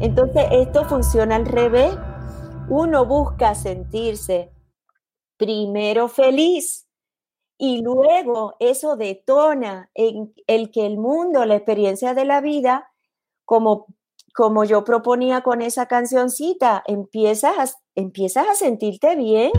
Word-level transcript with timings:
Entonces 0.00 0.44
esto 0.52 0.84
funciona 0.84 1.36
al 1.36 1.46
revés. 1.46 1.96
Uno 2.68 3.04
busca 3.04 3.54
sentirse 3.54 4.52
primero 5.36 6.08
feliz 6.08 6.86
y 7.58 7.82
luego 7.82 8.54
eso 8.60 8.96
detona 8.96 9.90
en 9.94 10.32
el 10.46 10.70
que 10.70 10.86
el 10.86 10.98
mundo, 10.98 11.44
la 11.44 11.56
experiencia 11.56 12.14
de 12.14 12.24
la 12.24 12.40
vida, 12.40 12.90
como, 13.44 13.86
como 14.32 14.64
yo 14.64 14.84
proponía 14.84 15.40
con 15.40 15.62
esa 15.62 15.86
cancioncita, 15.86 16.84
empiezas 16.86 17.58
a, 17.58 17.76
empiezas 17.96 18.46
a 18.48 18.54
sentirte 18.54 19.16
bien. 19.16 19.50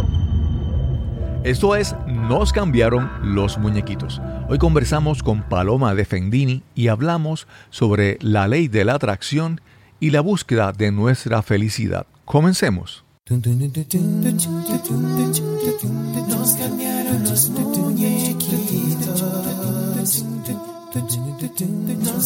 Esto 1.43 1.75
es 1.75 1.95
Nos 2.05 2.53
cambiaron 2.53 3.09
los 3.23 3.57
muñequitos. 3.57 4.21
Hoy 4.49 4.57
conversamos 4.57 5.23
con 5.23 5.43
Paloma 5.43 5.95
de 5.95 6.05
Fendini 6.05 6.63
y 6.75 6.87
hablamos 6.89 7.47
sobre 7.69 8.17
la 8.21 8.47
ley 8.47 8.67
de 8.67 8.85
la 8.85 8.93
atracción 8.93 9.59
y 9.99 10.09
la 10.11 10.21
búsqueda 10.21 10.71
de 10.71 10.91
nuestra 10.91 11.41
felicidad. 11.41 12.05
Comencemos. 12.25 13.03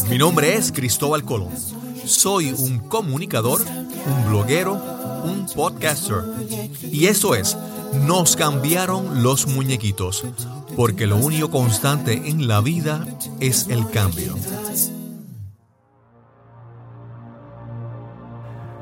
Mi 0.10 0.18
nombre 0.18 0.56
es 0.56 0.72
Cristóbal 0.72 1.24
Colón. 1.24 1.50
Soy 2.06 2.52
un 2.52 2.80
comunicador, 2.80 3.62
un 3.62 4.30
bloguero, 4.30 4.74
un 5.26 5.46
podcaster. 5.54 6.24
Y 6.92 7.08
eso 7.08 7.36
es 7.36 7.58
nos 8.06 8.36
cambiaron 8.36 9.24
los 9.24 9.48
muñequitos, 9.48 10.26
porque 10.76 11.06
lo 11.06 11.18
único 11.18 11.52
constante 11.52 12.30
en 12.30 12.48
la 12.48 12.60
vida 12.62 13.06
es 13.40 13.68
el 13.68 13.90
cambio. 13.90 14.36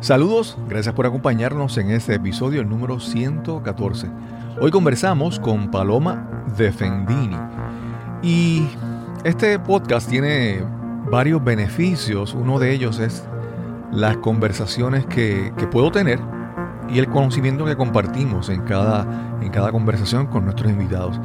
Saludos, 0.02 0.58
gracias 0.68 0.96
por 0.96 1.06
acompañarnos 1.06 1.78
en 1.78 1.92
este 1.92 2.16
episodio, 2.16 2.62
el 2.62 2.68
número 2.68 3.00
114. 3.00 4.10
Hoy 4.60 4.72
conversamos 4.72 5.40
con 5.40 5.70
Paloma 5.70 6.44
de 6.58 6.72
Fendini. 6.72 7.38
Y 8.24 8.68
este 9.24 9.60
podcast 9.60 10.10
tiene 10.10 10.64
varios 11.12 11.44
beneficios. 11.44 12.34
Uno 12.34 12.58
de 12.58 12.74
ellos 12.74 12.98
es 12.98 13.24
las 13.92 14.18
conversaciones 14.18 15.06
que, 15.06 15.54
que 15.56 15.68
puedo 15.68 15.92
tener 15.92 16.20
y 16.90 16.98
el 16.98 17.08
conocimiento 17.08 17.64
que 17.66 17.76
compartimos 17.76 18.50
en 18.50 18.62
cada, 18.62 19.06
en 19.40 19.52
cada 19.52 19.72
conversación 19.72 20.26
con 20.26 20.46
nuestros 20.46 20.72
invitados. 20.72 21.20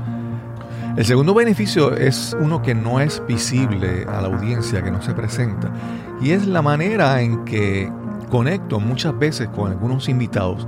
El 0.99 1.05
segundo 1.07 1.33
beneficio 1.33 1.97
es 1.97 2.37
uno 2.39 2.61
que 2.61 2.75
no 2.75 3.01
es 3.01 3.23
visible 3.27 4.05
a 4.07 4.21
la 4.21 4.29
audiencia, 4.29 4.85
que 4.85 4.91
no 4.91 5.01
se 5.01 5.15
presenta, 5.15 5.71
y 6.21 6.33
es 6.33 6.47
la 6.47 6.61
manera 6.61 7.23
en 7.23 7.43
que 7.47 7.91
conecto 8.31 8.81
muchas 8.81 9.19
veces 9.19 9.49
con 9.49 9.71
algunos 9.71 10.09
invitados, 10.09 10.67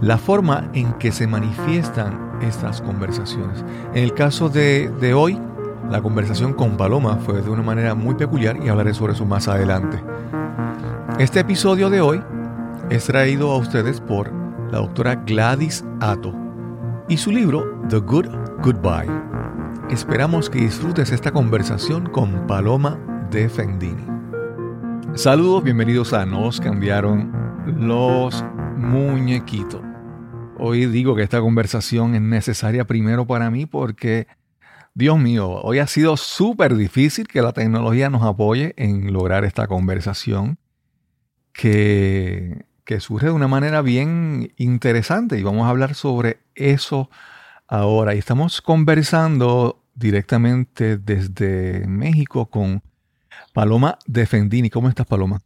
la 0.00 0.18
forma 0.18 0.68
en 0.72 0.92
que 0.94 1.12
se 1.12 1.26
manifiestan 1.26 2.38
estas 2.42 2.80
conversaciones. 2.80 3.64
En 3.94 4.02
el 4.02 4.14
caso 4.14 4.48
de, 4.48 4.90
de 5.00 5.14
hoy, 5.14 5.38
la 5.90 6.00
conversación 6.00 6.54
con 6.54 6.76
Paloma 6.76 7.16
fue 7.16 7.42
de 7.42 7.50
una 7.50 7.62
manera 7.62 7.94
muy 7.94 8.14
peculiar 8.14 8.56
y 8.64 8.68
hablaré 8.68 8.94
sobre 8.94 9.12
eso 9.12 9.24
más 9.24 9.48
adelante. 9.48 10.02
Este 11.18 11.40
episodio 11.40 11.90
de 11.90 12.00
hoy 12.00 12.22
es 12.90 13.04
traído 13.04 13.52
a 13.52 13.58
ustedes 13.58 14.00
por 14.00 14.32
la 14.70 14.78
doctora 14.78 15.16
Gladys 15.16 15.84
Atto 16.00 16.34
y 17.08 17.16
su 17.16 17.30
libro 17.30 17.80
The 17.88 17.98
Good 17.98 18.26
Goodbye. 18.62 19.10
Esperamos 19.90 20.48
que 20.48 20.60
disfrutes 20.60 21.12
esta 21.12 21.30
conversación 21.30 22.06
con 22.06 22.46
Paloma 22.46 22.98
de 23.30 23.48
Fendini. 23.48 24.21
Saludos, 25.14 25.62
bienvenidos 25.62 26.12
a 26.12 26.26
Nos 26.26 26.60
cambiaron 26.60 27.32
los 27.78 28.44
muñequitos. 28.76 29.82
Hoy 30.58 30.86
digo 30.86 31.14
que 31.14 31.22
esta 31.22 31.40
conversación 31.40 32.14
es 32.14 32.22
necesaria 32.22 32.86
primero 32.86 33.26
para 33.26 33.50
mí 33.50 33.66
porque, 33.66 34.26
Dios 34.94 35.18
mío, 35.18 35.48
hoy 35.62 35.78
ha 35.78 35.86
sido 35.86 36.16
súper 36.16 36.76
difícil 36.76 37.28
que 37.28 37.42
la 37.42 37.52
tecnología 37.52 38.10
nos 38.10 38.22
apoye 38.22 38.74
en 38.76 39.12
lograr 39.12 39.44
esta 39.44 39.66
conversación 39.66 40.58
que 41.52 42.64
que 42.84 43.00
surge 43.00 43.26
de 43.26 43.32
una 43.32 43.48
manera 43.48 43.82
bien 43.82 44.52
interesante 44.56 45.38
y 45.38 45.42
vamos 45.42 45.66
a 45.66 45.70
hablar 45.70 45.94
sobre 45.94 46.40
eso 46.54 47.10
ahora. 47.68 48.14
Y 48.14 48.18
estamos 48.18 48.60
conversando 48.60 49.84
directamente 49.94 50.96
desde 50.96 51.86
México 51.86 52.46
con 52.46 52.82
Paloma 53.52 53.98
de 54.06 54.26
Fendini. 54.26 54.70
¿Cómo 54.70 54.88
estás, 54.88 55.06
Paloma? 55.06 55.42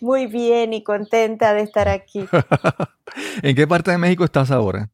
Muy 0.00 0.26
bien 0.26 0.72
y 0.72 0.82
contenta 0.82 1.54
de 1.54 1.62
estar 1.62 1.88
aquí. 1.88 2.26
¿En 3.42 3.56
qué 3.56 3.66
parte 3.66 3.90
de 3.90 3.98
México 3.98 4.24
estás 4.24 4.50
ahora? 4.50 4.90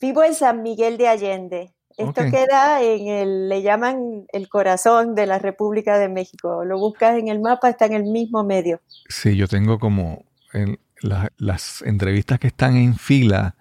Vivo 0.00 0.24
en 0.24 0.34
San 0.34 0.62
Miguel 0.62 0.96
de 0.98 1.08
Allende. 1.08 1.72
Esto 1.96 2.22
queda 2.30 2.82
en 2.82 3.08
el, 3.08 3.48
le 3.50 3.60
llaman 3.60 4.24
el 4.32 4.48
corazón 4.48 5.14
de 5.14 5.26
la 5.26 5.38
República 5.38 5.98
de 5.98 6.08
México. 6.08 6.64
Lo 6.64 6.78
buscas 6.78 7.18
en 7.18 7.28
el 7.28 7.40
mapa, 7.40 7.68
está 7.68 7.84
en 7.86 7.92
el 7.92 8.04
mismo 8.04 8.42
medio. 8.42 8.80
Sí, 9.08 9.36
yo 9.36 9.46
tengo 9.48 9.78
como 9.78 10.24
en 10.54 10.78
las 11.02 11.82
entrevistas 11.82 12.38
que 12.38 12.46
están 12.46 12.76
en 12.76 12.96
fila, 12.96 13.54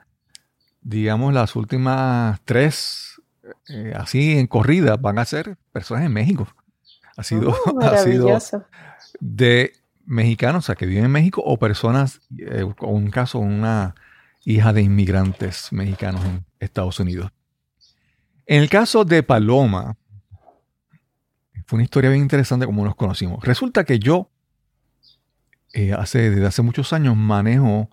digamos 0.82 1.34
las 1.34 1.56
últimas 1.56 2.40
tres, 2.46 3.22
eh, 3.68 3.94
así 3.96 4.38
en 4.38 4.48
corrida, 4.48 4.96
van 4.96 5.20
a 5.20 5.26
ser 5.26 5.58
personas 5.74 6.06
en 6.06 6.14
México. 6.14 6.48
Ha 7.20 7.24
sido, 7.24 7.54
oh, 7.66 7.80
ha 7.82 7.98
sido 7.98 8.38
de 9.20 9.74
mexicanos, 10.06 10.64
o 10.64 10.66
sea, 10.66 10.76
que 10.76 10.86
viven 10.86 11.04
en 11.04 11.12
México, 11.12 11.44
o 11.46 11.58
personas, 11.58 12.22
eh, 12.38 12.64
un 12.80 13.12
caso, 13.12 13.40
una 13.40 13.94
hija 14.46 14.72
de 14.72 14.84
inmigrantes 14.84 15.74
mexicanos 15.74 16.24
en 16.24 16.46
Estados 16.62 16.98
Unidos. 17.02 17.30
En 18.46 18.62
el 18.62 18.70
caso 18.70 19.04
de 19.04 19.22
Paloma, 19.22 19.98
fue 21.66 21.76
una 21.76 21.84
historia 21.84 22.10
bien 22.10 22.22
interesante 22.22 22.66
como 22.66 22.86
nos 22.86 22.96
conocimos. 22.96 23.44
Resulta 23.44 23.84
que 23.84 24.00
yo 24.00 24.32
eh, 25.74 25.92
hace, 25.92 26.30
desde 26.30 26.46
hace 26.46 26.62
muchos 26.62 26.94
años 26.94 27.18
manejo 27.18 27.90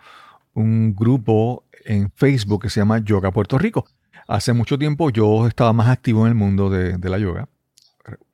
un 0.55 0.95
grupo 0.95 1.65
en 1.85 2.13
Facebook 2.15 2.63
que 2.63 2.71
se 2.71 2.79
llama 2.79 2.99
Yoga 2.99 3.33
Puerto 3.33 3.59
Rico. 3.59 3.87
Hace 4.29 4.53
mucho 4.53 4.79
tiempo 4.79 5.11
yo 5.11 5.49
estaba 5.49 5.73
más 5.73 5.89
activo 5.89 6.23
en 6.23 6.29
el 6.29 6.35
mundo 6.37 6.71
de, 6.71 6.97
la 7.09 7.19
yoga. 7.19 7.49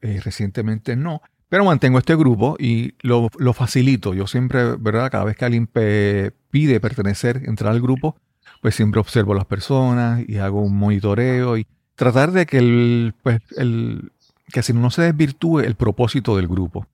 Eh, 0.00 0.20
recientemente 0.22 0.96
no. 0.96 1.22
Pero 1.48 1.64
mantengo 1.64 1.98
este 1.98 2.16
grupo 2.16 2.56
y 2.58 2.94
lo, 3.02 3.28
facilito. 3.52 4.14
Yo 4.14 4.26
siempre, 4.26 4.76
¿verdad? 4.76 5.10
Cada 5.10 5.24
vez 5.24 5.36
que 5.36 5.44
alguien 5.44 5.66
pide 5.66 6.80
pertenecer, 6.80 7.42
entrar 7.44 7.72
al 7.72 7.82
grupo, 7.82 8.16
pues 8.62 8.74
siempre 8.74 9.00
observo 9.00 9.32
a 9.32 9.36
las 9.36 9.44
personas 9.44 10.22
y 10.26 10.38
hago 10.38 10.62
un 10.62 10.76
monitoreo 10.76 11.58
y 11.58 11.66
tratar 11.94 12.32
de 12.32 12.46
que 12.46 12.58
el, 12.58 13.14
pues, 13.22 13.40
el, 13.56 14.12
que 14.52 14.60
así 14.60 14.72
no 14.72 14.90
se 14.90 15.02
desvirtúe 15.02 15.60
el 15.60 15.74
propósito 15.74 16.36
del 16.36 16.48
grupo. 16.48 16.86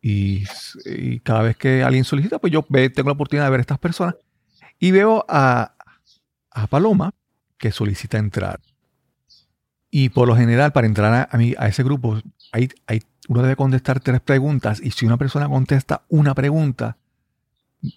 Y, 0.00 0.44
cada 1.22 1.42
vez 1.42 1.56
que 1.56 1.84
alguien 1.84 2.04
solicita, 2.04 2.40
pues 2.40 2.52
yo 2.52 2.62
tengo 2.62 3.08
la 3.08 3.12
oportunidad 3.12 3.44
de 3.44 3.50
ver 3.50 3.60
a 3.60 3.62
estas 3.62 3.78
personas 3.78 4.16
y 4.80 4.90
veo 4.90 5.24
a, 5.28 5.74
Paloma 6.68 7.14
que 7.56 7.70
solicita 7.70 8.18
entrar. 8.18 8.60
Y 9.92 10.08
por 10.08 10.26
lo 10.26 10.34
general, 10.34 10.72
para 10.72 10.86
entrar 10.86 11.12
a, 11.12 11.28
a 11.30 11.68
ese 11.68 11.82
grupo, 11.82 12.18
hay, 12.50 12.70
hay, 12.86 13.02
uno 13.28 13.42
debe 13.42 13.56
contestar 13.56 14.00
tres 14.00 14.20
preguntas 14.20 14.80
y 14.82 14.90
si 14.90 15.06
una 15.06 15.18
persona 15.18 15.48
contesta 15.48 16.02
una 16.08 16.34
pregunta, 16.34 16.96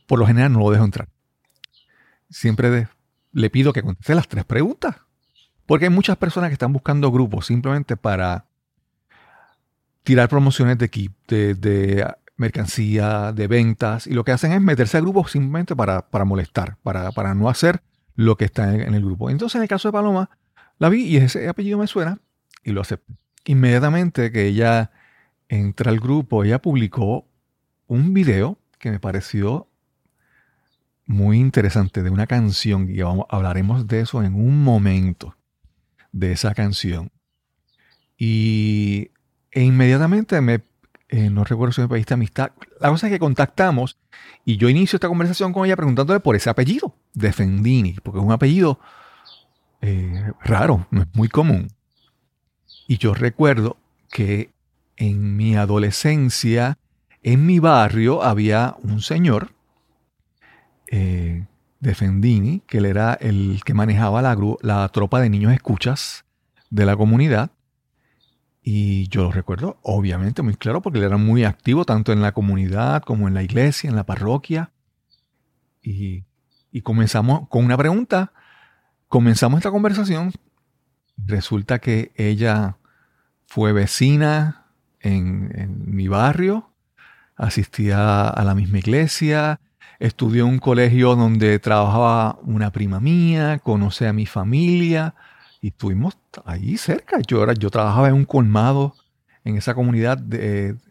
por 0.06 0.20
lo 0.20 0.28
general 0.28 0.52
no 0.52 0.60
lo 0.60 0.72
dejo 0.72 0.84
entrar. 0.84 1.08
Siempre 2.30 2.90
le 3.32 3.50
pido 3.50 3.72
que 3.72 3.82
conteste 3.82 4.14
las 4.14 4.28
tres 4.28 4.44
preguntas. 4.44 4.98
Porque 5.66 5.86
hay 5.86 5.92
muchas 5.92 6.18
personas 6.18 6.50
que 6.50 6.54
están 6.54 6.74
buscando 6.74 7.12
grupos 7.12 7.48
simplemente 7.48 7.98
para 7.98 8.46
tirar 10.04 10.30
promociones 10.30 10.78
de, 10.78 11.10
de, 11.28 11.56
de 11.56 12.08
mercancía, 12.38 13.32
de 13.32 13.48
ventas, 13.48 14.06
y 14.06 14.14
lo 14.14 14.24
que 14.24 14.32
hacen 14.32 14.52
es 14.52 14.62
meterse 14.62 14.98
a 14.98 15.02
grupos 15.02 15.32
simplemente 15.32 15.76
para, 15.76 16.06
molestar, 16.26 16.78
para, 16.84 17.12
para, 17.12 17.34
no 17.34 17.50
hacer 17.50 17.82
lo 18.16 18.36
que 18.36 18.46
está 18.46 18.74
en, 18.74 18.94
el 18.94 19.04
grupo. 19.04 19.30
Entonces, 19.30 19.56
en 19.56 19.64
el 19.64 19.68
caso 19.68 19.88
de 19.88 19.94
Paloma, 19.94 20.30
la 20.78 20.90
vi 20.90 21.04
y 21.06 21.18
ese 21.18 21.48
apellido 21.48 21.78
me 21.78 21.88
suena 21.88 22.20
y 22.64 22.72
lo 22.72 22.82
acepté. 22.82 23.14
Inmediatamente 23.46 24.32
que 24.32 24.48
ella 24.48 24.92
entra 25.48 25.92
al 25.92 26.00
grupo, 26.00 26.44
ella 26.44 26.62
publicó 26.62 27.28
un 27.88 28.14
video 28.14 28.58
que 28.80 28.92
me 28.92 29.00
pareció 29.00 29.68
muy 31.06 31.40
interesante 31.40 32.02
de 32.02 32.10
una 32.10 32.28
canción 32.28 32.90
y 32.90 33.02
hablaremos 33.02 33.88
de 33.88 34.02
eso 34.02 34.24
en 34.24 34.34
un 34.34 34.64
momento, 34.64 35.36
de 36.12 36.32
esa 36.32 36.54
canción. 36.56 37.12
Y 38.18 39.12
e 39.52 39.64
inmediatamente 39.64 40.42
me, 40.42 40.62
eh, 41.10 41.30
no 41.30 41.44
recuerdo 41.44 41.74
si 41.74 41.82
me 41.82 41.88
pediste 41.88 42.16
amistad. 42.16 42.52
La 42.80 42.90
cosa 42.90 43.08
es 43.08 43.14
que 43.14 43.20
contactamos 43.20 43.98
y 44.44 44.58
yo 44.58 44.70
inicio 44.70 44.98
esta 44.98 45.08
conversación 45.08 45.54
con 45.54 45.66
ella 45.66 45.76
preguntándole 45.76 46.20
por 46.20 46.36
ese 46.36 46.50
apellido, 46.50 46.96
de 47.14 47.32
Fendini, 47.32 47.94
porque 48.04 48.20
es 48.20 48.26
un 48.26 48.32
apellido 48.32 48.80
eh, 49.82 50.32
raro, 50.44 50.88
no 50.92 51.02
es 51.02 51.08
muy 51.14 51.30
común. 51.30 51.68
Y 52.88 52.98
yo 52.98 53.14
recuerdo 53.14 53.78
que 54.10 54.52
en 54.98 55.36
mi 55.36 55.56
adolescencia 55.56 56.78
en 57.26 57.44
mi 57.46 57.58
barrio 57.58 58.22
había 58.22 58.76
un 58.84 59.02
señor 59.02 59.50
eh, 60.92 61.48
de 61.80 61.96
Fendini, 61.96 62.62
que 62.68 62.78
él 62.78 62.86
era 62.86 63.16
el 63.16 63.62
que 63.66 63.74
manejaba 63.74 64.22
la, 64.22 64.38
la 64.62 64.88
tropa 64.90 65.20
de 65.20 65.32
niños 65.32 65.52
escuchas 65.52 66.24
de 66.70 66.86
la 66.86 66.96
comunidad. 66.96 67.50
Y 68.62 69.08
yo 69.08 69.24
lo 69.24 69.32
recuerdo, 69.32 69.80
obviamente, 69.82 70.44
muy 70.44 70.56
claro, 70.56 70.84
porque 70.84 71.00
él 71.00 71.06
era 71.06 71.18
muy 71.18 71.44
activo 71.46 71.84
tanto 71.84 72.12
en 72.12 72.22
la 72.22 72.32
comunidad 72.32 73.02
como 73.02 73.28
en 73.28 73.34
la 73.34 73.42
iglesia, 73.42 73.90
en 73.90 73.96
la 73.96 74.06
parroquia. 74.06 74.72
Y, 75.82 76.26
comenzamos 76.84 77.50
con 77.50 77.66
una 77.66 77.76
pregunta. 77.76 78.34
Comenzamos 79.16 79.60
esta 79.60 79.72
conversación. 79.72 80.34
Resulta 81.26 81.80
que 81.80 82.12
ella 82.18 82.76
fue 83.46 83.72
vecina 83.72 84.66
en, 85.00 85.86
mi 85.86 86.10
barrio, 86.10 86.70
asistía 87.38 88.28
a 88.28 88.44
la 88.44 88.54
misma 88.56 88.80
iglesia, 88.80 89.62
estudió 90.00 90.44
en 90.44 90.50
un 90.50 90.60
colegio 90.60 91.16
donde 91.16 91.60
trabajaba 91.60 92.40
una 92.42 92.74
prima 92.74 93.00
mía, 93.00 93.60
conoce 93.60 94.06
a 94.06 94.12
mi 94.12 94.26
familia 94.26 95.16
y 95.62 95.70
estuvimos 95.70 96.18
ahí 96.44 96.76
cerca. 96.76 97.22
Yo, 97.26 97.42
era, 97.42 97.54
yo 97.54 97.70
trabajaba 97.70 98.10
en 98.10 98.16
un 98.16 98.26
colmado 98.26 98.96
en 99.46 99.56
esa 99.56 99.76
comunidad 99.76 100.22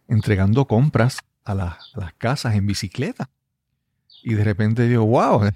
entregando 0.08 0.64
compras 0.64 1.18
a, 1.44 1.54
las 1.54 2.14
casas 2.16 2.54
en 2.54 2.66
bicicleta. 2.66 3.28
Y 4.22 4.32
de 4.32 4.44
repente 4.44 4.88
digo, 4.88 5.04
wow, 5.04 5.50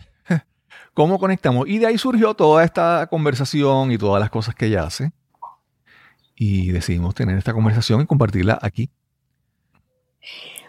¿cómo 0.99 1.21
conectamos? 1.21 1.69
Y 1.69 1.79
de 1.79 1.87
ahí 1.87 1.97
surgió 1.97 2.35
toda 2.35 2.65
esta 2.65 3.07
conversación 3.07 3.93
y 3.93 3.99
todas 3.99 4.21
las 4.21 4.31
cosas 4.31 4.57
que 4.57 4.67
ella 4.67 4.83
hace. 4.83 5.13
Y 6.35 6.73
decidimos 6.73 7.15
tener 7.15 7.39
esta 7.39 7.53
conversación 7.53 8.01
y 8.01 8.07
compartirla 8.07 8.59
aquí. 8.61 8.91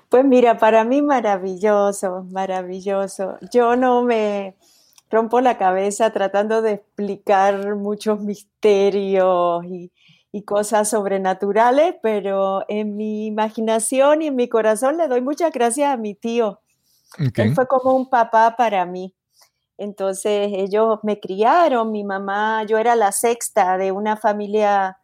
Pues 0.07 0.23
mira, 0.23 0.59
para 0.59 0.83
mí 0.83 1.01
maravilloso, 1.01 2.27
maravilloso. 2.29 3.39
Yo 3.51 3.75
no 3.75 4.03
me, 4.03 4.55
rompo 5.09 5.41
la 5.41 5.57
cabeza 5.57 6.11
tratando 6.11 6.61
de 6.61 6.73
explicar 6.73 7.75
muchos 7.75 8.21
misterios 8.21 9.65
y, 9.65 9.91
cosas 10.45 10.91
sobrenaturales, 10.91 11.95
pero 12.03 12.63
en 12.69 12.95
mi 12.95 13.25
imaginación 13.25 14.21
y 14.21 14.27
en 14.27 14.35
mi 14.35 14.47
corazón 14.47 14.95
le 14.95 15.07
doy 15.07 15.21
muchas 15.21 15.51
gracias 15.51 15.91
a 15.91 15.97
mi 15.97 16.13
tío. 16.13 16.61
Él 17.17 17.55
fue 17.55 17.67
como 17.67 17.95
un 17.95 18.11
papá 18.11 18.55
para 18.55 18.85
mí. 18.85 19.15
Entonces 19.79 20.49
ellos 20.53 20.99
me 21.03 21.21
criaron, 21.21 21.93
mi 21.93 22.03
mamá, 22.03 22.65
yo 22.65 22.77
era 22.77 22.97
la 22.97 23.13
sexta 23.13 23.77
de 23.77 23.93
una 23.93 24.17
familia 24.17 24.97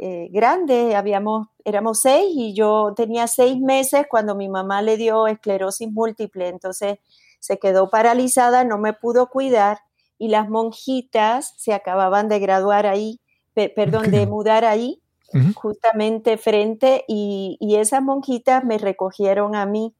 eh, 0.00 0.28
grande, 0.32 0.96
habíamos, 0.96 1.46
éramos 1.64 2.00
seis 2.00 2.32
y 2.34 2.52
yo 2.52 2.92
tenía 2.96 3.28
seis 3.28 3.56
meses 3.60 4.06
cuando 4.10 4.34
mi 4.34 4.48
mamá 4.48 4.82
le 4.82 4.96
dio 4.96 5.28
esclerosis 5.28 5.92
múltiple. 5.92 6.48
Entonces 6.48 6.98
se 7.38 7.60
quedó 7.60 7.88
paralizada, 7.88 8.64
no 8.64 8.78
me 8.78 8.92
pudo 8.94 9.28
cuidar 9.28 9.78
y 10.18 10.26
las 10.26 10.48
monjitas 10.48 11.54
se 11.56 11.72
acababan 11.72 12.28
de 12.28 12.40
graduar 12.40 12.86
ahí, 12.86 13.20
perdón, 13.54 14.10
de 14.10 14.26
mudar 14.26 14.64
ahí, 14.64 15.00
justamente 15.54 16.36
frente, 16.36 17.04
y, 17.06 17.58
esas 17.76 18.02
monjitas 18.02 18.64
me 18.64 18.78
recogieron 18.78 19.54
a 19.54 19.66
mí. 19.66 19.94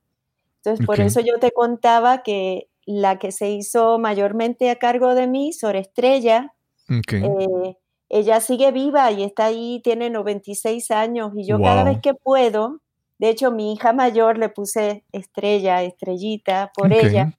Entonces, 0.57 0.85
por 0.85 1.01
eso 1.01 1.21
yo 1.21 1.39
te 1.39 1.53
contaba 1.53 2.23
que 2.23 2.69
la 2.87 3.19
que 3.19 3.33
se 3.33 3.51
hizo 3.51 3.99
mayormente 3.99 4.71
a 4.71 4.77
cargo 4.77 5.15
de 5.15 5.27
mí, 5.27 5.53
Sor 5.53 5.77
Estrella, 5.77 6.55
eh, 6.89 7.77
ella 8.09 8.41
sigue 8.41 8.71
viva 8.71 9.11
y 9.11 9.25
está 9.25 9.47
ahí, 9.47 9.81
tiene 9.83 10.09
96 10.09 10.91
años, 10.93 11.33
y 11.37 11.45
yo 11.47 11.61
cada 11.61 11.83
vez 11.83 11.99
que 12.01 12.15
puedo, 12.15 12.81
de 13.19 13.31
hecho, 13.31 13.51
mi 13.51 13.73
hija 13.73 13.93
mayor 13.93 14.39
le 14.39 14.49
puse 14.49 15.05
estrella, 15.13 15.83
estrellita 15.83 16.71
por 16.75 16.93
ella. 16.93 17.37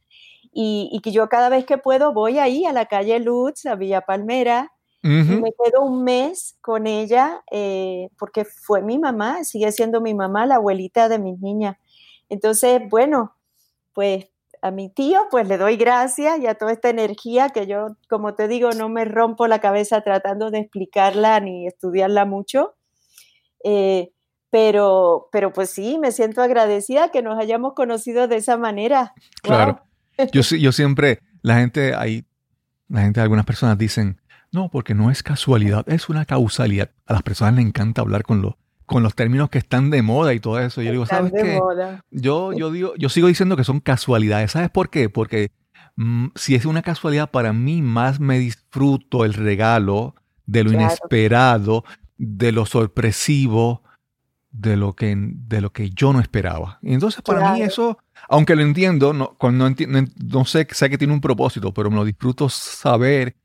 Y, 0.51 0.99
que 1.03 1.11
yo 1.11 1.29
cada 1.29 1.49
vez 1.49 1.65
que 1.65 1.77
puedo 1.77 2.13
voy 2.13 2.39
ahí 2.39 2.65
a 2.65 2.73
la 2.73 2.87
calle 2.87 3.19
Lutz, 3.19 3.67
a 3.67 3.75
Villa 3.75 4.01
Palmera, 4.01 4.73
y 5.03 5.07
me 5.07 5.53
quedo 5.53 5.83
un 5.83 6.03
mes 6.03 6.57
con 6.59 6.85
ella, 6.87 7.41
eh, 7.51 8.09
porque 8.17 8.43
fue 8.43 8.81
mi 8.81 8.97
mamá, 8.97 9.45
sigue 9.45 9.71
siendo 9.71 10.01
mi 10.01 10.13
mamá, 10.13 10.45
la 10.45 10.55
abuelita 10.55 11.07
de 11.07 11.19
mis 11.19 11.39
niñas. 11.39 11.77
Entonces, 12.27 12.81
bueno, 12.89 13.35
pues 13.93 14.25
a 14.61 14.71
mi 14.71 14.89
tío, 14.89 15.21
pues 15.31 15.47
le 15.47 15.57
doy 15.57 15.77
gracias 15.77 16.39
y 16.39 16.47
a 16.47 16.55
toda 16.55 16.71
esta 16.71 16.89
energía 16.89 17.49
que 17.49 17.67
yo, 17.67 17.95
como 18.09 18.35
te 18.35 18.47
digo, 18.47 18.71
no 18.71 18.89
me 18.89 19.05
rompo 19.05 19.47
la 19.47 19.59
cabeza 19.59 20.01
tratando 20.01 20.51
de 20.51 20.59
explicarla 20.59 21.39
ni 21.39 21.67
estudiarla 21.67 22.25
mucho. 22.25 22.75
Eh, 23.63 24.11
pero, 24.49 25.29
pero 25.31 25.51
pues 25.53 25.69
sí, 25.69 25.97
me 25.99 26.11
siento 26.11 26.41
agradecida 26.41 27.09
que 27.09 27.21
nos 27.21 27.37
hayamos 27.39 27.73
conocido 27.73 28.27
de 28.27 28.37
esa 28.37 28.57
manera. 28.57 29.13
Claro. 29.41 29.81
Yo, 30.31 30.41
yo 30.41 30.71
siempre, 30.71 31.19
la 31.43 31.57
gente 31.57 31.93
ahí, 31.93 32.25
la 32.87 33.01
gente, 33.01 33.21
algunas 33.21 33.45
personas 33.45 33.77
dicen, 33.77 34.19
no, 34.51 34.71
porque 34.71 34.95
no 34.95 35.11
es 35.11 35.21
casualidad, 35.21 35.87
es 35.87 36.09
una 36.09 36.25
causalidad. 36.25 36.89
A 37.05 37.13
las 37.13 37.21
personas 37.21 37.53
les 37.53 37.65
encanta 37.67 38.01
hablar 38.01 38.23
con 38.23 38.41
los, 38.41 38.55
con 38.87 39.03
los 39.03 39.15
términos 39.15 39.49
que 39.49 39.57
están 39.57 39.89
de 39.89 40.01
moda 40.01 40.33
y 40.33 40.39
todo 40.39 40.59
eso. 40.59 40.81
Yo 40.81 40.91
digo, 40.91 41.05
¿sabes 41.05 41.33
qué? 41.33 41.59
Yo, 42.09 42.53
yo, 42.53 42.71
digo, 42.71 42.95
yo 42.95 43.09
sigo 43.09 43.27
diciendo 43.27 43.57
que 43.57 43.65
son 43.65 43.81
casualidades. 43.81 44.53
¿Sabes 44.53 44.69
por 44.69 44.89
qué? 44.89 45.09
Porque 45.09 45.51
mm, 45.97 46.27
si 46.35 46.55
es 46.55 46.65
una 46.65 46.81
casualidad, 46.81 47.29
para 47.29 47.51
mí 47.51 47.81
más 47.81 48.21
me 48.21 48.39
disfruto 48.39 49.25
el 49.25 49.33
regalo 49.33 50.15
de 50.45 50.63
lo 50.63 50.71
inesperado, 50.71 51.83
de 52.17 52.53
lo 52.53 52.65
sorpresivo, 52.65 53.83
de 54.51 54.77
lo 54.77 54.93
que, 54.93 55.13
de 55.17 55.59
lo 55.59 55.73
que 55.73 55.89
yo 55.89 56.13
no 56.13 56.21
esperaba. 56.21 56.79
Y 56.81 56.93
entonces 56.93 57.21
para 57.21 57.51
mí 57.51 57.61
eso, 57.63 57.97
aunque 58.29 58.55
lo 58.55 58.61
entiendo, 58.61 59.11
no, 59.11 59.35
no, 59.41 59.75
no, 60.31 60.45
sé, 60.45 60.65
sé 60.71 60.89
que 60.89 60.97
tiene 60.97 61.13
un 61.13 61.21
propósito, 61.21 61.73
pero 61.73 61.89
me 61.89 61.97
lo 61.97 62.05
disfruto 62.05 62.47
saber 62.47 63.35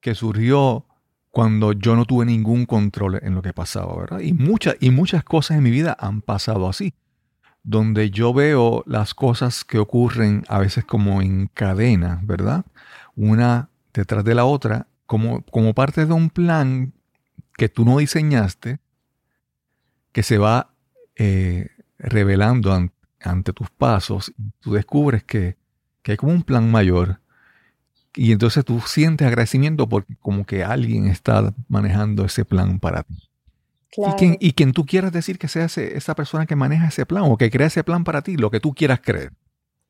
que 0.00 0.16
surgió 0.16 0.86
cuando 1.32 1.72
yo 1.72 1.96
no 1.96 2.04
tuve 2.04 2.26
ningún 2.26 2.66
control 2.66 3.18
en 3.22 3.34
lo 3.34 3.42
que 3.42 3.52
pasaba, 3.52 3.96
¿verdad? 3.96 4.20
Y 4.20 4.34
muchas, 4.34 4.76
y 4.78 4.90
muchas 4.90 5.24
cosas 5.24 5.56
en 5.56 5.64
mi 5.64 5.70
vida 5.70 5.96
han 5.98 6.20
pasado 6.20 6.68
así, 6.68 6.94
donde 7.64 8.10
yo 8.10 8.34
veo 8.34 8.84
las 8.86 9.14
cosas 9.14 9.64
que 9.64 9.78
ocurren 9.78 10.44
a 10.48 10.58
veces 10.58 10.84
como 10.84 11.22
en 11.22 11.48
cadena, 11.48 12.20
¿verdad? 12.22 12.66
Una 13.16 13.70
detrás 13.94 14.24
de 14.24 14.34
la 14.34 14.44
otra, 14.44 14.86
como, 15.06 15.42
como 15.46 15.72
parte 15.74 16.04
de 16.04 16.12
un 16.12 16.28
plan 16.28 16.92
que 17.56 17.70
tú 17.70 17.86
no 17.86 17.98
diseñaste, 17.98 18.78
que 20.12 20.22
se 20.22 20.36
va 20.36 20.74
eh, 21.16 21.70
revelando 21.98 22.78
ante 23.20 23.52
tus 23.54 23.70
pasos, 23.70 24.34
tú 24.60 24.74
descubres 24.74 25.24
que, 25.24 25.56
hay 26.04 26.16
como 26.18 26.32
un 26.32 26.42
plan 26.42 26.70
mayor. 26.70 27.21
Y 28.14 28.32
entonces 28.32 28.64
tú 28.64 28.80
sientes 28.80 29.26
agradecimiento 29.26 29.88
porque 29.88 30.14
como 30.20 30.44
que 30.44 30.64
alguien 30.64 31.06
está 31.06 31.54
manejando 31.68 32.24
ese 32.24 32.44
plan 32.44 32.78
para 32.78 33.02
ti. 33.02 33.14
Y, 34.40 34.52
quien, 34.52 34.72
tú 34.72 34.86
quieras 34.86 35.12
decir 35.12 35.38
que 35.38 35.48
sea 35.48 35.66
esa 35.66 36.14
persona 36.14 36.46
que 36.46 36.56
maneja 36.56 36.88
ese 36.88 37.04
plan 37.04 37.24
o 37.24 37.36
que 37.36 37.50
crea 37.50 37.66
ese 37.66 37.84
plan 37.84 38.04
para 38.04 38.22
ti, 38.22 38.36
lo 38.36 38.50
que 38.50 38.58
tú 38.58 38.72
quieras 38.74 39.00
creer. 39.02 39.32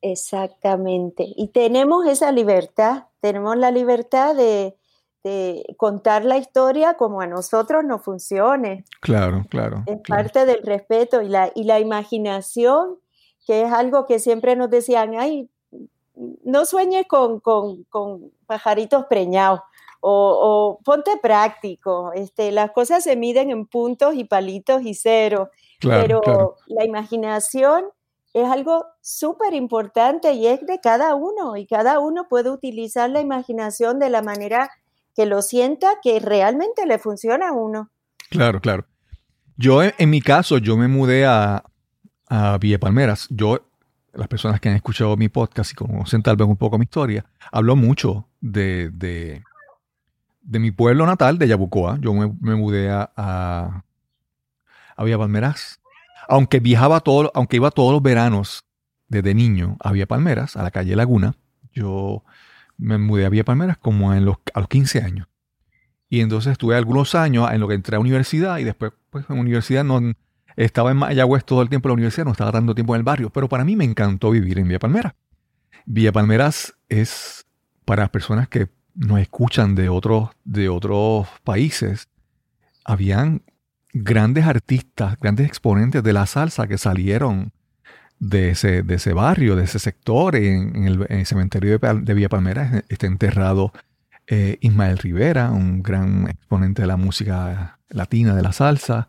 Exactamente. 0.01 1.25
Y 1.37 1.49
tenemos 1.49 2.07
esa 2.07 2.33
libertad, 2.33 3.05
tenemos 3.21 3.57
la 3.57 3.71
libertad 3.71 4.35
de, 4.35 4.77
de 5.23 5.65
contar 5.77 6.25
la 6.25 6.37
historia 6.37 6.95
como 6.95 7.21
a 7.21 7.29
nosotros 7.29 7.85
nos 7.85 8.03
funcione. 8.03 8.85
Claro, 9.01 9.45
claro. 9.49 9.85
Es 9.87 10.01
parte 10.07 10.47
del 10.47 10.63
respeto 10.65 11.23
y 11.23 11.29
la, 11.29 11.53
y 11.55 11.65
la 11.65 11.79
imaginación, 11.79 12.99
que 13.47 13.63
es 13.63 13.73
algo 13.73 14.07
que 14.07 14.19
siempre 14.19 14.57
nos 14.57 14.69
decían, 14.71 15.15
ay, 15.17 15.49
no 16.15 16.65
sueñes 16.65 17.07
con, 17.07 17.43
pajaritos 18.47 19.07
preñados 19.07 19.61
o, 20.01 20.81
ponte 20.85 21.13
práctico. 21.23 22.13
Este, 22.15 22.53
las 22.53 22.73
cosas 22.73 23.05
se 23.05 23.17
miden 23.17 23.51
en 23.51 23.67
puntos 23.67 24.15
y 24.15 24.25
palitos 24.25 24.83
y 24.83 24.95
cero, 24.95 25.51
pero 25.81 26.57
la 26.67 26.85
imaginación 26.85 27.85
es 28.35 28.49
algo 28.49 28.87
súper 29.01 29.55
importante 29.55 30.33
y 30.33 30.47
es 30.47 30.67
de 30.67 30.81
cada 30.81 31.15
uno 31.15 31.57
y 31.57 31.67
cada 31.67 31.99
uno 31.99 32.29
puede 32.29 32.51
utilizar 32.51 33.11
la 33.11 33.21
imaginación 33.21 33.99
de 33.99 34.09
la 34.09 34.23
manera 34.23 34.71
que 35.15 35.27
lo 35.27 35.43
sienta 35.43 35.99
que 36.03 36.19
realmente 36.19 36.87
le 36.87 36.99
funciona 36.99 37.51
a 37.51 37.53
uno. 37.53 37.91
Claro, 38.31 38.61
claro. 38.61 38.87
Yo, 39.57 39.83
en 39.83 40.11
mi 40.11 40.23
caso, 40.23 40.57
yo 40.57 40.77
me 40.79 40.89
mudé 40.89 41.27
a, 41.27 41.65
a 42.29 42.57
Villa 42.59 42.79
Palmeras. 42.79 43.27
Yo, 43.31 43.61
las 44.15 44.29
personas 44.29 44.61
que 44.61 44.69
han 44.69 44.77
escuchado 44.77 45.17
mi 45.17 45.29
podcast 45.29 45.73
y 45.73 45.75
conocen 45.75 46.23
tal 46.23 46.37
vez 46.37 46.47
un 46.47 46.57
poco 46.57 46.79
mi 46.79 46.85
historia, 46.85 47.25
hablo 47.51 47.77
mucho 47.77 48.29
de, 48.41 48.91
de, 48.91 49.43
mi 50.59 50.71
pueblo 50.71 51.07
natal, 51.07 51.39
de 51.39 51.49
Yabucoa. 51.49 51.99
Yo 52.01 52.13
me, 52.13 52.55
mudé 52.55 52.91
a, 52.91 53.11
a, 53.17 53.85
Villa 55.05 55.19
Palmeras. 55.19 55.81
Aunque 56.29 56.61
viajaba 56.61 57.01
todo, 57.01 57.33
aunque 57.35 57.57
iba 57.57 57.71
todos 57.71 57.93
los 57.93 58.03
veranos 58.03 58.65
desde 59.09 59.35
niño 59.35 59.77
a 59.81 59.93
Villa 59.93 60.07
Palmeras, 60.07 60.57
a 60.57 60.63
la 60.63 60.71
calle 60.71 60.95
Laguna, 60.95 61.35
yo 61.73 62.23
me 62.77 62.99
mudé 62.99 63.27
a 63.27 63.29
Villa 63.29 63.45
Palmeras 63.45 63.79
como 63.79 64.15
en 64.15 64.25
los, 64.25 64.37
a 64.55 64.61
los 64.61 64.69
15 64.69 65.03
años. 65.03 65.29
Y 66.09 66.21
entonces 66.21 66.53
estuve 66.53 66.77
algunos 66.77 67.15
años 67.15 67.51
en 67.51 67.61
lo 67.61 67.69
que 67.69 67.75
entré 67.75 67.97
a 67.97 68.01
universidad 68.01 68.59
y 68.59 68.65
después, 68.65 68.93
pues 69.09 69.25
en 69.31 69.39
universidad 69.39 69.83
no, 69.83 69.99
estaba 70.57 70.91
en 70.91 70.99
Mayagüez 70.99 71.45
todo 71.45 71.63
el 71.63 71.69
tiempo 71.69 71.89
en 71.89 71.91
la 71.91 71.95
universidad, 71.95 72.25
no 72.25 72.33
estaba 72.33 72.53
tanto 72.53 72.75
tiempo 72.75 72.95
en 72.95 73.01
el 73.01 73.05
barrio, 73.05 73.31
pero 73.31 73.49
para 73.49 73.65
mí 73.65 73.77
me 73.77 73.85
encantó 73.85 74.31
vivir 74.31 74.59
en 74.59 74.69
Villa 74.69 74.79
Palmera. 74.79 75.15
Villa 75.87 76.13
Palmeras 76.13 76.75
es 76.89 77.47
para 77.85 78.11
personas 78.11 78.49
que 78.49 78.69
nos 78.95 79.21
escuchan 79.21 79.75
de 79.75 79.89
otros, 79.89 80.31
de 80.45 80.69
otros 80.69 81.29
países. 81.45 82.09
Habían 82.85 83.43
grandes 83.93 84.47
artistas, 84.47 85.19
grandes 85.21 85.47
exponentes 85.47 86.03
de 86.03 86.13
la 86.13 86.27
salsa 86.27 86.67
que 86.67 86.79
salieron 86.79 87.53
de 88.19 88.51
ese, 88.51 88.83
de 88.83 88.95
ese 88.95 89.13
barrio, 89.13 89.57
de 89.57 89.65
ese 89.65 89.79
sector. 89.79 90.37
En, 90.37 90.87
el, 90.87 91.27
cementerio 91.27 91.79
de, 91.79 92.15
Villa 92.15 92.29
Palmera 92.29 92.85
está 92.89 93.07
enterrado 93.07 93.73
eh, 94.27 94.59
Ismael 94.61 94.99
Rivera, 94.99 95.51
un 95.51 95.83
gran 95.83 96.29
exponente 96.29 96.83
de 96.83 96.89
la 96.89 96.97
música 96.97 97.79
latina, 97.89 98.35
de 98.35 98.43
la 98.43 98.53
salsa. 98.53 99.09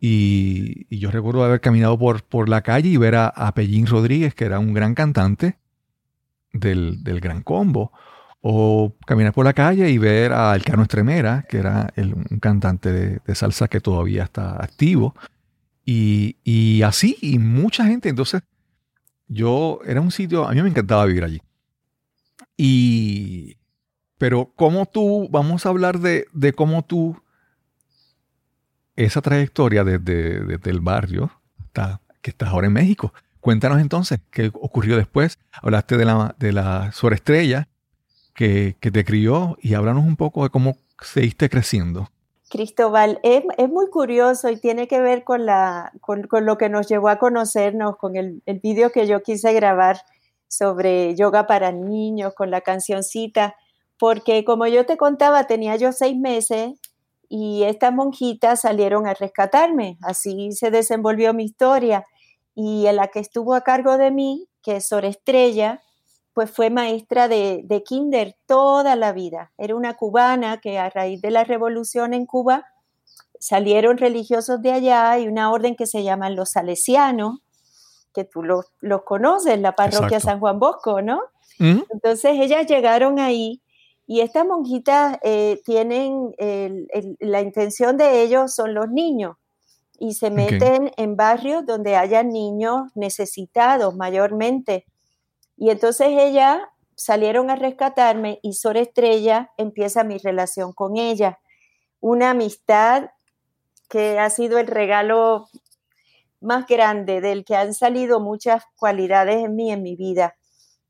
Y, 0.00 0.96
yo 0.96 1.10
recuerdo 1.10 1.44
haber 1.44 1.60
caminado 1.60 1.98
por, 1.98 2.22
por 2.22 2.48
la 2.48 2.62
calle 2.62 2.88
y 2.88 2.96
ver 2.96 3.14
a, 3.16 3.28
a 3.28 3.54
Pellín 3.54 3.86
Rodríguez, 3.86 4.34
que 4.34 4.44
era 4.44 4.58
un 4.58 4.72
gran 4.72 4.94
cantante 4.94 5.58
del, 6.52 7.20
Gran 7.20 7.42
Combo. 7.42 7.92
O 8.40 8.96
caminar 9.04 9.32
por 9.32 9.44
la 9.44 9.52
calle 9.52 9.90
y 9.90 9.98
ver 9.98 10.32
a 10.32 10.54
Elcano 10.54 10.82
Estremera, 10.82 11.44
que 11.48 11.58
era 11.58 11.92
un 11.96 12.38
cantante 12.38 12.92
de, 12.92 13.34
salsa 13.34 13.66
que 13.66 13.80
todavía 13.80 14.24
está 14.24 14.62
activo. 14.62 15.14
Y, 15.84 16.36
y, 16.44 16.82
así, 16.82 17.16
y 17.20 17.38
mucha 17.38 17.84
gente. 17.84 18.08
Entonces, 18.08 18.42
yo 19.26 19.80
era 19.84 20.00
un 20.00 20.12
sitio, 20.12 20.46
a 20.46 20.52
mí 20.52 20.62
me 20.62 20.68
encantaba 20.68 21.04
vivir 21.06 21.24
allí. 21.24 21.42
Y, 22.56 23.56
pero 24.18 24.52
cómo 24.54 24.86
tú, 24.86 25.28
vamos 25.30 25.66
a 25.66 25.70
hablar 25.70 25.98
de, 25.98 26.26
de 26.32 26.52
cómo 26.52 26.84
tú 26.84 27.20
esa 29.04 29.22
trayectoria 29.22 29.84
desde, 29.84 30.58
el 30.68 30.80
barrio 30.80 31.30
que 32.20 32.30
estás 32.30 32.48
ahora 32.48 32.66
en 32.66 32.72
México. 32.72 33.12
Cuéntanos 33.40 33.80
entonces 33.80 34.18
qué 34.32 34.50
ocurrió 34.52 34.96
después. 34.96 35.38
Hablaste 35.52 35.96
de 35.96 36.04
la, 36.04 36.34
de 36.38 36.52
la 36.52 36.90
estrella 37.12 37.68
que, 38.34 38.76
te 38.80 39.04
crió 39.04 39.56
y 39.62 39.74
háblanos 39.74 40.04
un 40.04 40.16
poco 40.16 40.42
de 40.42 40.50
cómo 40.50 40.76
seguiste 41.00 41.48
creciendo. 41.48 42.08
Cristóbal, 42.50 43.20
es, 43.22 43.44
muy 43.68 43.88
curioso 43.88 44.50
y 44.50 44.58
tiene 44.58 44.88
que 44.88 45.00
ver 45.00 45.22
con, 45.22 45.46
la, 45.46 45.92
con, 46.00 46.26
lo 46.44 46.58
que 46.58 46.68
nos 46.68 46.88
llevó 46.88 47.08
a 47.08 47.18
conocernos, 47.18 47.96
con 47.98 48.16
el, 48.16 48.42
el 48.46 48.58
vídeo 48.58 48.90
que 48.90 49.06
yo 49.06 49.22
quise 49.22 49.52
grabar 49.52 49.98
sobre 50.48 51.14
yoga 51.14 51.46
para 51.46 51.70
niños, 51.70 52.34
con 52.34 52.50
la 52.50 52.62
cancioncita, 52.62 53.54
porque 53.96 54.44
como 54.44 54.66
yo 54.66 54.86
te 54.86 54.96
contaba, 54.96 55.44
tenía 55.44 55.76
yo 55.76 55.92
seis 55.92 56.16
meses 56.16 56.72
y 57.28 57.64
estas 57.64 57.92
monjitas 57.92 58.62
salieron 58.62 59.06
a 59.06 59.14
rescatarme. 59.14 59.98
Así 60.02 60.52
se 60.52 60.70
desenvolvió 60.70 61.34
mi 61.34 61.44
historia. 61.44 62.04
Y 62.54 62.86
en 62.86 62.96
la 62.96 63.08
que 63.08 63.20
estuvo 63.20 63.54
a 63.54 63.60
cargo 63.60 63.98
de 63.98 64.10
mí, 64.10 64.48
que 64.62 64.76
es 64.76 64.88
Sor 64.88 65.04
Estrella, 65.04 65.82
pues 66.32 66.50
fue 66.50 66.70
maestra 66.70 67.28
de, 67.28 67.62
de 67.64 67.82
kinder 67.82 68.36
toda 68.46 68.96
la 68.96 69.12
vida. 69.12 69.52
Era 69.58 69.76
una 69.76 69.94
cubana 69.94 70.58
que 70.58 70.78
a 70.78 70.88
raíz 70.88 71.20
de 71.20 71.30
la 71.30 71.44
revolución 71.44 72.14
en 72.14 72.26
Cuba 72.26 72.64
salieron 73.38 73.98
religiosos 73.98 74.62
de 74.62 74.72
allá 74.72 75.18
y 75.18 75.28
una 75.28 75.50
orden 75.52 75.76
que 75.76 75.86
se 75.86 76.02
llaman 76.02 76.36
los 76.36 76.50
salesianos, 76.50 77.40
que 78.14 78.24
tú 78.24 78.42
los, 78.42 78.66
conoces, 79.04 79.60
la 79.60 79.72
parroquia 79.72 80.20
San 80.20 80.40
Juan 80.40 80.58
Bosco, 80.58 81.02
¿no? 81.02 81.20
Entonces 81.60 82.38
ellas 82.38 82.66
llegaron 82.66 83.18
ahí 83.18 83.60
y 84.10 84.22
estas 84.22 84.46
monjitas 84.46 85.18
eh, 85.22 85.60
tienen 85.66 86.34
la 87.20 87.42
intención 87.42 87.98
de 87.98 88.22
ellos 88.22 88.54
son 88.54 88.72
los 88.72 88.88
niños 88.88 89.36
y 89.98 90.14
se 90.14 90.30
meten 90.30 90.92
en 90.96 91.14
barrios 91.14 91.66
donde 91.66 91.94
haya 91.94 92.22
niños 92.22 92.90
necesitados 92.94 93.94
mayormente. 93.96 94.86
Y 95.58 95.68
entonces 95.68 96.08
ellas 96.10 96.58
salieron 96.94 97.50
a 97.50 97.56
rescatarme 97.56 98.40
y 98.42 98.54
Sor 98.54 98.78
Estrella 98.78 99.50
empieza 99.58 100.04
mi 100.04 100.16
relación 100.16 100.72
con 100.72 100.96
ella. 100.96 101.38
Una 102.00 102.30
amistad 102.30 103.10
que 103.90 104.18
ha 104.18 104.30
sido 104.30 104.58
el 104.58 104.68
regalo 104.68 105.48
más 106.40 106.66
grande 106.66 107.20
del 107.20 107.44
que 107.44 107.56
han 107.56 107.74
salido 107.74 108.20
muchas 108.20 108.64
cualidades 108.78 109.44
en 109.44 109.54
mí, 109.54 109.70
en 109.70 109.82
mi 109.82 109.96
vida 109.96 110.34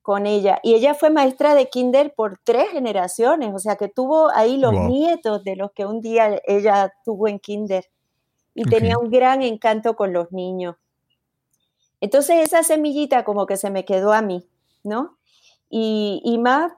con 0.08 0.24
ella. 0.24 0.58
Y 0.62 0.72
ella 0.72 0.94
fue 0.94 1.10
maestra 1.10 1.54
de 1.54 1.68
kinder 1.68 2.14
por 2.14 2.40
tres 2.42 2.70
generaciones, 2.70 3.52
o 3.54 3.58
sea 3.58 3.76
que 3.76 3.88
tuvo 3.88 4.30
ahí 4.30 4.56
los 4.56 4.72
nietos 4.72 5.44
de 5.44 5.54
los 5.54 5.70
que 5.72 5.84
un 5.84 6.00
día 6.00 6.40
ella 6.46 6.94
tuvo 7.04 7.28
en 7.28 7.38
kinder. 7.38 7.84
Y 8.54 8.64
tenía 8.64 8.96
un 8.96 9.10
gran 9.10 9.42
encanto 9.42 9.96
con 9.96 10.14
los 10.14 10.32
niños. 10.32 10.76
Entonces 12.00 12.38
esa 12.38 12.62
semillita 12.62 13.22
como 13.22 13.44
que 13.44 13.58
se 13.58 13.68
me 13.68 13.84
quedó 13.84 14.14
a 14.14 14.22
mí, 14.22 14.48
¿no? 14.82 15.18
Y, 15.68 16.38
más, 16.40 16.72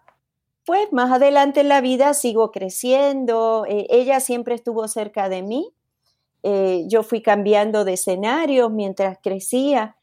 pues 0.67 0.93
más 0.93 1.13
adelante 1.13 1.61
en 1.61 1.69
la 1.69 1.81
vida 1.81 2.15
sigo 2.15 2.51
creciendo, 2.51 3.65
eh, 3.69 3.87
ella 3.91 4.19
siempre 4.19 4.57
estuvo 4.57 4.89
cerca 4.89 5.29
de 5.29 5.43
mí, 5.43 5.73
eh, 6.43 6.83
yo 6.89 7.05
fui 7.05 7.23
cambiando 7.23 7.85
de 7.85 7.93
escenarios 7.93 8.73
mientras 8.73 9.19
crecía 9.23 9.95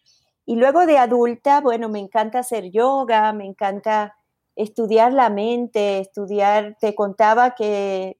y 0.47 0.55
luego 0.55 0.85
de 0.85 0.97
adulta, 0.97 1.59
bueno, 1.59 1.89
me 1.89 1.99
encanta 1.99 2.39
hacer 2.39 2.71
yoga, 2.71 3.33
me 3.33 3.45
encanta 3.45 4.15
estudiar 4.55 5.11
la 5.11 5.29
mente, 5.29 5.99
estudiar, 5.99 6.77
te 6.79 6.95
contaba 6.95 7.53
que, 7.53 8.17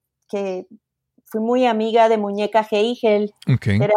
fui 1.26 1.42
muy 1.42 1.66
amiga 1.66 2.10
de 2.10 2.18
Muñeca 2.18 2.68
Heigel, 2.70 3.34
que 3.62 3.76
era 3.76 3.96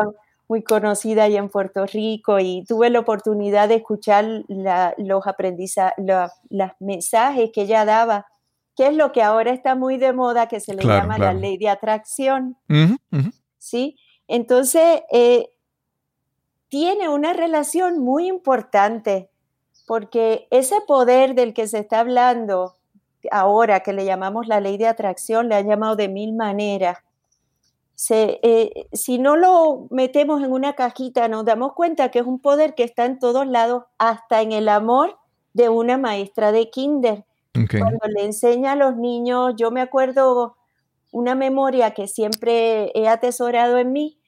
muy 0.48 0.62
conocida 0.62 1.24
allá 1.24 1.40
en 1.40 1.48
Puerto 1.48 1.86
Rico 1.86 2.38
y 2.38 2.64
tuve 2.68 2.88
la 2.88 3.00
oportunidad 3.00 3.68
de 3.68 3.76
escuchar 3.76 4.44
los 4.46 5.26
aprendizajes, 5.26 5.94
los, 5.98 6.70
mensajes 6.78 7.50
que 7.52 7.62
ella 7.62 7.84
daba, 7.84 8.26
que 8.76 8.86
es 8.86 8.94
lo 8.94 9.10
que 9.10 9.24
ahora 9.24 9.50
está 9.50 9.74
muy 9.74 9.96
de 9.96 10.12
moda, 10.12 10.46
que 10.46 10.60
se 10.60 10.74
le 10.74 10.84
llama 10.84 11.18
la 11.18 11.34
ley 11.34 11.58
de 11.58 11.68
atracción. 11.68 12.56
¿Sí? 13.58 13.98
Entonces, 14.28 15.02
eh, 15.10 15.50
tiene 16.70 17.10
una 17.10 17.34
relación 17.34 17.98
muy 17.98 18.28
importante 18.28 19.28
porque 19.86 20.46
ese 20.50 20.80
poder 20.86 21.34
del 21.34 21.52
que 21.52 21.66
se 21.66 21.80
está 21.80 22.00
hablando 22.00 22.76
ahora, 23.30 23.80
que 23.80 23.92
le 23.92 24.06
llamamos 24.06 24.46
la 24.46 24.60
ley 24.60 24.78
de 24.78 24.86
atracción, 24.86 25.48
le 25.48 25.56
han 25.56 25.66
llamado 25.66 25.96
de 25.96 26.08
mil 26.08 26.32
maneras, 26.32 26.98
eh, 28.08 28.86
si 28.92 29.18
no 29.18 29.36
lo 29.36 29.88
metemos 29.90 30.42
en 30.42 30.52
una 30.52 30.72
cajita, 30.74 31.28
nos 31.28 31.44
damos 31.44 31.74
cuenta 31.74 32.10
que 32.10 32.20
es 32.20 32.26
un 32.26 32.40
poder 32.40 32.74
que 32.74 32.84
está 32.84 33.04
en 33.04 33.18
todos 33.18 33.46
lados, 33.46 33.84
hasta 33.98 34.40
en 34.40 34.52
el 34.52 34.68
amor 34.68 35.18
de 35.52 35.68
una 35.68 35.98
maestra 35.98 36.52
de 36.52 36.70
kinder. 36.70 37.24
Cuando 37.52 38.06
le 38.06 38.24
enseña 38.24 38.72
a 38.72 38.76
los 38.76 38.96
niños, 38.96 39.54
yo 39.56 39.70
me 39.70 39.80
acuerdo 39.82 40.56
una 41.10 41.34
memoria 41.34 41.90
que 41.90 42.06
siempre 42.06 42.92
he 42.94 43.08
atesorado 43.08 43.76
en 43.76 43.92
mí, 43.92 44.19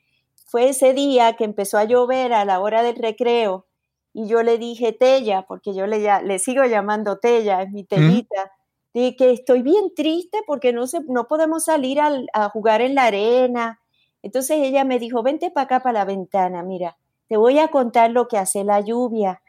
fue 0.53 0.69
ese 0.69 0.93
día 0.93 1.33
que 1.33 1.45
empezó 1.45 1.79
a 1.79 1.85
llover 1.85 2.35
a 2.35 2.45
la 2.45 2.61
hora 2.61 2.83
del 2.83 2.97
recreo 2.97 3.65
y 4.13 4.27
yo 4.27 4.43
le 4.43 4.59
dije 4.59 4.93
Tella, 4.93 5.47
porque 5.49 5.75
yo 5.75 5.87
le, 5.87 6.07
le 6.25 6.39
sigo 6.39 6.63
llamando 6.67 7.17
Tella, 7.17 7.63
es 7.63 7.71
mi 7.71 7.85
tellita, 7.85 8.53
de 8.93 9.17
que 9.17 9.31
estoy 9.33 9.63
bien 9.63 9.95
triste 9.97 10.41
porque 10.47 10.75
no, 10.75 10.87
se, 10.87 11.01
no 11.09 11.27
podemos 11.27 11.65
salir 11.65 11.99
a 12.01 12.51
jugar 12.51 12.83
en 12.83 12.95
la 12.95 13.05
arena. 13.05 13.81
Entonces 14.21 14.59
ella 14.59 14.85
me 14.85 14.99
dijo, 14.99 15.23
vente 15.23 15.51
para 15.51 15.65
acá, 15.65 15.81
para 15.81 16.01
la 16.01 16.05
ventana, 16.05 16.63
mira, 16.63 16.99
te 17.29 17.39
voy 17.39 17.59
a 17.59 17.69
contar 17.69 18.11
lo 18.11 18.29
que 18.29 18.37
hace 18.37 18.63
la 18.63 18.81
lluvia. 18.81 19.41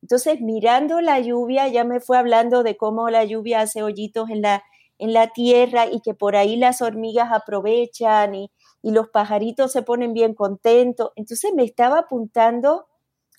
Entonces, 0.00 0.40
mirando 0.40 1.02
la 1.02 1.20
lluvia, 1.20 1.68
ya 1.68 1.84
me 1.84 2.00
fue 2.00 2.16
hablando 2.16 2.62
de 2.62 2.78
cómo 2.78 3.10
la 3.10 3.24
lluvia 3.26 3.60
hace 3.60 3.82
hoyitos 3.82 4.30
en 4.30 4.40
la, 4.40 4.64
en 4.98 5.12
la 5.12 5.26
tierra 5.34 5.84
y 5.84 6.00
que 6.00 6.14
por 6.14 6.34
ahí 6.34 6.56
las 6.56 6.80
hormigas 6.80 7.30
aprovechan 7.30 8.34
y, 8.34 8.50
y 8.86 8.92
los 8.92 9.08
pajaritos 9.08 9.72
se 9.72 9.82
ponen 9.82 10.12
bien 10.12 10.32
contentos. 10.32 11.10
Entonces 11.16 11.52
me 11.52 11.64
estaba 11.64 11.98
apuntando 11.98 12.86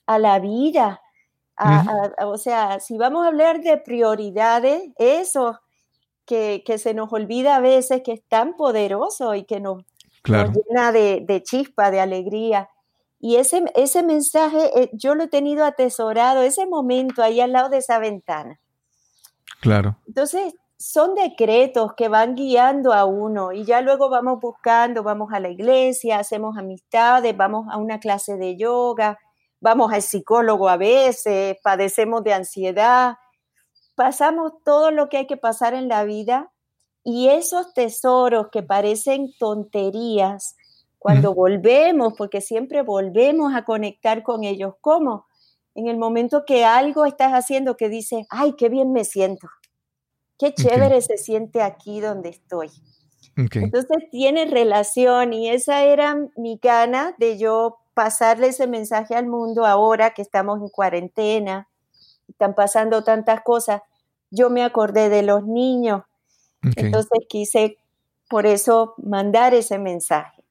a 0.05 0.19
la 0.19 0.39
vida. 0.39 1.01
o 2.25 2.37
sea, 2.37 2.81
si 2.81 2.97
vamos 2.97 3.23
a 3.23 3.29
hablar 3.29 3.61
de 3.61 3.77
prioridades, 3.77 4.91
eso 4.97 5.57
que, 6.25 6.61
se 6.77 6.93
nos 6.93 7.13
olvida 7.13 7.55
a 7.55 7.61
veces 7.61 8.01
que 8.03 8.11
es 8.11 8.23
tan 8.27 8.57
poderoso 8.57 9.35
y 9.35 9.45
que 9.45 9.61
nos, 9.61 9.85
llena 10.25 10.91
de, 10.91 11.41
chispa, 11.45 11.91
de 11.91 12.01
alegría. 12.01 12.69
Y 13.17 13.37
ese, 13.37 13.63
ese 13.73 14.03
mensaje 14.03 14.69
eh, 14.77 14.89
yo 14.91 15.15
lo 15.15 15.23
he 15.23 15.27
tenido 15.29 15.63
atesorado, 15.63 16.41
ese 16.41 16.65
momento 16.65 17.23
ahí 17.23 17.39
al 17.39 17.53
lado 17.53 17.69
de 17.69 17.77
esa 17.77 17.99
ventana. 17.99 18.59
Claro. 19.61 19.95
Entonces, 20.07 20.53
son 20.79 21.15
decretos 21.15 21.93
que 21.95 22.07
van 22.07 22.35
guiando 22.35 22.93
a 22.93 23.05
uno 23.05 23.51
y 23.51 23.65
ya 23.65 23.81
luego 23.81 24.09
vamos 24.09 24.39
buscando, 24.39 25.03
vamos 25.03 25.33
a 25.33 25.39
la 25.39 25.49
iglesia, 25.49 26.19
hacemos 26.19 26.57
amistades, 26.57 27.35
vamos 27.35 27.67
a 27.71 27.77
una 27.77 27.99
clase 27.99 28.37
de 28.37 28.57
yoga, 28.57 29.17
vamos 29.59 29.91
al 29.91 30.01
psicólogo 30.03 30.69
a 30.69 30.77
veces, 30.77 31.57
padecemos 31.63 32.23
de 32.23 32.33
ansiedad, 32.33 33.15
pasamos 33.95 34.53
todo 34.63 34.91
lo 34.91 35.09
que 35.09 35.17
hay 35.17 35.27
que 35.27 35.37
pasar 35.37 35.73
en 35.73 35.87
la 35.87 36.03
vida 36.03 36.51
y 37.03 37.29
esos 37.29 37.73
tesoros 37.73 38.47
que 38.51 38.63
parecen 38.63 39.33
tonterías 39.39 40.55
Cuando 40.99 41.33
volvemos, 41.33 42.13
porque 42.17 42.41
siempre 42.41 42.81
volvemos 42.83 43.55
a 43.55 43.63
conectar 43.65 44.23
con 44.23 44.43
ellos. 44.43 44.75
¿Cómo? 44.81 45.27
En 45.75 45.87
el 45.87 45.97
momento 45.97 46.43
que 46.45 46.65
algo 46.65 47.05
estás 47.05 47.33
haciendo 47.33 47.77
que 47.77 47.89
dice, 47.89 48.25
ay, 48.29 48.53
qué 48.57 48.69
bien 48.69 48.91
me 48.93 49.05
siento. 49.05 49.47
Qué 50.37 50.53
chévere 50.53 51.01
se 51.01 51.17
siente 51.17 51.61
aquí 51.61 51.99
donde 51.99 52.29
estoy. 52.29 52.69
Entonces 53.35 54.09
tiene 54.11 54.45
relación 54.45 55.33
y 55.33 55.49
esa 55.49 55.83
era 55.83 56.17
mi 56.35 56.59
gana 56.61 57.13
de 57.19 57.37
yo 57.37 57.77
pasarle 57.93 58.47
ese 58.47 58.67
mensaje 58.67 59.15
al 59.15 59.27
mundo 59.27 59.65
ahora 59.65 60.11
que 60.11 60.21
estamos 60.21 60.59
en 60.61 60.69
cuarentena, 60.69 61.67
están 62.27 62.55
pasando 62.55 63.03
tantas 63.03 63.41
cosas. 63.41 63.81
Yo 64.31 64.49
me 64.49 64.63
acordé 64.63 65.09
de 65.09 65.23
los 65.23 65.45
niños, 65.45 66.03
entonces 66.61 67.19
quise 67.29 67.77
por 68.29 68.45
eso 68.45 68.95
mandar 68.97 69.53
ese 69.53 69.79
mensaje. 69.79 70.43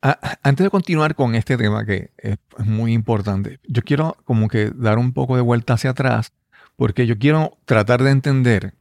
antes 0.00 0.64
de 0.64 0.70
continuar 0.70 1.14
con 1.14 1.34
este 1.34 1.56
tema 1.56 1.84
que 1.84 2.10
es 2.18 2.36
muy 2.58 2.92
importante, 2.92 3.60
yo 3.66 3.82
quiero 3.82 4.16
como 4.24 4.48
que 4.48 4.70
dar 4.74 4.98
un 4.98 5.12
poco 5.12 5.36
de 5.36 5.42
vuelta 5.42 5.74
hacia 5.74 5.90
atrás 5.90 6.32
porque 6.76 7.06
yo 7.06 7.18
quiero 7.18 7.56
tratar 7.64 8.02
de 8.02 8.10
entender, 8.10 8.74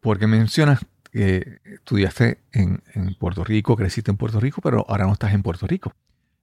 porque 0.00 0.26
mencionas 0.26 0.84
que 1.10 1.60
estudiaste 1.64 2.38
en, 2.52 2.82
Puerto 3.18 3.44
Rico, 3.44 3.76
creciste 3.76 4.10
en 4.10 4.16
Puerto 4.16 4.40
Rico, 4.40 4.60
pero 4.60 4.84
ahora 4.88 5.06
no 5.06 5.12
estás 5.12 5.32
en 5.32 5.42
Puerto 5.42 5.66
Rico, 5.66 5.94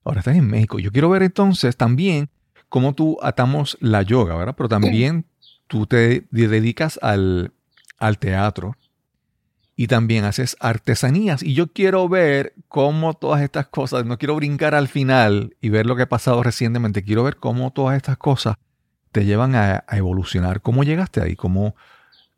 ahora 0.03 0.19
estás 0.19 0.35
en 0.35 0.47
México. 0.47 0.79
Yo 0.79 0.91
quiero 0.91 1.09
ver 1.09 1.23
entonces 1.23 1.77
también 1.77 2.29
cómo 2.69 2.93
tú 2.93 3.17
atamos 3.21 3.77
la 3.79 4.01
yoga, 4.01 4.35
¿verdad? 4.35 4.55
Pero 4.57 4.69
también 4.69 5.25
tú 5.67 5.85
te 5.87 6.25
dedicas 6.31 6.99
al, 7.01 7.53
al 7.97 8.17
teatro 8.17 8.75
y 9.75 9.87
también 9.87 10.23
haces 10.23 10.55
artesanías. 10.59 11.43
Y 11.43 11.53
yo 11.53 11.71
quiero 11.71 12.07
ver 12.07 12.53
cómo 12.67 13.13
todas 13.13 13.41
estas 13.41 13.67
cosas, 13.67 14.05
no 14.05 14.17
quiero 14.17 14.35
brincar 14.35 14.73
al 14.73 14.87
final 14.87 15.55
y 15.61 15.69
ver 15.69 15.85
lo 15.85 15.95
que 15.95 16.03
ha 16.03 16.09
pasado 16.09 16.43
recientemente, 16.43 17.03
quiero 17.03 17.23
ver 17.23 17.37
cómo 17.37 17.71
todas 17.71 17.97
estas 17.97 18.17
cosas 18.17 18.55
te 19.11 19.25
llevan 19.25 19.55
a, 19.55 19.83
evolucionar. 19.91 20.61
¿Cómo 20.61 20.83
llegaste 20.83 21.21
ahí? 21.21 21.35
¿Cómo, 21.35 21.75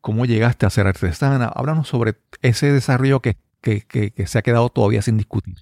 ¿Cómo 0.02 0.26
llegaste 0.26 0.66
a 0.66 0.70
ser 0.70 0.88
artesana? 0.88 1.48
Háblanos 1.48 1.88
sobre 1.88 2.16
ese 2.42 2.72
desarrollo 2.72 3.22
que, 3.22 3.38
que 3.62 4.28
se 4.28 4.40
ha 4.40 4.42
quedado 4.42 4.70
todavía 4.70 5.02
sin 5.02 5.18
discutir. 5.18 5.56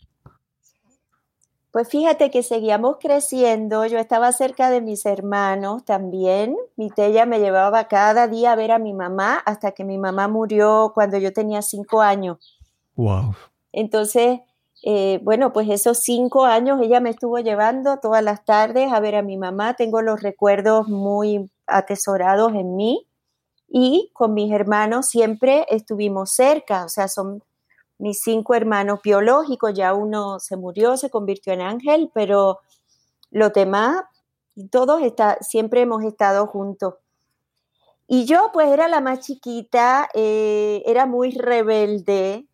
Pues 1.75 1.89
fíjate 1.89 2.32
que 2.32 2.42
seguíamos 2.42 3.00
creciendo, 3.01 3.86
yo 3.86 4.00
estaba 4.00 4.32
cerca 4.32 4.70
de 4.70 4.80
mis 4.80 5.06
hermanos 5.06 5.84
también, 5.84 6.56
mi 6.77 6.89
tella 6.89 7.25
me 7.25 7.38
llevaba 7.39 7.89
cada 7.89 8.30
día 8.30 8.54
a 8.54 8.56
ver 8.56 8.72
a 8.72 8.80
mi 8.80 8.94
mamá 8.94 9.44
hasta 9.46 9.74
que 9.74 9.84
mi 9.84 9.98
mamá 9.98 10.30
murió 10.30 10.94
cuando 10.96 11.18
yo 11.18 11.34
tenía 11.34 11.62
cinco 11.62 12.01
años. 12.01 12.38
Wow. 12.96 13.36
Entonces, 13.74 14.39
eh, 14.84 15.20
bueno, 15.22 15.51
pues 15.51 15.68
esos 15.68 16.00
cinco 16.00 16.46
años 16.46 16.80
ella 16.82 17.01
me 17.01 17.10
estuvo 17.10 17.39
llevando 17.39 17.98
todas 17.98 18.24
las 18.24 18.46
tardes 18.46 18.94
a 18.94 19.01
ver 19.01 19.15
a 19.15 19.22
mi 19.22 19.36
mamá, 19.36 19.74
tengo 19.74 20.01
los 20.01 20.22
recuerdos 20.22 20.88
muy 20.88 21.51
atesorados 21.68 22.54
en 22.54 22.77
mí 22.77 23.06
y 23.77 24.10
con 24.13 24.34
mis 24.34 24.53
hermanos 24.53 25.08
siempre 25.08 25.65
estuvimos 25.70 26.32
cerca, 26.32 26.86
o 26.86 26.88
sea, 26.88 27.10
son 27.10 27.44
mis 27.98 28.22
cinco 28.22 28.55
hermanos 28.55 29.01
biológicos, 29.03 29.74
ya 29.74 29.94
uno 29.94 30.39
se 30.39 30.55
murió, 30.55 30.96
se 30.96 31.10
convirtió 31.10 31.51
en 31.51 31.60
ángel, 31.60 32.10
pero 32.13 32.60
los 33.32 33.51
demás, 33.51 34.05
todos 34.72 35.01
está, 35.01 35.39
siempre 35.41 35.82
hemos 35.82 36.05
estado 36.05 36.48
juntos. 36.48 36.94
Y 38.08 38.24
yo 38.24 38.50
pues 38.53 38.70
era 38.70 38.88
la 38.88 39.01
más 39.01 39.20
chiquita, 39.20 40.08
eh, 40.13 40.82
era 40.86 41.05
muy 41.05 41.32
rebelde 41.32 42.46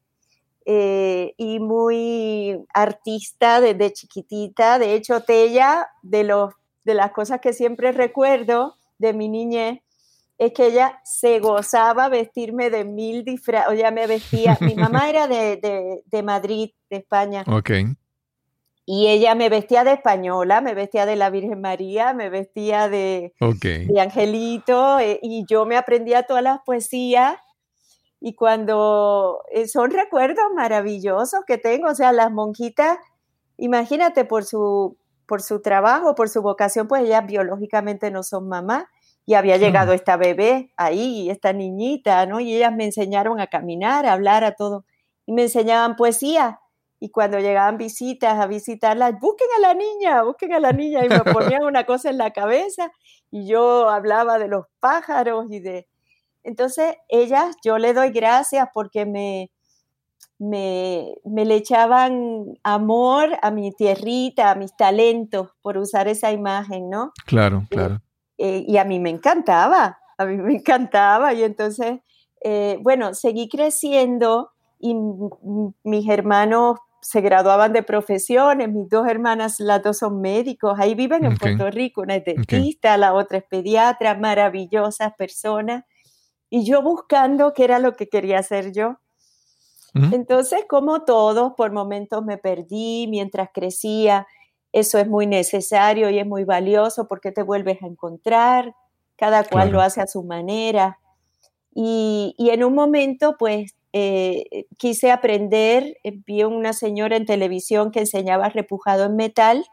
eh, 0.65 1.35
y 1.37 1.59
muy 1.59 2.65
artista 2.73 3.61
desde 3.61 3.93
chiquitita. 3.93 4.79
De 4.79 4.95
hecho, 4.95 5.21
Tella, 5.21 5.87
de, 6.01 6.23
los, 6.23 6.51
de 6.83 6.95
las 6.95 7.11
cosas 7.11 7.41
que 7.41 7.53
siempre 7.53 7.91
recuerdo 7.91 8.73
de 8.97 9.13
mi 9.13 9.29
niñez, 9.29 9.81
es 10.41 10.53
que 10.53 10.65
ella 10.65 10.99
se 11.03 11.39
gozaba 11.39 12.09
vestirme 12.09 12.71
de 12.71 12.83
mil 12.83 13.23
disfraces, 13.23 13.69
o 13.69 13.75
ya 13.75 13.91
me 13.91 14.07
vestía, 14.07 14.57
mi 14.59 14.73
mamá 14.73 15.07
era 15.09 15.27
de, 15.27 16.23
Madrid, 16.23 16.71
de 16.89 16.97
España. 16.97 17.43
Ok. 17.45 17.69
Y 18.83 19.07
ella 19.09 19.35
me 19.35 19.49
vestía 19.49 19.83
de 19.83 19.93
española, 19.93 20.59
me 20.59 20.73
vestía 20.73 21.05
de 21.05 21.15
la 21.15 21.29
Virgen 21.29 21.61
María, 21.61 22.13
me 22.13 22.31
vestía 22.31 22.89
de, 22.89 23.33
de 23.39 24.01
Angelito, 24.01 24.97
eh, 24.97 25.19
y 25.21 25.45
yo 25.47 25.67
me 25.67 25.77
aprendía 25.77 26.23
todas 26.23 26.41
las 26.41 26.59
poesías. 26.65 27.35
Y 28.19 28.33
cuando 28.33 29.43
eh, 29.51 29.67
son 29.67 29.91
recuerdos 29.91 30.45
maravillosos 30.55 31.41
que 31.45 31.59
tengo, 31.59 31.91
o 31.91 31.95
sea, 31.95 32.11
las 32.13 32.31
monjitas, 32.31 32.97
imagínate 33.57 34.25
por 34.25 34.43
su, 34.43 34.97
por 35.27 35.43
su 35.43 35.61
trabajo, 35.61 36.15
por 36.15 36.29
su 36.29 36.41
vocación, 36.41 36.87
pues 36.87 37.03
ellas 37.03 37.27
biológicamente 37.27 38.09
no 38.09 38.23
son 38.23 38.47
mamás 38.47 38.85
y 39.25 39.35
había 39.35 39.57
llegado 39.57 39.93
esta 39.93 40.17
bebé 40.17 40.73
ahí, 40.77 41.29
esta 41.29 41.53
niñita, 41.53 42.25
¿no? 42.25 42.39
Y 42.39 42.55
ellas 42.55 42.73
me 42.73 42.85
enseñaron 42.85 43.39
a 43.39 43.47
caminar, 43.47 44.05
a 44.05 44.13
hablar, 44.13 44.43
a 44.43 44.53
todo. 44.53 44.85
Y 45.25 45.33
me 45.33 45.43
enseñaban 45.43 45.95
poesía. 45.95 46.59
Y 46.99 47.09
cuando 47.09 47.39
llegaban 47.39 47.77
visitas 47.77 48.39
a 48.39 48.47
visitarla, 48.47 49.11
busquen 49.11 49.47
a 49.57 49.59
la 49.61 49.73
niña, 49.73 50.23
busquen 50.23 50.53
a 50.53 50.59
la 50.59 50.71
niña. 50.71 51.05
Y 51.05 51.09
me 51.09 51.19
ponían 51.33 51.63
una 51.63 51.85
cosa 51.85 52.09
en 52.09 52.17
la 52.17 52.31
cabeza 52.31 52.91
y 53.31 53.47
yo 53.47 53.89
hablaba 53.89 54.37
de 54.39 54.47
los 54.47 54.65
pájaros 54.79 55.45
y 55.49 55.59
de... 55.59 55.87
Entonces, 56.43 56.95
ellas, 57.07 57.55
yo 57.63 57.77
le 57.77 57.93
doy 57.93 58.09
gracias 58.09 58.67
porque 58.73 59.05
me, 59.05 59.51
me, 60.39 61.13
me, 61.23 61.45
le 61.45 61.55
echaban 61.55 62.45
amor 62.63 63.37
a 63.43 63.51
mi 63.51 63.71
tierrita, 63.71 64.49
a 64.49 64.55
mis 64.55 64.75
talentos, 64.75 65.49
por 65.61 65.77
usar 65.77 66.07
esa 66.07 66.31
imagen, 66.31 66.89
¿no? 66.89 67.11
Claro, 67.27 67.67
claro. 67.69 68.01
Eh, 68.43 68.65
y 68.67 68.77
a 68.77 68.85
mí 68.85 68.99
me 68.99 69.11
encantaba, 69.11 69.99
a 70.17 70.25
mí 70.25 70.35
me 70.35 70.55
encantaba. 70.55 71.31
Y 71.31 71.43
entonces, 71.43 71.99
eh, 72.43 72.79
bueno, 72.81 73.13
seguí 73.13 73.47
creciendo 73.47 74.49
y 74.79 74.95
mis 75.83 76.09
hermanos 76.09 76.79
se 77.01 77.21
graduaban 77.21 77.71
de 77.71 77.83
profesiones, 77.83 78.67
mis 78.67 78.89
dos 78.89 79.07
hermanas, 79.07 79.59
las 79.59 79.83
dos 79.83 79.99
son 79.99 80.21
médicos, 80.21 80.79
ahí 80.79 80.95
viven 80.95 81.23
en 81.25 81.37
Puerto 81.37 81.69
Rico, 81.69 82.01
una 82.01 82.15
es 82.15 82.25
dentista, 82.25 82.97
la 82.97 83.13
otra 83.13 83.39
es 83.39 83.43
pediatra, 83.43 84.15
maravillosas 84.15 85.13
personas, 85.15 85.83
y 86.49 86.63
yo 86.63 86.81
buscando 86.81 87.53
qué 87.53 87.63
era 87.63 87.79
lo 87.79 87.95
que 87.95 88.07
quería 88.07 88.39
hacer 88.39 88.71
yo. 88.71 88.97
Entonces, 89.93 90.63
como 90.69 91.03
todos, 91.03 91.53
por 91.57 91.71
momentos 91.71 92.23
me 92.23 92.37
perdí 92.37 93.07
mientras 93.07 93.49
crecía, 93.53 94.25
eso 94.73 94.97
es 94.97 95.07
muy 95.07 95.27
necesario 95.27 96.09
y 96.09 96.19
es 96.19 96.25
muy 96.25 96.43
valioso 96.43 97.07
porque 97.07 97.31
te 97.31 97.43
vuelves 97.43 97.81
a 97.83 97.87
encontrar, 97.87 98.73
cada 99.15 99.43
cual 99.43 99.71
lo 99.71 99.81
hace 99.81 100.01
a 100.01 100.07
su 100.07 100.23
manera. 100.23 100.99
Y, 101.73 102.35
en 102.37 102.63
un 102.63 102.73
momento, 102.73 103.35
pues, 103.37 103.75
eh, 103.93 104.65
quise 104.77 105.11
aprender, 105.11 105.97
vi 106.25 106.43
una 106.43 106.73
señora 106.73 107.17
en 107.17 107.25
televisión 107.25 107.91
que 107.91 107.99
enseñaba 107.99 108.49
repujado 108.49 109.05
en 109.05 109.15
metal 109.15 109.65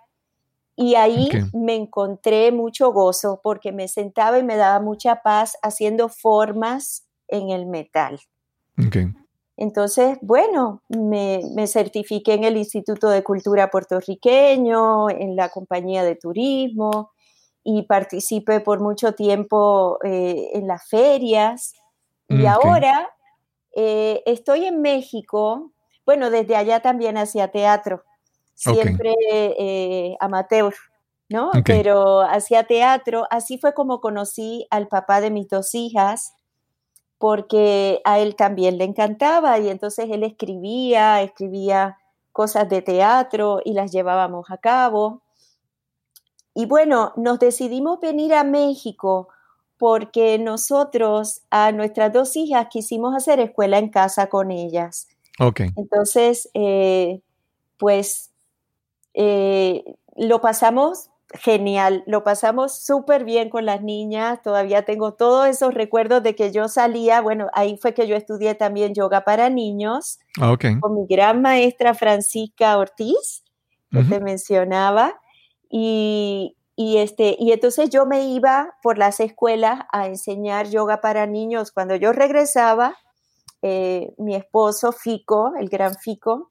y 0.80 0.94
ahí 0.94 1.28
me 1.52 1.74
encontré 1.74 2.52
mucho 2.52 2.92
gozo 2.92 3.40
porque 3.42 3.72
me 3.72 3.88
sentaba 3.88 4.38
y 4.38 4.44
me 4.44 4.56
daba 4.56 4.80
mucha 4.80 5.22
paz 5.22 5.56
haciendo 5.62 6.08
formas 6.08 7.04
en 7.26 7.50
el 7.50 7.66
metal. 7.66 8.20
Entonces, 9.60 10.18
bueno, 10.22 10.82
me, 10.88 11.66
certifiqué 11.66 12.34
en 12.34 12.44
el 12.44 12.56
Instituto 12.56 13.08
de 13.08 13.24
Cultura 13.24 13.70
puertorriqueño, 13.70 15.10
en 15.10 15.34
la 15.34 15.48
compañía 15.48 16.04
de 16.04 16.14
turismo 16.14 17.10
y 17.64 17.82
participé 17.82 18.60
por 18.60 18.80
mucho 18.80 19.14
tiempo 19.14 19.98
eh, 20.04 20.50
en 20.54 20.68
las 20.68 20.88
ferias. 20.88 21.74
Y 22.28 22.46
ahora 22.46 23.10
eh, 23.74 24.22
estoy 24.26 24.66
en 24.66 24.80
México, 24.80 25.72
bueno, 26.06 26.30
desde 26.30 26.54
allá 26.54 26.78
también 26.78 27.18
hacía 27.18 27.50
teatro, 27.50 28.04
siempre 28.54 29.12
eh, 29.28 30.16
amateur, 30.20 30.72
¿no? 31.28 31.50
Pero 31.64 32.20
hacía 32.20 32.62
teatro, 32.62 33.26
así 33.28 33.58
fue 33.58 33.74
como 33.74 34.00
conocí 34.00 34.68
al 34.70 34.86
papá 34.86 35.20
de 35.20 35.32
mis 35.32 35.48
dos 35.48 35.74
hijas 35.74 36.34
porque 37.18 38.00
a 38.04 38.20
él 38.20 38.36
también 38.36 38.78
le 38.78 38.84
encantaba 38.84 39.58
y 39.58 39.68
entonces 39.68 40.06
él 40.10 40.22
escribía, 40.22 41.22
escribía 41.22 41.98
cosas 42.32 42.68
de 42.68 42.82
teatro 42.82 43.60
y 43.64 43.72
las 43.72 43.90
llevábamos 43.92 44.50
a 44.50 44.58
cabo. 44.58 45.22
Y 46.54 46.66
bueno, 46.66 47.12
nos 47.16 47.38
decidimos 47.38 48.00
venir 48.00 48.34
a 48.34 48.44
México 48.44 49.28
porque 49.76 50.38
nosotros 50.38 51.42
a 51.50 51.72
nuestras 51.72 52.12
dos 52.12 52.36
hijas 52.36 52.66
quisimos 52.70 53.14
hacer 53.14 53.40
escuela 53.40 53.78
en 53.78 53.88
casa 53.88 54.28
con 54.28 54.50
ellas. 54.50 55.08
Ok. 55.40 55.60
Entonces, 55.76 56.48
eh, 56.54 57.20
pues 57.76 58.30
eh, 59.14 59.84
lo 60.16 60.40
pasamos 60.40 61.10
genial, 61.34 62.04
lo 62.06 62.24
pasamos 62.24 62.80
súper 62.82 63.24
bien 63.24 63.50
con 63.50 63.66
las 63.66 63.82
niñas, 63.82 64.40
todavía 64.42 64.84
tengo 64.84 65.12
todos 65.14 65.46
esos 65.48 65.74
recuerdos 65.74 66.22
de 66.22 66.34
que 66.34 66.52
yo 66.52 66.68
salía, 66.68 67.20
bueno, 67.20 67.48
ahí 67.52 67.76
fue 67.80 67.92
que 67.92 68.06
yo 68.06 68.16
estudié 68.16 68.54
también 68.54 68.94
yoga 68.94 69.24
para 69.24 69.50
niños 69.50 70.18
Ah, 70.40 70.52
ok. 70.52 70.64
con 70.80 70.94
mi 70.94 71.06
gran 71.06 71.42
maestra 71.42 71.92
Francisca 71.94 72.78
Ortiz, 72.78 73.44
que 73.90 74.04
te 74.04 74.20
mencionaba, 74.20 75.20
y, 75.70 76.56
y, 76.76 76.98
este, 76.98 77.36
y 77.38 77.52
entonces 77.52 77.90
yo 77.90 78.06
me 78.06 78.24
iba 78.24 78.76
por 78.82 78.96
las 78.96 79.20
escuelas 79.20 79.80
a 79.92 80.06
enseñar 80.06 80.68
yoga 80.68 81.00
para 81.00 81.26
niños. 81.26 81.72
Cuando 81.72 81.94
yo 81.96 82.12
regresaba, 82.12 82.96
eh, 83.60 84.14
mi 84.16 84.34
esposo 84.34 84.92
Fico, 84.92 85.52
el 85.58 85.68
gran 85.68 85.94
Fico. 85.96 86.50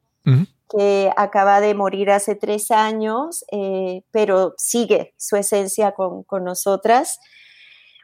Que 0.70 1.10
acaba 1.16 1.60
de 1.60 1.74
morir 1.74 2.10
hace 2.10 2.34
tres 2.34 2.70
años, 2.70 3.44
eh, 3.52 4.02
pero 4.10 4.54
sigue 4.58 5.14
su 5.16 5.36
esencia 5.36 5.92
con, 5.92 6.22
con 6.24 6.44
nosotras, 6.44 7.18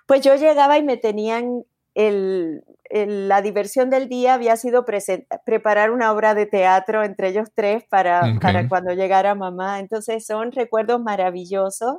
pues 0.07 0.20
yo 0.22 0.35
llegaba 0.37 0.79
y 0.79 0.83
me 0.83 0.96
tenían 0.96 1.64
el, 1.94 2.64
el- 2.90 3.29
la 3.29 3.40
diversión 3.42 3.88
del 3.90 4.09
día 4.09 4.35
había 4.35 4.57
sido 4.57 4.85
presen- 4.85 5.27
preparar 5.44 5.90
una 5.90 6.12
obra 6.12 6.35
de 6.35 6.46
teatro 6.46 7.05
entre 7.05 7.29
ellos 7.29 7.48
tres 7.55 7.85
para, 7.88 8.20
para 8.40 8.68
cuando 8.68 8.92
llegara 8.92 9.35
mamá. 9.35 9.81
Entonces 9.81 10.27
son 10.27 10.53
recuerdos 10.53 11.00
maravillosos. 11.00 11.96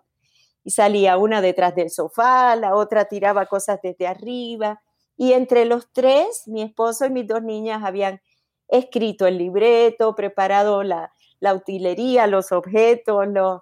Y 0.64 0.72
salía 0.72 1.18
una 1.18 1.42
detrás 1.42 1.76
del 1.76 1.92
sofá, 1.92 2.56
la 2.56 2.74
otra 2.76 3.06
tiraba 3.06 3.46
cosas 3.46 3.80
desde 3.84 4.08
arriba. 4.08 4.82
Y 5.16 5.34
entre 5.34 5.66
los 5.66 5.92
tres, 5.94 6.44
mi 6.48 6.64
esposo 6.64 7.06
y 7.06 7.12
mis 7.12 7.28
dos 7.28 7.44
niñas 7.44 7.84
habían 7.84 8.20
escrito 8.68 9.28
el 9.28 9.38
libreto, 9.38 10.16
preparado 10.16 10.84
la, 10.84 11.12
la 11.40 11.54
utilería, 11.54 12.28
los 12.28 12.52
objetos, 12.52 13.28
los, 13.28 13.62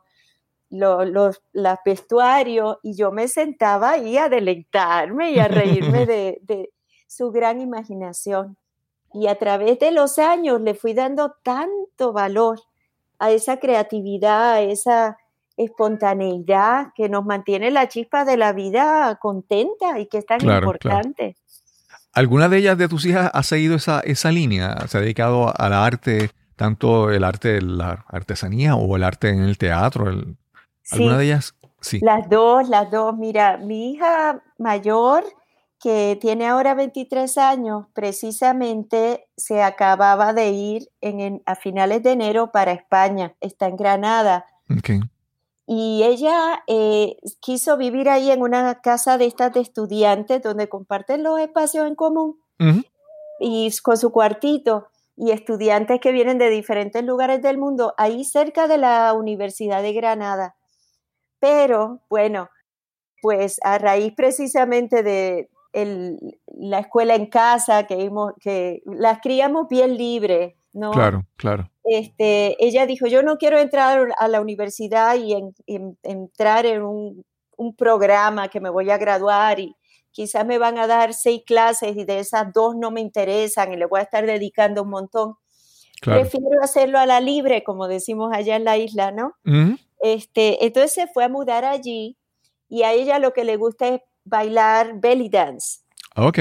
los, 0.69 1.07
los, 1.07 1.41
los 1.53 1.77
vestuarios, 1.85 2.77
y 2.83 2.95
yo 2.95 3.11
me 3.11 3.27
sentaba 3.27 3.91
ahí 3.91 4.17
a 4.17 4.29
deleitarme 4.29 5.31
y 5.31 5.39
a 5.39 5.47
reírme 5.47 6.05
de, 6.05 6.39
de 6.41 6.71
su 7.07 7.31
gran 7.31 7.61
imaginación. 7.61 8.57
Y 9.13 9.27
a 9.27 9.35
través 9.35 9.77
de 9.79 9.91
los 9.91 10.17
años 10.17 10.59
le 10.61 10.73
fui 10.73 10.93
dando 10.93 11.35
tanto 11.43 12.13
valor 12.13 12.59
a 13.19 13.31
esa 13.31 13.57
creatividad, 13.57 14.53
a 14.53 14.61
esa 14.61 15.17
espontaneidad 15.55 16.87
que 16.95 17.09
nos 17.09 17.25
mantiene 17.25 17.69
la 17.69 17.87
chispa 17.87 18.25
de 18.25 18.37
la 18.37 18.53
vida 18.53 19.17
contenta 19.21 19.99
y 19.99 20.07
que 20.07 20.17
es 20.17 20.25
tan 20.25 20.39
Claro, 20.39 20.65
importante. 20.65 21.35
¿Alguna 22.13 22.47
de 22.49 22.58
ellas 22.58 22.78
de 22.78 22.88
tus 22.88 23.06
hijas 23.06 23.30
ha 23.34 23.43
seguido 23.43 23.76
esa, 23.76 23.99
esa 24.02 24.32
línea? 24.32 24.88
¿Se 24.88 24.97
ha 24.97 25.02
dedicado 25.02 25.52
al 25.60 25.73
arte, 25.73 26.30
tanto 26.56 27.12
el 27.12 27.23
arte 27.23 27.54
de 27.54 27.62
la 27.62 28.06
artesanía 28.08 28.76
o 28.76 28.95
el 28.95 29.04
arte 29.04 29.30
en 29.30 29.41
el 29.41 29.58
teatro? 29.58 30.10
El- 30.10 30.38
¿Alguna 30.91 31.13
Sí. 31.13 31.17
de 31.17 31.26
ellas? 31.26 31.56
Sí. 31.82 31.99
Las 32.02 32.30
dos, 32.30 32.69
las 32.69 32.91
dos. 32.91 33.17
Mira, 33.17 33.58
mi 33.58 33.91
hija 33.91 34.41
mayor, 34.60 35.23
que 35.82 36.17
tiene 36.21 36.47
ahora 36.47 36.76
23 36.76 37.38
años, 37.38 37.88
precisamente 37.93 39.28
se 39.36 39.62
acababa 39.63 40.34
de 40.34 40.49
ir 40.52 40.88
en, 41.02 41.19
en- 41.19 41.43
a 41.45 41.56
finales 41.56 42.04
de 42.04 42.12
enero 42.12 42.52
para 42.52 42.71
España. 42.71 43.34
Está 43.41 43.67
en 43.67 43.76
Granada. 43.76 44.45
Ok. 44.69 44.91
Y 45.65 46.04
ella 46.04 46.63
eh, 46.67 47.15
quiso 47.39 47.78
vivir 47.78 48.10
ahí 48.10 48.32
en 48.32 48.41
una 48.41 48.82
casa 48.82 49.17
de 49.17 49.26
estas 49.26 49.54
de 49.54 49.62
estudiantes 49.62 50.41
donde 50.41 50.67
comparten 50.67 51.23
los 51.23 51.39
espacios 51.39 51.88
en 51.88 51.95
común 51.95 52.38
y 53.39 53.69
con 53.82 53.97
su 53.97 54.12
cuartito 54.12 54.88
y 55.15 55.32
estudiantes 55.32 55.99
que 56.02 56.12
vienen 56.12 56.38
de 56.38 56.49
diferentes 56.49 57.04
lugares 57.04 57.41
del 57.41 57.58
mundo, 57.58 57.93
ahí 57.97 58.23
cerca 58.26 58.67
de 58.67 58.78
la 58.78 59.13
Universidad 59.13 59.82
de 59.82 59.93
Granada. 59.93 60.56
Pero 61.39 62.02
bueno, 62.10 62.49
pues 63.21 63.60
a 63.63 63.78
raíz 63.78 64.13
precisamente 64.15 65.04
de 65.04 65.49
el- 65.73 66.17
la 66.47 66.80
escuela 66.80 67.15
en 67.15 67.28
casa, 67.28 67.86
que, 67.88 68.10
que 68.41 68.82
las 68.86 69.19
criamos 69.21 69.67
bien 69.69 69.97
libres, 69.97 70.56
¿no? 70.73 70.91
Claro, 70.91 71.25
claro. 71.38 71.69
este, 71.86 72.55
ella 72.65 72.86
dijo, 72.86 73.07
yo 73.07 73.23
no 73.23 73.38
quiero 73.38 73.59
entrar 73.59 74.09
a 74.17 74.27
la 74.27 74.41
universidad 74.41 75.15
y 75.15 75.33
en- 75.33 75.53
en- 75.67 75.97
entrar 76.03 76.65
en 76.65 76.81
un, 76.83 77.23
un 77.57 77.75
programa 77.75 78.47
que 78.49 78.59
me 78.59 78.69
voy 78.69 78.89
a 78.89 78.97
graduar 78.97 79.59
y 79.59 79.75
quizás 80.12 80.45
me 80.45 80.57
van 80.57 80.77
a 80.77 80.88
dar 80.88 81.13
seis 81.13 81.41
clases 81.45 81.95
y 81.95 82.05
de 82.05 82.19
esas 82.19 82.51
dos 82.53 82.75
no 82.75 82.89
me 82.91 83.01
interesan 83.01 83.73
y 83.73 83.77
le 83.77 83.86
voy 83.86 83.99
a 83.99 84.03
estar 84.03 84.25
dedicando 84.25 84.83
un 84.83 84.89
montón. 84.89 85.36
Claro. 86.01 86.21
Prefiero 86.21 86.62
hacerlo 86.62 86.99
a 86.99 87.05
la 87.05 87.19
libre, 87.21 87.63
como 87.63 87.88
decimos 87.88 88.31
allá 88.33 88.55
en 88.55 88.65
la 88.65 88.77
isla, 88.77 89.12
¿no? 89.12 89.33
Ujú. 89.45 89.77
Este, 90.01 90.65
entonces 90.65 90.93
se 90.93 91.07
fue 91.07 91.23
a 91.23 91.29
mudar 91.29 91.63
allí 91.65 92.17
y 92.67 92.83
a 92.83 92.91
ella 92.93 93.19
lo 93.19 93.31
que 93.33 93.43
le 93.43 93.55
gusta 93.57 93.88
es 93.88 94.01
bailar 94.25 94.99
belly 94.99 95.29
dance. 95.29 95.79
Ok. 96.15 96.39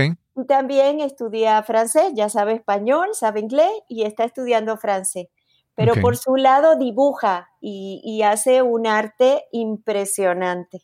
También 0.49 1.01
estudia 1.01 1.63
francés, 1.63 2.13
ya 2.15 2.29
sabe 2.29 2.55
español, 2.55 3.09
sabe 3.13 3.41
inglés 3.41 3.71
y 3.89 4.05
está 4.05 4.25
estudiando 4.25 4.77
francés. 4.77 5.27
Pero 5.75 5.95
por 6.01 6.17
su 6.17 6.37
lado 6.37 6.77
dibuja 6.77 7.49
y, 7.61 8.01
y 8.05 8.23
hace 8.23 8.63
un 8.63 8.87
arte 8.87 9.45
impresionante. 9.53 10.83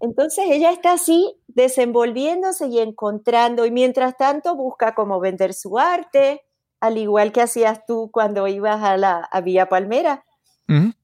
Entonces 0.00 0.44
ella 0.50 0.70
está 0.70 0.92
así 0.92 1.34
desenvolviéndose 1.48 2.66
y 2.66 2.78
encontrando 2.78 3.64
y 3.64 3.70
mientras 3.70 4.16
tanto 4.16 4.54
busca 4.54 4.94
cómo 4.94 5.18
vender 5.18 5.54
su 5.54 5.78
arte, 5.78 6.42
al 6.80 6.98
igual 6.98 7.32
que 7.32 7.40
hacías 7.40 7.86
tú 7.86 8.10
cuando 8.12 8.46
ibas 8.48 8.82
a 8.82 8.96
la 8.96 9.26
a 9.30 9.40
Villa 9.40 9.68
Palmera. 9.68 10.24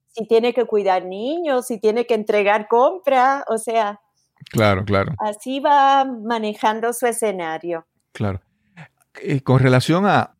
Si 0.08 0.26
tiene 0.26 0.52
que 0.52 0.66
cuidar 0.66 1.06
niños, 1.06 1.66
si 1.66 1.80
tiene 1.80 2.04
que 2.04 2.14
entregar 2.14 2.68
compras, 2.68 3.44
o 3.48 3.56
sea, 3.56 4.00
Claro, 4.50 4.84
claro, 4.84 5.14
así 5.18 5.60
va 5.60 6.04
manejando 6.04 6.92
su 6.92 7.06
escenario. 7.06 7.86
claro. 8.12 8.40
Eh, 9.20 9.42
con 9.42 9.58
relación 9.58 10.06
a, 10.06 10.34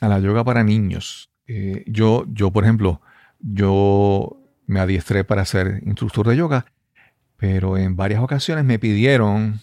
a 0.00 0.08
la 0.08 0.18
yoga 0.18 0.44
para 0.44 0.62
niños, 0.62 1.30
eh, 1.46 1.84
yo, 1.86 2.24
yo, 2.28 2.50
por 2.50 2.64
ejemplo, 2.64 3.00
yo 3.40 4.36
me 4.66 4.80
adiestré 4.80 5.24
para 5.24 5.44
ser 5.44 5.82
instructor 5.86 6.28
de 6.28 6.36
yoga, 6.36 6.66
pero 7.36 7.76
en 7.76 7.96
varias 7.96 8.20
ocasiones 8.20 8.64
me 8.64 8.78
pidieron 8.78 9.60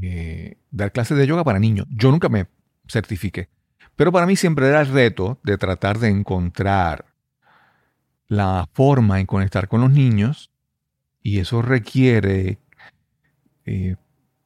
eh, 0.00 0.58
dar 0.70 0.92
clases 0.92 1.16
de 1.16 1.26
yoga 1.26 1.44
para 1.44 1.58
niños. 1.58 1.86
Yo 1.90 2.10
nunca 2.10 2.28
me 2.28 2.46
certifiqué, 2.88 3.48
pero 3.96 4.10
para 4.10 4.26
mí 4.26 4.36
siempre 4.36 4.68
era 4.68 4.80
el 4.80 4.88
reto 4.88 5.38
de 5.44 5.58
tratar 5.58 5.98
de 5.98 6.08
encontrar 6.08 7.06
la 8.26 8.68
forma 8.72 9.20
en 9.20 9.26
conectar 9.26 9.68
con 9.68 9.82
los 9.82 9.90
niños 9.90 10.50
y 11.24 11.38
eso 11.40 11.62
requiere, 11.62 12.58
eh, 13.64 13.96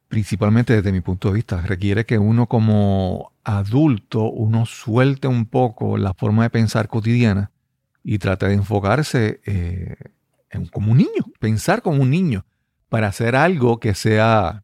principalmente 0.06 0.74
desde 0.74 0.92
mi 0.92 1.00
punto 1.00 1.28
de 1.28 1.34
vista, 1.34 1.60
requiere 1.60 2.06
que 2.06 2.18
uno 2.18 2.46
como 2.46 3.32
adulto, 3.42 4.30
uno 4.30 4.64
suelte 4.64 5.26
un 5.26 5.46
poco 5.46 5.98
la 5.98 6.14
forma 6.14 6.44
de 6.44 6.50
pensar 6.50 6.86
cotidiana 6.86 7.50
y 8.04 8.18
trate 8.18 8.46
de 8.46 8.54
enfocarse 8.54 9.40
eh, 9.44 9.96
como 10.70 10.92
un 10.92 10.98
niño, 10.98 11.24
pensar 11.40 11.82
como 11.82 12.00
un 12.00 12.10
niño, 12.10 12.46
para 12.88 13.08
hacer 13.08 13.34
algo 13.34 13.80
que 13.80 13.94
sea 13.94 14.62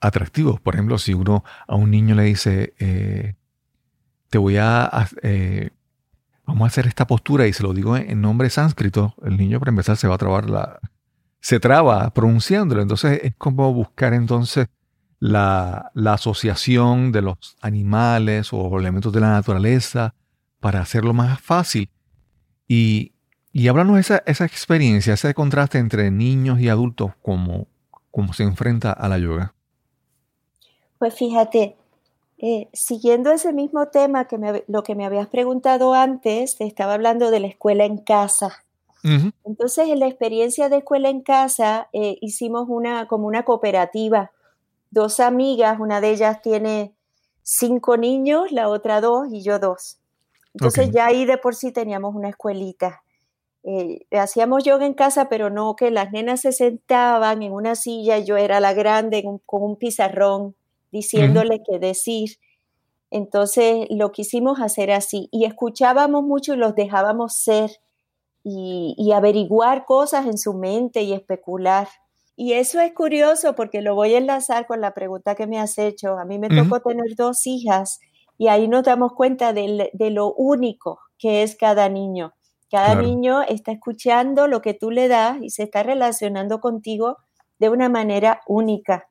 atractivo. 0.00 0.58
Por 0.58 0.74
ejemplo, 0.74 0.98
si 0.98 1.14
uno 1.14 1.44
a 1.66 1.76
un 1.76 1.90
niño 1.90 2.14
le 2.14 2.24
dice, 2.24 2.74
eh, 2.78 3.36
te 4.28 4.36
voy 4.36 4.58
a, 4.58 5.08
vamos 6.46 6.64
a 6.64 6.66
hacer 6.66 6.86
esta 6.86 7.06
postura 7.06 7.46
y 7.46 7.52
se 7.52 7.62
lo 7.62 7.72
digo 7.72 7.96
en, 7.96 8.20
nombre 8.20 8.50
sánscrito, 8.50 9.14
el 9.24 9.36
niño 9.36 9.58
para 9.58 9.70
empezar 9.70 9.96
se 9.96 10.08
va 10.08 10.14
a 10.14 10.18
trabar 10.18 10.48
la, 10.50 10.80
se 11.40 11.60
traba 11.60 12.10
pronunciándolo. 12.10 12.82
Entonces 12.82 13.20
es 13.22 13.34
como 13.36 13.72
buscar 13.72 14.14
entonces 14.14 14.68
la, 15.18 15.90
la 15.94 16.14
asociación 16.14 17.12
de 17.12 17.22
los 17.22 17.56
animales 17.60 18.52
o 18.52 18.78
elementos 18.78 19.12
de 19.12 19.20
la 19.20 19.30
naturaleza 19.30 20.14
para 20.60 20.80
hacerlo 20.80 21.12
más 21.12 21.40
fácil. 21.40 21.90
Y, 22.66 23.12
y 23.52 23.68
háblanos 23.68 23.98
esa, 23.98 24.22
esa 24.26 24.44
experiencia, 24.44 25.14
ese 25.14 25.34
contraste 25.34 25.78
entre 25.78 26.10
niños 26.10 26.60
y 26.60 26.68
adultos, 26.68 27.12
como, 27.22 27.68
como 28.10 28.32
se 28.32 28.42
enfrenta 28.42 28.92
a 28.92 29.08
la 29.08 29.18
yoga. 29.18 29.54
Pues 30.98 31.14
fíjate, 31.14 31.76
eh, 32.46 32.68
siguiendo 32.74 33.30
ese 33.32 33.54
mismo 33.54 33.86
tema 33.88 34.26
que 34.26 34.36
me, 34.36 34.64
lo 34.68 34.82
que 34.82 34.94
me 34.94 35.06
habías 35.06 35.28
preguntado 35.28 35.94
antes, 35.94 36.56
te 36.58 36.66
estaba 36.66 36.92
hablando 36.92 37.30
de 37.30 37.40
la 37.40 37.46
escuela 37.46 37.86
en 37.86 37.96
casa. 37.96 38.64
Entonces, 39.44 39.88
en 39.88 39.98
la 40.00 40.06
experiencia 40.08 40.68
de 40.68 40.78
escuela 40.78 41.08
en 41.08 41.22
casa, 41.22 41.88
eh, 41.94 42.18
hicimos 42.20 42.66
una 42.68 43.06
como 43.08 43.26
una 43.28 43.44
cooperativa. 43.44 44.30
Dos 44.90 45.20
amigas, 45.20 45.78
una 45.80 46.02
de 46.02 46.10
ellas 46.10 46.42
tiene 46.42 46.92
cinco 47.42 47.96
niños, 47.96 48.52
la 48.52 48.68
otra 48.68 49.00
dos 49.00 49.28
y 49.30 49.42
yo 49.42 49.58
dos. 49.58 49.98
Entonces 50.54 50.90
ya 50.92 51.06
ahí 51.06 51.24
de 51.24 51.38
por 51.38 51.54
sí 51.54 51.72
teníamos 51.72 52.14
una 52.14 52.28
escuelita. 52.28 53.02
Eh, 53.62 54.06
hacíamos 54.12 54.64
yoga 54.64 54.84
en 54.84 54.92
casa, 54.94 55.28
pero 55.30 55.48
no 55.48 55.76
que 55.76 55.90
las 55.90 56.12
nenas 56.12 56.42
se 56.42 56.52
sentaban 56.52 57.42
en 57.42 57.52
una 57.52 57.74
silla 57.74 58.18
yo 58.18 58.36
era 58.36 58.60
la 58.60 58.74
grande 58.74 59.22
un- 59.24 59.40
con 59.46 59.62
un 59.62 59.76
pizarrón 59.76 60.54
diciéndole 60.94 61.60
qué 61.68 61.78
decir. 61.78 62.38
Entonces 63.10 63.86
lo 63.90 64.12
quisimos 64.12 64.60
hacer 64.60 64.92
así 64.92 65.28
y 65.32 65.44
escuchábamos 65.44 66.22
mucho 66.22 66.54
y 66.54 66.56
los 66.56 66.74
dejábamos 66.74 67.34
ser. 67.34 67.70
y, 68.46 69.10
averiguar 69.12 69.86
cosas 69.86 70.26
en 70.26 70.36
su 70.36 70.52
mente 70.52 71.02
y 71.02 71.14
especular. 71.14 71.88
Y 72.36 72.52
eso 72.52 72.78
es 72.80 72.92
curioso 72.92 73.54
porque 73.54 73.80
lo 73.80 73.94
voy 73.94 74.14
a 74.14 74.18
enlazar 74.18 74.66
con 74.66 74.80
la 74.82 74.92
pregunta 74.92 75.34
que 75.34 75.46
me 75.46 75.58
has 75.58 75.78
hecho. 75.78 76.18
A 76.18 76.26
mí 76.26 76.38
me 76.38 76.48
tocó 76.48 76.80
tener 76.80 77.16
dos 77.16 77.46
hijas 77.46 78.00
y 78.36 78.48
ahí 78.48 78.68
nos 78.68 78.82
damos 78.82 79.12
cuenta 79.14 79.52
de, 79.52 79.90
lo 80.10 80.34
único 80.34 80.98
que 81.18 81.42
es 81.42 81.56
cada 81.56 81.88
niño. 81.88 82.34
Cada 82.70 82.96
niño 82.96 83.42
está 83.42 83.70
escuchando 83.72 84.48
lo 84.48 84.60
que 84.60 84.74
tú 84.74 84.90
le 84.90 85.06
das 85.06 85.38
y 85.40 85.50
se 85.50 85.62
está 85.62 85.84
relacionando 85.84 86.60
contigo 86.60 87.16
de 87.58 87.68
una 87.68 87.88
manera 87.88 88.40
única. 88.48 89.08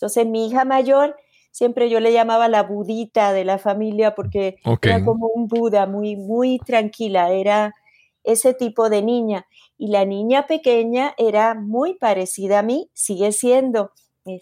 Entonces 0.00 0.26
mi 0.26 0.46
hija 0.46 0.64
mayor 0.64 1.14
siempre 1.50 1.90
yo 1.90 2.00
le 2.00 2.10
llamaba 2.10 2.48
la 2.48 2.62
budita 2.62 3.34
de 3.34 3.44
la 3.44 3.58
familia 3.58 4.14
porque 4.14 4.56
era 4.80 5.04
como 5.04 5.26
un 5.26 5.46
Buda, 5.46 5.86
muy, 5.86 6.16
muy 6.16 6.58
tranquila, 6.58 7.30
era 7.32 7.74
ese 8.24 8.54
tipo 8.54 8.88
de 8.88 9.02
niña. 9.02 9.46
Y 9.76 9.88
la 9.88 10.06
niña 10.06 10.46
pequeña 10.46 11.14
era 11.18 11.54
muy 11.54 11.94
parecida 11.94 12.60
a 12.60 12.62
mí, 12.62 12.88
sigue 12.94 13.32
siendo 13.32 13.92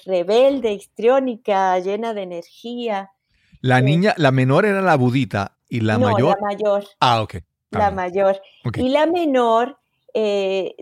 rebelde, 0.05 0.73
histriónica, 0.75 1.77
llena 1.81 2.14
de 2.14 2.23
energía. 2.23 3.11
La 3.61 3.81
eh, 3.81 3.83
niña, 3.83 4.14
la 4.16 4.31
menor 4.31 4.64
era 4.64 4.81
la 4.81 4.97
budita 4.97 5.59
y 5.68 5.81
la 5.81 5.99
no, 5.99 6.12
mayor. 6.12 6.37
La 6.40 6.47
mayor. 6.47 6.85
Ah, 7.01 7.23
ok. 7.23 7.37
La 7.71 7.90
mayor. 7.90 8.40
Y 8.77 8.90
la 8.90 9.07
menor, 9.07 9.79
eh, 10.14 10.77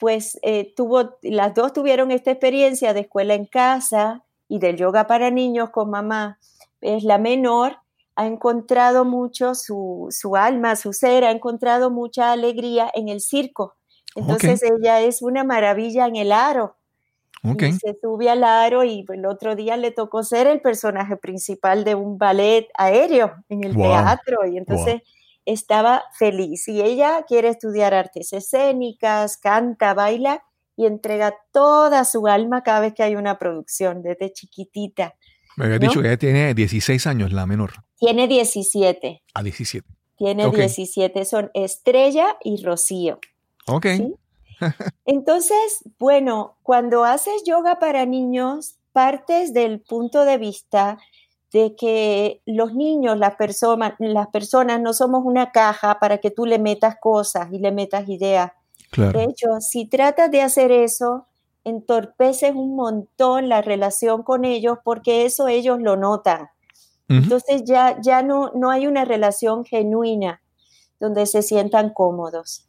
pues 0.00 0.38
eh, 0.42 0.72
tuvo, 0.74 1.18
las 1.22 1.54
dos 1.54 1.74
tuvieron 1.74 2.10
esta 2.10 2.30
experiencia 2.30 2.94
de 2.94 3.00
escuela 3.00 3.34
en 3.34 3.44
casa 3.44 4.24
y 4.48 4.58
del 4.58 4.76
yoga 4.76 5.06
para 5.06 5.30
niños 5.30 5.70
con 5.70 5.90
mamá. 5.90 6.38
Es 6.80 7.04
la 7.04 7.18
menor 7.18 7.76
ha 8.16 8.26
encontrado 8.26 9.04
mucho 9.04 9.54
su, 9.54 10.10
alma, 10.36 10.76
su 10.76 10.92
ser, 10.92 11.24
ha 11.24 11.30
encontrado 11.30 11.90
mucha 11.90 12.32
alegría 12.32 12.90
en 12.94 13.08
el 13.08 13.20
circo. 13.20 13.76
Entonces 14.14 14.62
ella 14.62 15.00
es 15.00 15.22
una 15.22 15.44
maravilla 15.44 16.06
en 16.06 16.16
el 16.16 16.32
aro. 16.32 16.76
se 17.42 17.96
sube 18.02 18.28
al 18.28 18.44
aro 18.44 18.84
y 18.84 19.06
el 19.08 19.24
otro 19.24 19.54
día 19.54 19.76
le 19.76 19.90
tocó 19.90 20.22
ser 20.22 20.46
el 20.46 20.60
personaje 20.60 21.16
principal 21.16 21.84
de 21.84 21.94
un 21.94 22.18
ballet 22.18 22.68
aéreo 22.74 23.34
en 23.48 23.64
el 23.64 23.76
teatro 23.76 24.46
y 24.46 24.58
entonces 24.58 25.02
estaba 25.44 26.04
feliz. 26.18 26.68
Y 26.68 26.80
ella 26.80 27.24
quiere 27.26 27.48
estudiar 27.48 27.94
artes 27.94 28.32
escénicas, 28.32 29.36
canta, 29.36 29.94
baila 29.94 30.44
y 30.76 30.86
entrega 30.86 31.34
toda 31.52 32.04
su 32.04 32.26
alma 32.26 32.62
cada 32.62 32.80
vez 32.80 32.94
que 32.94 33.02
hay 33.02 33.16
una 33.16 33.38
producción 33.38 34.02
desde 34.02 34.32
chiquitita. 34.32 35.14
Me 35.56 35.66
había 35.66 35.78
dicho 35.78 36.00
que 36.00 36.08
ella 36.08 36.16
tiene 36.16 36.54
16 36.54 37.06
años, 37.06 37.32
la 37.32 37.46
menor. 37.46 37.72
Tiene 37.98 38.28
17. 38.28 39.22
A 39.34 39.42
17. 39.42 39.86
Tiene 40.16 40.50
17, 40.50 41.24
son 41.24 41.50
Estrella 41.54 42.36
y 42.42 42.62
Rocío. 42.62 43.18
Ok. 43.66 43.86
Entonces, 45.06 45.82
bueno, 45.98 46.58
cuando 46.62 47.04
haces 47.04 47.42
yoga 47.46 47.78
para 47.78 48.06
niños, 48.06 48.76
partes 48.92 49.52
del 49.54 49.80
punto 49.80 50.24
de 50.24 50.38
vista 50.38 50.98
de 51.52 51.74
que 51.74 52.42
los 52.46 52.74
niños, 52.74 53.18
las, 53.18 53.34
personas, 53.36 53.94
las 53.98 54.28
personas 54.28 54.80
no 54.80 54.92
somos 54.92 55.22
una 55.24 55.50
caja 55.50 55.98
para 55.98 56.18
que 56.18 56.30
tú 56.30 56.46
le 56.46 56.58
metas 56.58 56.96
cosas 57.00 57.48
y 57.52 57.58
le 57.58 57.72
metas 57.72 58.08
ideas. 58.08 58.52
De 58.96 59.24
hecho, 59.24 59.60
si 59.60 59.86
tratas 59.86 60.30
de 60.30 60.42
hacer 60.42 60.72
eso, 60.72 61.26
entorpeces 61.64 62.54
un 62.54 62.76
montón 62.76 63.48
la 63.48 63.62
relación 63.62 64.22
con 64.22 64.44
ellos 64.44 64.78
porque 64.84 65.24
eso 65.24 65.48
ellos 65.48 65.78
lo 65.80 65.96
notan. 65.96 66.48
Entonces 67.08 67.64
ya, 67.64 68.00
ya 68.00 68.22
no, 68.22 68.52
no 68.54 68.70
hay 68.70 68.86
una 68.86 69.04
relación 69.04 69.64
genuina 69.64 70.40
donde 71.00 71.26
se 71.26 71.42
sientan 71.42 71.90
cómodos. 71.90 72.68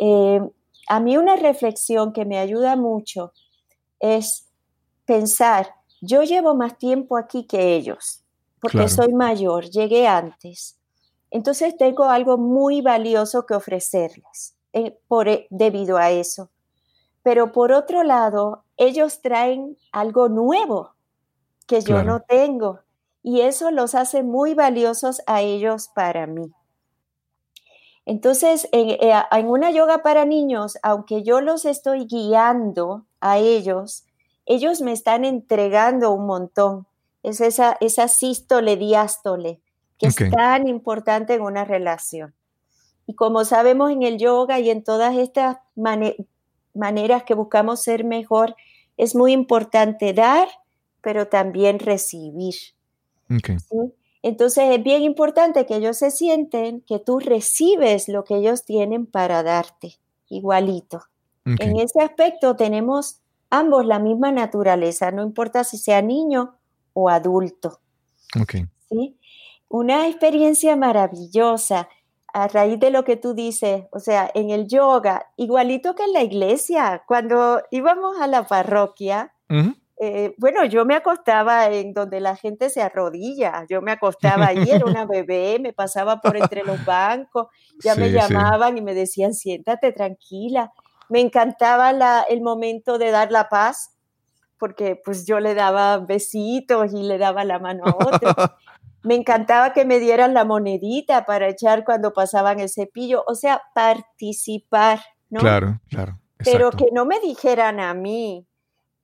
Eh, 0.00 0.40
a 0.88 1.00
mí 1.00 1.18
una 1.18 1.36
reflexión 1.36 2.14
que 2.14 2.24
me 2.24 2.38
ayuda 2.38 2.76
mucho 2.76 3.34
es 4.00 4.48
pensar, 5.04 5.74
yo 6.00 6.22
llevo 6.22 6.54
más 6.54 6.78
tiempo 6.78 7.16
aquí 7.16 7.46
que 7.46 7.74
ellos, 7.74 8.22
porque 8.60 8.88
soy 8.88 9.12
mayor, 9.12 9.64
llegué 9.64 10.06
antes. 10.06 10.78
Entonces 11.30 11.76
tengo 11.76 12.04
algo 12.04 12.38
muy 12.38 12.80
valioso 12.80 13.46
que 13.46 13.54
ofrecerles 13.54 14.54
eh, 14.72 14.98
por, 15.08 15.28
e, 15.28 15.46
debido 15.50 15.96
a 15.96 16.10
eso. 16.10 16.50
Pero 17.22 17.52
por 17.52 17.72
otro 17.72 18.02
lado, 18.02 18.64
ellos 18.76 19.20
traen 19.20 19.76
algo 19.92 20.28
nuevo 20.28 20.94
que 21.66 21.80
yo 21.80 22.04
no 22.04 22.20
tengo 22.20 22.80
y 23.22 23.40
eso 23.40 23.72
los 23.72 23.96
hace 23.96 24.22
muy 24.22 24.54
valiosos 24.54 25.20
a 25.26 25.42
ellos 25.42 25.90
para 25.94 26.28
mí. 26.28 26.52
Entonces, 28.04 28.68
en, 28.70 28.90
eh, 28.90 29.44
una 29.44 29.72
yoga 29.72 29.98
para 29.98 30.24
niños, 30.24 30.78
aunque 30.82 31.24
yo 31.24 31.40
los 31.40 31.64
estoy 31.64 32.06
guiando 32.06 33.04
a 33.20 33.38
ellos, 33.38 34.05
ellos 34.46 34.80
me 34.80 34.92
están 34.92 35.24
entregando 35.24 36.12
un 36.12 36.26
montón. 36.26 36.86
Es 37.22 37.40
esa, 37.40 37.76
esa 37.80 38.08
sístole, 38.08 38.76
diástole, 38.76 39.60
que 39.98 40.06
es 40.06 40.16
tan 40.30 40.68
importante 40.68 41.34
en 41.34 41.42
una 41.42 41.64
relación. 41.64 42.34
Y 43.06 43.14
como 43.14 43.44
sabemos 43.44 43.90
en 43.90 44.02
el 44.02 44.18
yoga 44.18 44.58
y 44.60 44.70
en 44.70 44.82
todas 44.82 45.16
estas 45.16 45.58
maneras 46.74 47.24
que 47.24 47.34
buscamos 47.34 47.82
ser 47.82 48.04
mejor, 48.04 48.56
es 48.96 49.14
muy 49.14 49.32
importante 49.32 50.12
dar, 50.12 50.48
pero 51.02 51.28
también 51.28 51.78
recibir. 51.78 52.54
Entonces 54.22 54.64
es 54.70 54.82
bien 54.82 55.02
importante 55.02 55.66
que 55.66 55.76
ellos 55.76 55.98
se 55.98 56.10
sienten 56.10 56.80
que 56.80 56.98
tú 56.98 57.18
recibes 57.18 58.08
lo 58.08 58.24
que 58.24 58.36
ellos 58.36 58.64
tienen 58.64 59.06
para 59.06 59.42
darte, 59.42 59.98
igualito. 60.28 61.02
En 61.44 61.78
ese 61.78 62.00
aspecto 62.00 62.56
tenemos 62.56 63.20
ambos 63.50 63.86
la 63.86 63.98
misma 63.98 64.32
naturaleza, 64.32 65.10
no 65.10 65.22
importa 65.22 65.64
si 65.64 65.78
sea 65.78 66.02
niño 66.02 66.56
o 66.92 67.08
adulto. 67.08 67.80
¿sí? 68.88 69.18
Una 69.68 70.08
experiencia 70.08 70.76
maravillosa 70.76 71.88
a 72.32 72.48
raíz 72.48 72.78
de 72.78 72.90
lo 72.90 73.04
que 73.04 73.16
tú 73.16 73.34
dices, 73.34 73.84
o 73.92 73.98
sea, 73.98 74.30
en 74.34 74.50
el 74.50 74.68
yoga, 74.68 75.26
igualito 75.36 75.94
que 75.94 76.04
en 76.04 76.12
la 76.12 76.22
iglesia, 76.22 77.02
cuando 77.06 77.62
íbamos 77.70 78.20
a 78.20 78.26
la 78.26 78.46
parroquia, 78.46 79.32
eh, 79.98 80.34
bueno, 80.36 80.66
yo 80.66 80.84
me 80.84 80.94
acostaba 80.94 81.70
en 81.70 81.94
donde 81.94 82.20
la 82.20 82.36
gente 82.36 82.68
se 82.68 82.82
arrodilla, 82.82 83.64
yo 83.70 83.80
me 83.80 83.92
acostaba 83.92 84.48
ahí, 84.48 84.70
era 84.70 84.84
una 84.84 85.06
bebé, 85.06 85.58
me 85.58 85.72
pasaba 85.72 86.20
por 86.20 86.36
entre 86.36 86.62
los 86.62 86.84
bancos, 86.84 87.46
ya 87.82 87.94
me 87.94 88.10
llamaban 88.10 88.76
y 88.76 88.82
me 88.82 88.92
decían, 88.92 89.32
siéntate 89.32 89.92
tranquila. 89.92 90.72
Me 91.08 91.20
encantaba 91.20 91.90
el 92.28 92.40
momento 92.42 92.98
de 92.98 93.10
dar 93.10 93.30
la 93.30 93.48
paz, 93.48 93.96
porque 94.58 95.00
pues 95.04 95.26
yo 95.26 95.40
le 95.40 95.54
daba 95.54 95.98
besitos 95.98 96.92
y 96.92 97.02
le 97.02 97.18
daba 97.18 97.44
la 97.44 97.58
mano 97.58 97.84
a 97.84 97.96
otro. 97.96 98.30
me 99.06 99.14
encantaba 99.14 99.72
que 99.72 99.84
me 99.84 100.00
dieran 100.00 100.34
la 100.34 100.44
monedita 100.44 101.24
para 101.24 101.48
echar 101.48 101.84
cuando 101.84 102.12
pasaban 102.12 102.58
el 102.58 102.68
cepillo, 102.68 103.22
o 103.26 103.34
sea, 103.36 103.62
participar, 103.74 105.00
¿no? 105.30 105.40
Claro, 105.40 105.80
claro. 105.88 106.18
Pero 106.38 106.70
que 106.70 106.86
no 106.92 107.06
me 107.06 107.20
dijeran 107.20 107.78
a 107.78 107.94
mí, 107.94 108.46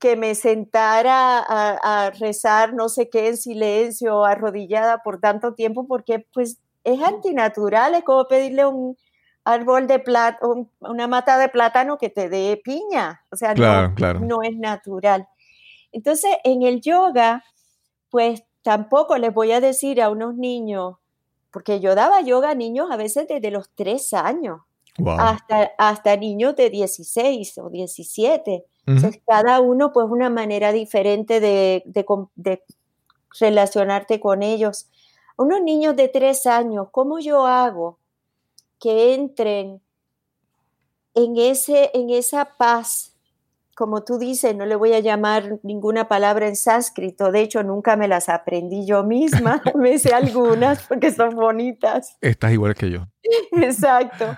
que 0.03 0.17
me 0.17 0.35
sentara 0.35 1.39
a, 1.39 2.11
rezar 2.19 2.75
no 2.75 2.89
sé 2.89 3.09
qué 3.09 3.29
en 3.29 3.37
silencio, 3.37 4.25
arrodillada 4.25 4.99
por 5.05 5.21
tanto 5.21 5.55
tiempo, 5.55 5.87
porque 5.87 6.27
pues 6.35 6.59
es 6.83 7.01
antinatural, 7.01 7.95
es 7.95 8.03
como 8.03 8.27
pedirle 8.27 8.67
un 8.67 8.97
árbol 9.45 9.87
de 9.87 9.99
plátano, 9.99 10.69
una 10.81 11.09
mata 11.09 11.39
de 11.39 11.49
plátano 11.49 11.99
que 11.99 12.11
te 12.11 12.29
dé 12.29 12.61
piña, 12.63 13.25
o 13.31 13.37
sea, 13.37 13.55
no, 13.55 13.95
no 14.21 14.43
es 14.43 14.57
natural. 14.57 15.29
Entonces, 15.91 16.37
en 16.45 16.63
el 16.63 16.81
yoga, 16.81 17.45
pues 18.11 18.45
tampoco 18.63 19.19
les 19.19 19.35
voy 19.35 19.53
a 19.53 19.61
decir 19.61 20.01
a 20.01 20.11
unos 20.11 20.35
niños, 20.35 20.97
porque 21.51 21.81
yo 21.81 21.95
daba 21.95 22.21
yoga 22.21 22.51
a 22.51 22.55
niños 22.55 22.91
a 22.91 22.97
veces 22.97 23.27
desde 23.29 23.51
los 23.51 23.71
tres 23.75 24.15
años, 24.15 24.61
hasta, 25.07 25.73
hasta 25.79 26.17
niños 26.17 26.55
de 26.57 26.71
16 26.71 27.59
o 27.59 27.71
17 27.71 28.67
cada 29.27 29.61
uno, 29.61 29.93
pues, 29.93 30.07
una 30.11 30.31
manera 30.31 30.73
diferente 30.73 31.41
de, 31.41 31.85
relacionarte 33.41 34.21
con 34.21 34.43
ellos. 34.43 34.89
Unos 35.37 35.63
niños 35.63 35.97
de 35.97 36.09
tres 36.09 36.47
años, 36.47 36.89
¿cómo 36.91 37.19
yo 37.19 37.47
hago 37.47 37.99
que 38.83 39.15
entren 39.15 39.81
en, 41.15 41.37
ese, 41.37 41.93
en 41.95 42.11
esa 42.11 42.57
paz? 42.57 43.17
Como 43.77 44.03
tú 44.03 44.19
dices, 44.19 44.57
no 44.57 44.67
le 44.67 44.75
voy 44.75 44.93
a 44.93 44.99
llamar 44.99 45.61
ninguna 45.63 46.09
palabra 46.09 46.49
en 46.49 46.57
sánscrito, 46.57 47.31
de 47.31 47.41
hecho 47.41 47.63
nunca 47.63 47.97
me 47.97 48.09
las 48.09 48.29
aprendí 48.29 48.85
yo 48.85 49.05
misma, 49.05 49.63
me 49.77 49.99
sé 49.99 50.13
algunas 50.13 50.83
porque 50.87 51.13
son 51.13 51.37
bonitas. 51.37 52.19
Estás 52.21 52.53
igual 52.53 52.75
que 52.75 52.91
yo. 52.91 53.07
Exacto. 53.53 54.37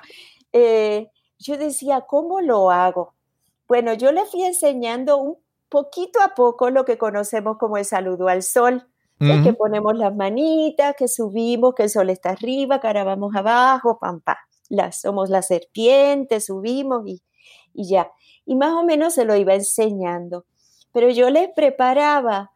Eh, 0.52 1.08
yo 1.38 1.56
decía, 1.56 2.02
¿cómo 2.02 2.42
lo 2.42 2.70
hago? 2.70 3.14
Bueno, 3.66 3.94
yo 3.94 4.12
le 4.12 4.26
fui 4.26 4.44
enseñando 4.44 5.16
un 5.16 5.38
poquito 5.70 6.20
a 6.20 6.34
poco 6.34 6.70
lo 6.70 6.84
que 6.84 6.98
conocemos 6.98 7.56
como 7.58 7.78
el 7.78 7.84
saludo 7.86 8.28
al 8.28 8.42
sol. 8.42 8.86
Que 9.42 9.52
ponemos 9.52 9.96
las 9.96 10.14
manitas, 10.14 10.94
que 10.96 11.08
subimos, 11.08 11.74
que 11.74 11.84
el 11.84 11.90
sol 11.90 12.10
está 12.10 12.30
arriba, 12.30 12.80
que 12.80 12.86
ahora 12.86 13.04
vamos 13.04 13.34
abajo, 13.34 13.98
pam, 13.98 14.20
pam. 14.20 14.36
las, 14.68 15.00
somos 15.00 15.30
las 15.30 15.48
serpientes, 15.48 16.46
subimos 16.46 17.02
y, 17.06 17.22
y 17.72 17.88
ya. 17.88 18.10
Y 18.46 18.56
más 18.56 18.72
o 18.72 18.84
menos 18.84 19.14
se 19.14 19.24
lo 19.24 19.36
iba 19.36 19.54
enseñando. 19.54 20.44
Pero 20.92 21.10
yo 21.10 21.30
les 21.30 21.48
preparaba 21.54 22.52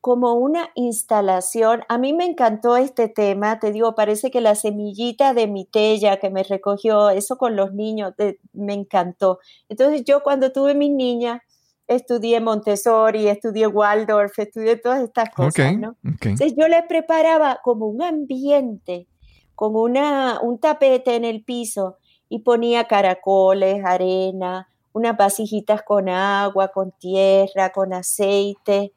como 0.00 0.34
una 0.34 0.70
instalación. 0.74 1.82
A 1.88 1.98
mí 1.98 2.12
me 2.12 2.24
encantó 2.24 2.76
este 2.76 3.08
tema, 3.08 3.58
te 3.58 3.72
digo, 3.72 3.94
parece 3.94 4.30
que 4.30 4.40
la 4.40 4.54
semillita 4.54 5.34
de 5.34 5.46
mi 5.46 5.64
tella 5.64 6.18
que 6.18 6.30
me 6.30 6.42
recogió, 6.44 7.10
eso 7.10 7.36
con 7.36 7.56
los 7.56 7.74
niños, 7.74 8.14
me 8.52 8.74
encantó. 8.74 9.38
Entonces 9.68 10.04
yo 10.04 10.22
cuando 10.22 10.52
tuve 10.52 10.74
mis 10.74 10.90
niñas, 10.90 11.40
estudié 11.88 12.40
Montessori, 12.40 13.28
estudié 13.28 13.66
Waldorf, 13.66 14.38
estudié 14.38 14.76
todas 14.76 15.02
estas 15.02 15.30
cosas, 15.30 15.76
¿no? 15.76 15.96
Entonces 16.04 16.54
yo 16.56 16.68
les 16.68 16.84
preparaba 16.86 17.60
como 17.64 17.86
un 17.86 18.02
ambiente, 18.02 19.08
con 19.54 19.74
una, 19.74 20.38
un 20.40 20.58
tapete 20.58 21.16
en 21.16 21.24
el 21.24 21.42
piso 21.42 21.96
y 22.28 22.40
ponía 22.40 22.84
caracoles, 22.84 23.84
arena, 23.84 24.68
unas 24.92 25.16
vasijitas 25.16 25.82
con 25.82 26.08
agua, 26.08 26.68
con 26.68 26.92
tierra, 26.92 27.70
con 27.70 27.92
aceite, 27.92 28.92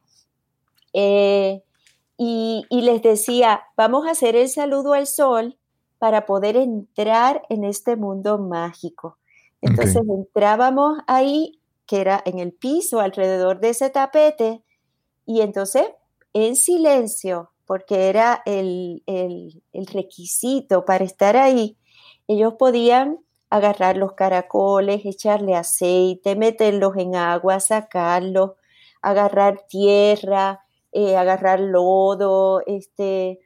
eh, 0.93 1.63
y, 2.17 2.65
les 2.69 3.01
decía, 3.01 3.63
vamos 3.75 4.05
a 4.05 4.11
hacer 4.11 4.35
el 4.35 4.47
saludo 4.47 4.93
al 4.93 5.07
sol 5.07 5.57
para 5.97 6.27
poder 6.27 6.55
entrar 6.55 7.41
en 7.49 7.63
este 7.63 7.95
mundo 7.95 8.37
mágico. 8.37 9.17
Entonces 9.59 10.03
entrábamos 10.07 10.99
ahí, 11.07 11.59
que 11.91 11.99
era 11.99 12.23
en 12.25 12.39
el 12.39 12.53
piso, 12.53 13.01
alrededor 13.01 13.59
de 13.59 13.71
ese 13.71 13.89
tapete, 13.89 14.63
y 15.25 15.41
entonces 15.41 15.89
en 16.31 16.55
silencio, 16.55 17.51
porque 17.65 18.07
era 18.07 18.41
el, 18.45 19.03
el, 19.07 19.61
requisito 19.87 20.85
para 20.85 21.03
estar 21.03 21.35
ahí, 21.35 21.77
ellos 22.29 22.53
podían 22.57 23.19
agarrar 23.49 23.97
los 23.97 24.13
caracoles, 24.13 25.05
echarle 25.05 25.53
aceite, 25.53 26.37
meterlos 26.37 26.95
en 26.95 27.17
agua, 27.17 27.59
sacarlos, 27.59 28.51
agarrar 29.01 29.65
tierra, 29.67 30.61
eh, 30.93 31.17
agarrar 31.17 31.59
lodo, 31.59 32.61
este, 32.67 33.41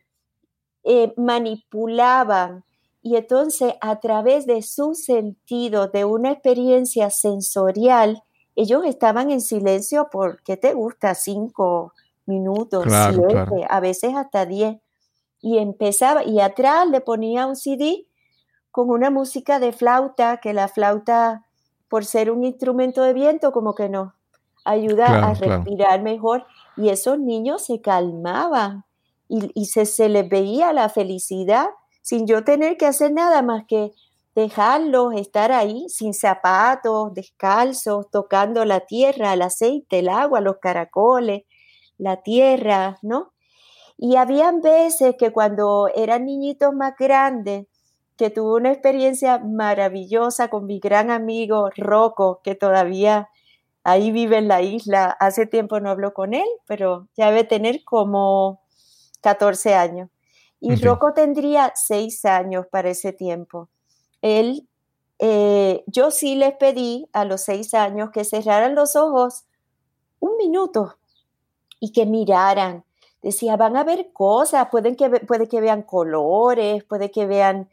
eh, 0.84 1.16
manipulaban. 1.18 2.64
Y 3.02 3.16
entonces 3.16 3.74
a 3.82 4.00
través 4.00 4.46
de 4.46 4.62
su 4.62 4.94
sentido, 4.94 5.88
de 5.88 6.06
una 6.06 6.32
experiencia 6.32 7.10
sensorial, 7.10 8.22
ellos 8.56 8.84
estaban 8.86 9.32
en 9.32 9.42
silencio 9.42 10.10
por, 10.12 10.42
¿qué 10.44 10.58
te 10.58 10.74
gusta? 10.74 11.16
Cinco 11.16 11.94
minutos, 12.26 12.86
siete, 12.88 13.66
a 13.70 13.80
veces 13.80 14.16
hasta 14.16 14.46
diez. 14.46 14.78
Y 15.42 15.58
empezaba, 15.58 16.24
y 16.24 16.40
atrás 16.40 16.88
le 16.90 17.02
ponía 17.02 17.46
un 17.46 17.56
CD 17.56 18.08
con 18.72 18.90
una 18.90 19.12
música 19.12 19.60
de 19.60 19.74
flauta, 19.74 20.38
que 20.38 20.54
la 20.54 20.68
flauta, 20.68 21.46
por 21.88 22.06
ser 22.06 22.32
un 22.32 22.44
instrumento 22.44 23.04
de 23.04 23.14
viento, 23.14 23.52
como 23.52 23.76
que 23.76 23.90
no, 23.90 24.16
ayuda 24.66 25.28
a 25.28 25.34
respirar 25.34 26.02
mejor 26.02 26.46
y 26.76 26.90
esos 26.90 27.20
niños 27.20 27.64
se 27.64 27.80
calmaban 27.80 28.84
y, 29.28 29.66
se, 29.66 29.86
se, 29.86 30.10
les 30.10 30.28
veía 30.28 30.72
la 30.72 30.90
felicidad 30.90 31.68
sin 32.02 32.28
yo 32.28 32.44
tener 32.44 32.78
que 32.78 32.86
hacer 32.86 33.12
nada 33.12 33.42
más 33.42 33.66
que 33.68 33.92
dejarlos 34.36 35.14
estar 35.16 35.52
ahí 35.52 35.88
sin 35.88 36.14
zapatos, 36.14 37.14
descalzos, 37.14 38.10
tocando 38.12 38.66
la 38.66 38.82
tierra, 38.82 39.34
el 39.34 39.42
aceite, 39.42 40.00
el 40.00 40.10
agua, 40.10 40.42
los 40.42 40.58
caracoles, 40.58 41.44
la 41.98 42.22
tierra, 42.22 43.00
¿no? 43.02 43.34
Y 43.98 44.18
habían 44.18 44.62
veces 44.62 45.16
que 45.18 45.32
cuando 45.32 45.90
eran 45.96 46.26
niñitos 46.26 46.74
más 46.74 46.94
grandes, 47.00 47.68
que 48.18 48.30
tuve 48.30 48.56
una 48.56 48.72
experiencia 48.72 49.40
maravillosa 49.40 50.50
con 50.50 50.66
mi 50.66 50.80
gran 50.80 51.12
amigo 51.12 51.70
Rocco, 51.76 52.42
que 52.44 52.56
todavía 52.56 53.30
ahí 53.84 54.12
vive 54.12 54.38
en 54.38 54.48
la 54.48 54.62
isla. 54.62 55.16
Hace 55.20 55.48
tiempo 55.48 55.80
no 55.80 55.90
hablo 55.90 56.14
con 56.14 56.34
él, 56.34 56.48
pero 56.66 57.08
ya 57.16 57.28
debe 57.28 57.46
tener 57.46 57.84
como 57.86 58.62
14 59.22 59.76
años. 59.76 60.10
Y 60.60 60.76
Rocco 60.76 61.14
tendría 61.14 61.74
6 61.76 62.26
años 62.26 62.66
para 62.72 62.90
ese 62.90 63.14
tiempo. 63.14 63.70
Él, 64.26 64.68
eh, 65.20 65.84
yo 65.86 66.10
sí 66.10 66.34
les 66.34 66.56
pedí 66.56 67.08
a 67.14 67.26
los 67.26 67.42
6 67.42 67.76
años 67.76 68.10
que 68.10 68.24
cerraran 68.24 68.74
los 68.74 68.96
ojos 68.96 69.46
un 70.20 70.36
minuto 70.38 70.98
y 71.80 71.92
que 71.92 72.08
miraran. 72.08 72.84
Decía, 73.22 73.56
van 73.56 73.78
a 73.78 73.84
ver 73.84 74.12
cosas, 74.14 74.70
pueden 74.72 74.96
que, 74.96 75.12
puede 75.12 75.48
que 75.48 75.62
vean 75.62 75.84
colores, 75.84 76.84
puede 76.86 77.12
que 77.12 77.28
vean, 77.28 77.70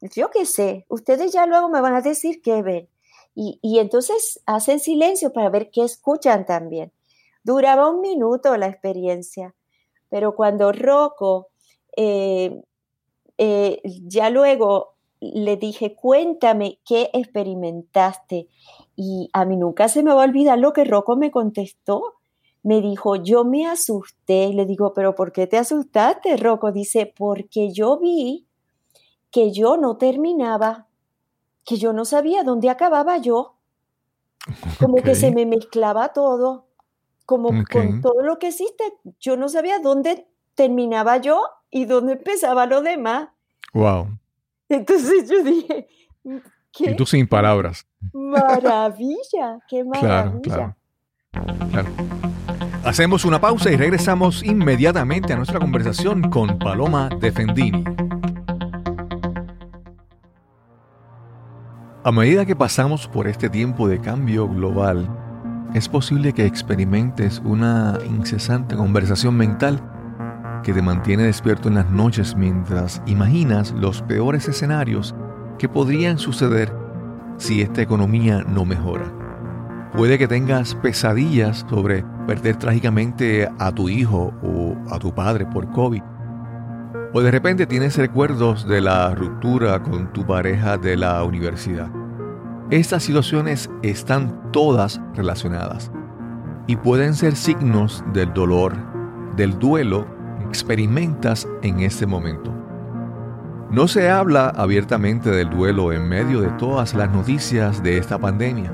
yo 0.00 0.30
qué 0.30 0.46
sé, 0.46 0.86
ustedes 0.88 1.32
ya 1.32 1.46
luego 1.46 1.68
me 1.68 1.80
van 1.80 1.94
a 1.94 2.02
decir 2.02 2.40
qué 2.40 2.62
ven. 2.62 2.88
Y, 3.34 3.58
entonces 3.78 4.40
hacen 4.46 4.78
silencio 4.78 5.32
para 5.32 5.48
ver 5.48 5.70
qué 5.70 5.82
escuchan 5.82 6.46
también. 6.46 6.92
Duraba 7.42 7.90
un 7.90 8.00
minuto 8.00 8.56
la 8.56 8.66
experiencia, 8.66 9.56
pero 10.08 10.36
cuando 10.36 10.70
Rocco, 10.70 11.48
eh, 11.96 12.62
eh, 13.38 13.80
ya 13.84 14.30
luego 14.30 14.99
le 15.20 15.56
dije, 15.56 15.94
cuéntame 15.94 16.80
qué 16.84 17.10
experimentaste. 17.12 18.48
Y 18.96 19.28
a 19.32 19.44
mí 19.44 19.56
nunca 19.56 19.88
se 19.88 20.02
me 20.02 20.12
va 20.12 20.22
a 20.22 20.26
olvidar 20.26 20.58
lo 20.58 20.72
que 20.72 20.84
Rocco 20.84 21.16
me 21.16 21.30
contestó. 21.30 22.14
Me 22.62 22.80
dijo, 22.80 23.16
yo 23.16 23.44
me 23.44 23.66
asusté. 23.66 24.52
Le 24.52 24.66
digo, 24.66 24.92
pero 24.94 25.14
¿por 25.14 25.32
qué 25.32 25.46
te 25.46 25.58
asustaste, 25.58 26.36
Rocco? 26.36 26.72
Dice, 26.72 27.12
porque 27.16 27.72
yo 27.72 27.98
vi 27.98 28.46
que 29.30 29.52
yo 29.52 29.76
no 29.76 29.96
terminaba 29.96 30.86
que 31.64 31.76
yo 31.76 31.92
no 31.92 32.04
sabía 32.04 32.42
dónde 32.42 32.70
acababa 32.70 33.18
yo. 33.18 33.56
Como 34.80 34.96
que 34.96 35.14
se 35.14 35.30
me 35.30 35.44
mezclaba 35.44 36.14
todo, 36.14 36.66
como 37.26 37.50
con 37.70 38.00
todo 38.00 38.22
lo 38.22 38.38
que 38.38 38.48
existe. 38.48 38.82
Yo 39.20 39.36
no 39.36 39.48
sabía 39.48 39.78
dónde 39.78 40.26
terminaba 40.56 41.18
yo 41.18 41.42
y 41.70 41.84
dónde 41.84 42.14
empezaba 42.14 42.66
lo 42.66 42.80
demás. 42.80 43.28
Wow. 43.72 44.19
Entonces 44.70 45.28
yo 45.28 45.42
dije, 45.42 45.88
¿qué? 46.72 46.92
Y 46.92 46.96
tú 46.96 47.04
sin 47.04 47.26
palabras. 47.26 47.86
Maravilla, 48.12 49.58
qué 49.68 49.84
maravilla. 49.84 50.76
claro. 51.70 51.88
Hacemos 52.84 53.24
una 53.24 53.40
pausa 53.40 53.70
y 53.70 53.76
regresamos 53.76 54.42
inmediatamente 54.44 55.32
a 55.32 55.36
nuestra 55.36 55.58
conversación 55.58 56.30
con 56.30 56.58
Paloma 56.58 57.10
Defendini. 57.20 57.84
A 62.04 62.12
medida 62.12 62.46
que 62.46 62.56
pasamos 62.56 63.08
por 63.08 63.26
este 63.26 63.50
tiempo 63.50 63.88
de 63.88 64.00
cambio 64.00 64.48
global, 64.48 65.08
es 65.74 65.88
posible 65.88 66.32
que 66.32 66.46
experimentes 66.46 67.42
una 67.44 67.98
incesante 68.08 68.76
conversación 68.76 69.36
mental 69.36 69.99
que 70.62 70.72
te 70.72 70.82
mantiene 70.82 71.24
despierto 71.24 71.68
en 71.68 71.76
las 71.76 71.90
noches 71.90 72.36
mientras 72.36 73.02
imaginas 73.06 73.72
los 73.72 74.02
peores 74.02 74.48
escenarios 74.48 75.14
que 75.58 75.68
podrían 75.68 76.18
suceder 76.18 76.72
si 77.36 77.62
esta 77.62 77.82
economía 77.82 78.44
no 78.46 78.64
mejora. 78.64 79.10
Puede 79.96 80.18
que 80.18 80.28
tengas 80.28 80.74
pesadillas 80.76 81.66
sobre 81.68 82.04
perder 82.26 82.56
trágicamente 82.56 83.48
a 83.58 83.72
tu 83.72 83.88
hijo 83.88 84.32
o 84.42 84.76
a 84.90 84.98
tu 84.98 85.12
padre 85.12 85.46
por 85.46 85.70
COVID. 85.72 86.02
O 87.12 87.20
de 87.20 87.30
repente 87.30 87.66
tienes 87.66 87.96
recuerdos 87.96 88.68
de 88.68 88.80
la 88.80 89.14
ruptura 89.14 89.82
con 89.82 90.12
tu 90.12 90.24
pareja 90.24 90.78
de 90.78 90.96
la 90.96 91.24
universidad. 91.24 91.90
Estas 92.70 93.02
situaciones 93.02 93.68
están 93.82 94.52
todas 94.52 95.00
relacionadas 95.16 95.90
y 96.68 96.76
pueden 96.76 97.14
ser 97.14 97.34
signos 97.34 98.04
del 98.12 98.32
dolor, 98.32 98.76
del 99.34 99.58
duelo 99.58 100.19
experimentas 100.50 101.46
en 101.62 101.80
este 101.80 102.06
momento. 102.06 102.52
No 103.70 103.86
se 103.86 104.10
habla 104.10 104.48
abiertamente 104.48 105.30
del 105.30 105.48
duelo 105.48 105.92
en 105.92 106.08
medio 106.08 106.40
de 106.40 106.50
todas 106.58 106.92
las 106.92 107.08
noticias 107.12 107.80
de 107.84 107.98
esta 107.98 108.18
pandemia, 108.18 108.72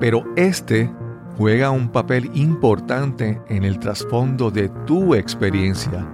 pero 0.00 0.24
este 0.34 0.92
juega 1.36 1.70
un 1.70 1.88
papel 1.90 2.28
importante 2.34 3.40
en 3.48 3.62
el 3.62 3.78
trasfondo 3.78 4.50
de 4.50 4.68
tu 4.84 5.14
experiencia, 5.14 6.04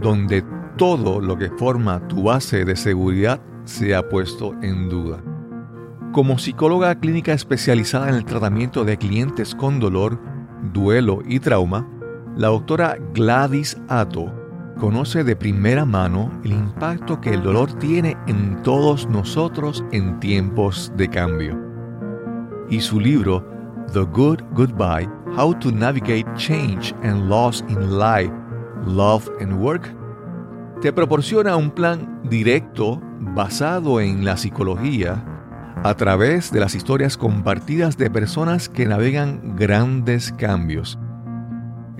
donde 0.00 0.42
todo 0.78 1.20
lo 1.20 1.36
que 1.36 1.50
forma 1.50 2.08
tu 2.08 2.22
base 2.22 2.64
de 2.64 2.74
seguridad 2.74 3.38
se 3.64 3.94
ha 3.94 4.08
puesto 4.08 4.54
en 4.62 4.88
duda. 4.88 5.22
Como 6.12 6.38
psicóloga 6.38 6.94
clínica 6.94 7.34
especializada 7.34 8.08
en 8.08 8.14
el 8.14 8.24
tratamiento 8.24 8.86
de 8.86 8.96
clientes 8.96 9.54
con 9.54 9.78
dolor, 9.78 10.18
duelo 10.72 11.20
y 11.26 11.38
trauma, 11.38 11.86
la 12.36 12.48
doctora 12.48 12.96
Gladys 13.12 13.76
Atto 13.88 14.32
conoce 14.78 15.22
de 15.22 15.36
primera 15.36 15.84
mano 15.84 16.30
el 16.44 16.52
impacto 16.52 17.20
que 17.20 17.34
el 17.34 17.42
dolor 17.42 17.72
tiene 17.74 18.16
en 18.26 18.62
todos 18.62 19.06
nosotros 19.08 19.84
en 19.92 20.18
tiempos 20.18 20.90
de 20.96 21.08
cambio. 21.08 21.58
Y 22.70 22.80
su 22.80 22.98
libro, 22.98 23.46
The 23.92 24.00
Good 24.00 24.40
Goodbye, 24.54 25.08
How 25.36 25.54
to 25.60 25.70
Navigate 25.70 26.26
Change 26.36 26.94
and 27.02 27.28
Loss 27.28 27.64
in 27.68 27.98
Life, 27.98 28.32
Love 28.86 29.28
and 29.40 29.62
Work, 29.62 29.94
te 30.80 30.92
proporciona 30.92 31.54
un 31.54 31.70
plan 31.70 32.20
directo 32.24 33.00
basado 33.20 34.00
en 34.00 34.24
la 34.24 34.36
psicología 34.36 35.24
a 35.84 35.94
través 35.94 36.50
de 36.50 36.60
las 36.60 36.74
historias 36.74 37.16
compartidas 37.16 37.96
de 37.98 38.10
personas 38.10 38.68
que 38.68 38.86
navegan 38.86 39.54
grandes 39.54 40.32
cambios. 40.32 40.98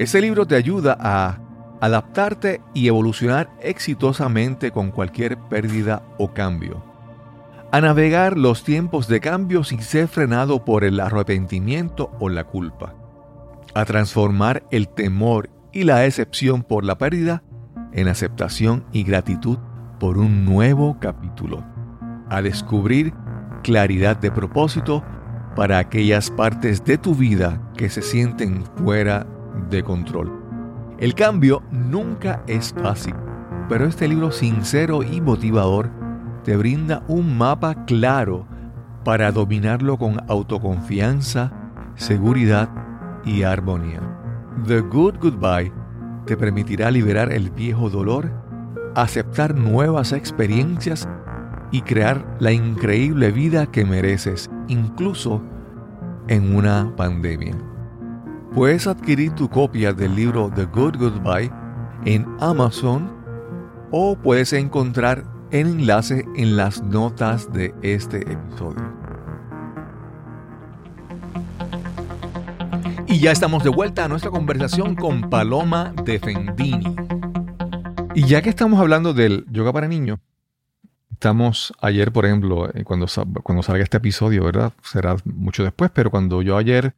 Este 0.03 0.21
libro 0.21 0.45
te 0.49 0.57
ayuda 0.57 0.99
a 0.99 1.39
adaptarte 1.81 2.61
y 2.75 2.89
evolucionar 2.89 3.51
exitosamente 3.61 4.73
con 4.73 4.91
cualquier 4.91 5.39
pérdida 5.39 6.03
o 6.19 6.35
cambio. 6.35 6.83
A 7.71 7.81
navegar 7.81 8.37
los 8.37 8.65
tiempos 8.65 9.07
de 9.07 9.21
cambio 9.21 9.63
sin 9.63 9.81
ser 9.81 10.09
frenado 10.09 10.65
por 10.65 10.83
el 10.83 10.99
arrepentimiento 10.99 12.11
o 12.19 12.29
la 12.29 12.43
culpa. 12.43 12.97
A 13.75 13.85
transformar 13.85 14.65
el 14.73 14.89
temor 14.89 15.51
y 15.71 15.85
la 15.85 16.05
excepción 16.05 16.65
por 16.65 16.83
la 16.83 16.99
pérdida 16.99 17.45
en 17.93 18.09
aceptación 18.09 18.85
y 18.91 19.05
gratitud 19.05 19.59
por 20.01 20.19
un 20.19 20.45
nuevo 20.45 20.99
capítulo. 20.99 21.65
A 22.29 22.43
descubrir 22.43 23.15
claridad 23.63 24.17
de 24.17 24.33
propósito 24.33 25.05
para 25.55 25.79
aquellas 25.79 26.29
partes 26.29 26.85
de 26.85 26.99
tu 26.99 27.15
vida 27.15 27.71
que 27.77 27.89
se 27.89 28.03
sienten 28.03 28.65
fuera 28.83 29.29
de 29.71 29.83
control. 29.83 30.31
El 30.99 31.15
cambio 31.15 31.63
nunca 31.71 32.43
es 32.47 32.73
fácil, 32.73 33.15
pero 33.69 33.87
este 33.87 34.07
libro 34.09 34.31
sincero 34.31 35.03
y 35.03 35.21
motivador 35.21 35.91
te 36.45 36.57
brinda 36.57 37.03
un 37.09 37.37
mapa 37.37 37.85
claro 37.87 38.47
para 39.05 39.33
dominarlo 39.33 39.97
con 39.97 40.19
autoconfianza, 40.29 41.53
seguridad 41.97 42.69
y 43.25 43.43
armonía. 43.43 44.01
The 44.67 44.81
Good 44.81 45.17
Goodbye 45.21 45.73
te 46.27 46.37
permitirá 46.37 46.91
liberar 46.91 47.33
el 47.33 47.51
viejo 47.51 47.91
dolor, 47.91 48.31
aceptar 48.95 49.57
nuevas 49.57 50.13
experiencias 50.13 51.09
y 51.73 51.83
crear 51.83 52.37
la 52.39 52.53
increíble 52.53 53.33
vida 53.33 53.67
que 53.67 53.85
mereces, 53.85 54.51
incluso 54.69 55.43
en 56.29 56.55
una 56.55 56.95
pandemia. 56.95 57.57
Puedes 58.55 58.87
adquirir 58.87 59.33
tu 59.33 59.49
copia 59.49 59.95
del 59.95 60.15
libro 60.15 60.53
The 60.55 60.67
Good 60.67 60.99
Goodbye 60.99 61.51
en 62.05 62.27
Amazon 62.39 63.11
o 63.91 64.15
puedes 64.15 64.53
encontrar 64.53 65.25
el 65.51 65.69
enlace 65.69 66.27
en 66.37 66.59
las 66.59 66.83
notas 66.83 67.51
de 67.51 67.75
este 67.81 68.19
episodio. 68.31 68.93
Y 73.07 73.21
ya 73.21 73.33
estamos 73.33 73.65
de 73.65 73.71
vuelta 73.71 74.05
a 74.05 74.09
nuestra 74.09 74.31
conversación 74.31 74.97
con 74.97 75.31
Paloma 75.31 75.95
Defendini. 76.05 76.95
Y 78.15 78.27
ya 78.27 78.43
que 78.43 78.51
estamos 78.51 78.79
hablando 78.79 79.15
del 79.15 79.47
yoga 79.51 79.73
para 79.73 79.89
niños, 79.89 80.19
estamos 81.11 81.73
ayer, 81.81 82.13
por 82.13 82.27
ejemplo, 82.27 82.69
eh, 82.75 82.85
cuando, 82.85 83.07
cuando 83.43 83.63
salga 83.63 83.83
este 83.83 83.97
episodio, 83.97 84.45
¿verdad? 84.45 84.75
Será 84.83 85.17
mucho 85.25 85.65
después, 85.65 85.91
pero 85.95 86.11
cuando 86.11 86.43
yo 86.43 86.59
ayer 86.59 86.95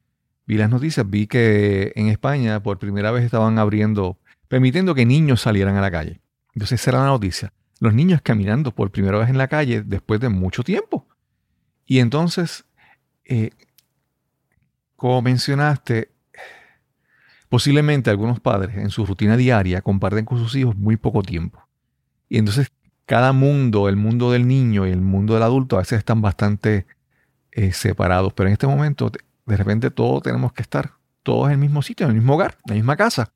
vi 0.46 0.56
las 0.56 0.70
noticias, 0.70 1.08
vi 1.08 1.26
que 1.26 1.92
en 1.96 2.08
España 2.08 2.62
por 2.62 2.78
primera 2.78 3.10
vez 3.10 3.24
estaban 3.24 3.58
abriendo, 3.58 4.18
permitiendo 4.48 4.94
que 4.94 5.06
niños 5.06 5.40
salieran 5.40 5.76
a 5.76 5.80
la 5.80 5.90
calle. 5.90 6.20
Entonces 6.54 6.80
esa 6.80 6.90
era 6.90 7.00
la 7.00 7.06
noticia. 7.06 7.52
Los 7.80 7.94
niños 7.94 8.20
caminando 8.22 8.72
por 8.72 8.90
primera 8.90 9.18
vez 9.18 9.28
en 9.28 9.38
la 9.38 9.48
calle 9.48 9.82
después 9.82 10.20
de 10.20 10.28
mucho 10.28 10.62
tiempo. 10.62 11.06
Y 11.86 11.98
entonces, 11.98 12.64
eh, 13.24 13.50
como 14.96 15.22
mencionaste, 15.22 16.10
posiblemente 17.48 18.10
algunos 18.10 18.40
padres 18.40 18.76
en 18.76 18.90
su 18.90 19.04
rutina 19.04 19.36
diaria 19.36 19.82
comparten 19.82 20.24
con 20.24 20.38
sus 20.38 20.54
hijos 20.56 20.76
muy 20.76 20.96
poco 20.96 21.22
tiempo. 21.22 21.66
Y 22.28 22.38
entonces 22.38 22.70
cada 23.06 23.32
mundo, 23.32 23.88
el 23.88 23.96
mundo 23.96 24.30
del 24.32 24.48
niño 24.48 24.86
y 24.86 24.90
el 24.90 25.00
mundo 25.00 25.34
del 25.34 25.42
adulto, 25.42 25.76
a 25.76 25.80
veces 25.80 25.98
están 25.98 26.22
bastante 26.22 26.86
eh, 27.52 27.72
separados. 27.72 28.32
Pero 28.32 28.48
en 28.48 28.54
este 28.54 28.66
momento 28.66 29.10
de 29.46 29.56
repente 29.56 29.90
todos 29.90 30.22
tenemos 30.22 30.52
que 30.52 30.62
estar 30.62 30.92
todos 31.22 31.46
en 31.46 31.52
el 31.52 31.58
mismo 31.58 31.82
sitio, 31.82 32.04
en 32.06 32.10
el 32.10 32.16
mismo 32.16 32.34
hogar, 32.34 32.58
en 32.64 32.70
la 32.70 32.74
misma 32.74 32.96
casa. 32.96 33.32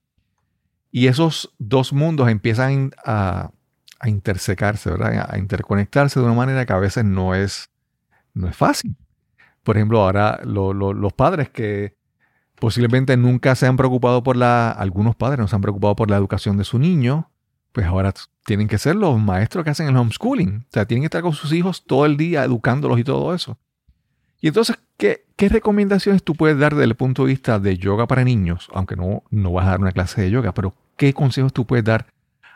Y 0.91 1.07
esos 1.07 1.55
dos 1.59 1.93
mundos 1.93 2.29
empiezan 2.29 2.93
a, 3.05 3.51
intersecarse, 4.05 4.91
¿verdad? 4.91 5.27
A 5.29 5.39
interconectarse 5.39 6.21
de 6.21 6.27
una 6.27 6.35
manera 6.35 6.65
que 6.65 6.73
a 6.73 6.79
veces 6.79 7.05
no 7.05 7.35
es, 7.35 7.69
no 8.33 8.49
es 8.49 8.57
fácil. 8.57 8.97
Por 9.65 9.77
ejemplo, 9.77 10.01
ahora 10.01 10.41
los 10.45 11.13
padres 11.13 11.51
que 11.51 11.97
posiblemente 12.55 13.17
nunca 13.17 13.55
se 13.55 13.67
han 13.67 13.77
preocupado 13.77 14.23
por 14.23 14.37
la, 14.37 14.71
algunos 14.71 15.17
padres 15.17 15.41
no 15.41 15.49
se 15.49 15.57
han 15.57 15.63
preocupado 15.63 15.97
por 15.97 16.11
la 16.11 16.17
educación 16.17 16.57
de 16.57 16.65
su 16.65 16.79
niño, 16.79 17.31
pues 17.73 17.87
ahora 17.87 18.15
tienen 18.47 18.69
que 18.69 18.79
ser 18.79 18.97
los 18.97 19.21
maestros 19.21 19.65
que 19.65 19.71
hacen 19.71 19.89
el 19.89 19.97
homeschooling. 19.97 20.67
O 20.69 20.73
sea, 20.73 20.87
tienen 20.87 21.03
que 21.03 21.07
estar 21.07 21.23
con 21.23 21.33
sus 21.33 21.53
hijos 21.53 21.85
todo 21.85 22.07
el 22.07 22.17
día 22.17 22.45
educándolos 22.45 22.99
y 22.99 23.05
todo 23.05 23.35
eso. 23.35 23.59
Y 24.41 24.49
entonces, 24.49 24.79
¿qué, 24.99 25.25
recomendaciones 25.49 26.23
tú 26.23 26.35
puedes 26.35 26.59
dar 26.59 26.75
desde 26.75 26.85
el 26.85 26.97
punto 26.97 27.23
de 27.23 27.29
vista 27.29 27.59
de 27.59 27.79
yoga 27.79 28.07
para 28.07 28.25
niños? 28.25 28.69
Aunque 28.75 28.97
no, 28.97 29.23
no 29.31 29.53
vas 29.53 29.67
a 29.67 29.71
dar 29.71 29.81
una 29.81 29.93
clase 29.93 30.21
de 30.21 30.31
yoga, 30.31 30.53
pero 30.53 30.75
¿qué 30.97 31.15
consejos 31.15 31.53
tú 31.53 31.65
puedes 31.65 31.85
dar 31.85 32.07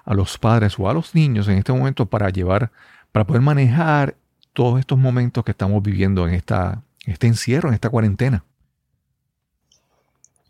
a 0.04 0.14
los 0.14 0.36
padres 0.36 0.78
o 0.78 0.88
a 0.88 0.94
los 0.94 1.14
niños 1.14 1.48
en 1.48 1.56
este 1.58 1.72
momento 1.72 2.06
para 2.06 2.28
llevar, 2.28 2.72
para 3.12 3.24
poder 3.24 3.40
manejar 3.40 4.16
todos 4.52 4.80
estos 4.80 4.98
momentos 4.98 5.44
que 5.44 5.52
estamos 5.52 5.82
viviendo 5.82 6.26
en 6.26 6.34
esta, 6.34 6.82
este 7.06 7.28
encierro, 7.28 7.68
en 7.68 7.74
esta 7.74 7.88
cuarentena? 7.88 8.44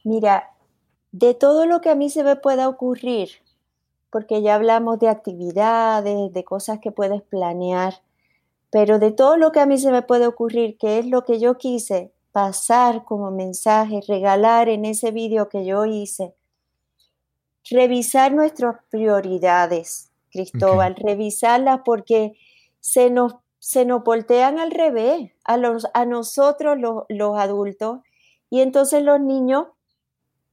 Mira, 0.03 0.51
de 1.13 1.35
todo 1.35 1.67
lo 1.67 1.81
que 1.81 1.91
a 1.91 1.95
mí 1.95 2.09
se 2.11 2.25
me 2.25 2.37
pueda 2.37 2.69
ocurrir, 2.69 3.29
porque 4.11 4.43
ya 4.43 4.55
hablamos 4.55 4.99
de 4.99 5.09
actividades, 5.09 6.33
de 6.33 6.45
cosas 6.45 6.81
que 6.81 6.91
puedes 6.91 7.23
planear, 7.23 8.01
pero 8.73 8.99
de 8.99 9.13
todo 9.13 9.37
lo 9.37 9.53
que 9.53 9.61
a 9.61 9.67
mí 9.67 9.77
se 9.77 9.93
me 9.93 10.01
puede 10.01 10.27
ocurrir, 10.27 10.79
que 10.79 10.99
es 10.99 11.07
lo 11.07 11.25
que 11.25 11.39
yo 11.39 11.59
quise 11.59 12.11
pasar 12.33 13.05
como 13.05 13.31
mensaje, 13.31 14.01
regalar 14.09 14.71
en 14.71 14.87
ese 14.87 15.11
vídeo 15.11 15.51
que 15.51 15.67
yo 15.67 15.85
hice, 15.85 16.35
revisar 17.71 18.33
nuestras 18.33 18.77
prioridades, 18.91 20.11
Cristóbal, 20.31 20.97
revisarlas 20.97 21.83
porque 21.85 22.33
se 22.81 23.11
nos, 23.11 23.35
se 23.59 23.85
nos 23.85 24.03
voltean 24.03 24.59
al 24.59 24.71
revés, 24.71 25.31
a, 25.45 25.59
los, 25.59 25.87
a 25.93 26.07
nosotros 26.07 26.79
los, 26.79 27.05
los 27.11 27.37
adultos, 27.39 28.01
y 28.49 28.63
entonces 28.63 29.03
los 29.03 29.21
niños, 29.21 29.67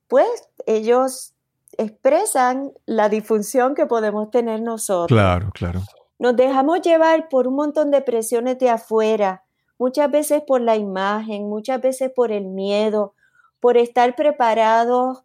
pues 0.10 0.28
ellos 0.66 1.36
expresan 1.78 2.74
la 2.86 3.08
disfunción 3.08 3.76
que 3.76 3.86
podemos 3.86 4.30
tener 4.30 4.62
nosotros. 4.62 5.08
Claro, 5.08 5.52
claro. 5.54 5.80
Nos 6.20 6.36
dejamos 6.36 6.82
llevar 6.82 7.30
por 7.30 7.48
un 7.48 7.56
montón 7.56 7.92
de 7.92 8.02
presiones 8.02 8.60
de 8.60 8.70
afuera, 8.70 9.44
muchas 9.80 10.12
veces 10.12 10.44
por 10.46 10.62
la 10.62 10.76
imagen, 10.76 11.50
muchas 11.50 11.82
veces 11.82 12.12
por 12.14 12.32
el 12.32 12.46
miedo, 12.46 13.14
por 13.60 13.78
estar 13.78 14.16
preparados 14.16 15.24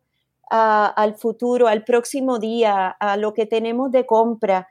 al 0.49 1.15
futuro, 1.17 1.67
al 1.67 1.83
próximo 1.85 2.39
día, 2.39 2.89
a 2.89 3.17
lo 3.17 3.35
que 3.35 3.45
tenemos 3.45 3.91
de 3.91 4.07
compra. 4.07 4.69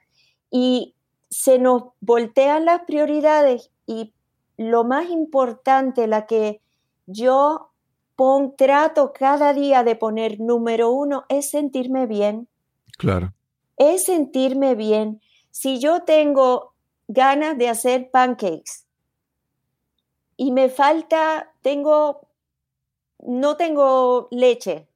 Y 0.50 0.96
se 1.30 1.60
nos 1.60 1.84
voltean 2.00 2.66
las 2.66 2.84
prioridades 2.84 3.72
y 3.86 4.14
lo 4.56 4.84
más 4.84 5.10
importante, 5.10 6.08
la 6.08 6.26
que 6.26 6.62
yo 7.06 7.72
pon, 8.16 8.56
trato 8.56 9.12
cada 9.14 9.54
día 9.54 9.84
de 9.84 9.96
poner 9.96 10.40
número 10.40 10.92
uno, 10.92 11.26
es 11.28 11.50
sentirme 11.50 12.06
bien. 12.06 12.48
Claro. 12.98 13.34
Es 13.78 14.06
sentirme 14.06 14.76
bien. 14.76 15.20
Si 15.54 15.80
yo 15.80 16.02
tengo 16.02 16.74
ganas 17.08 17.60
de 17.60 17.70
hacer 17.70 18.10
pancakes 18.10 18.88
y 20.36 20.52
me 20.52 20.68
falta, 20.70 21.54
tengo, 21.62 22.28
no 23.20 23.56
tengo 23.56 24.30
leche, 24.32 24.88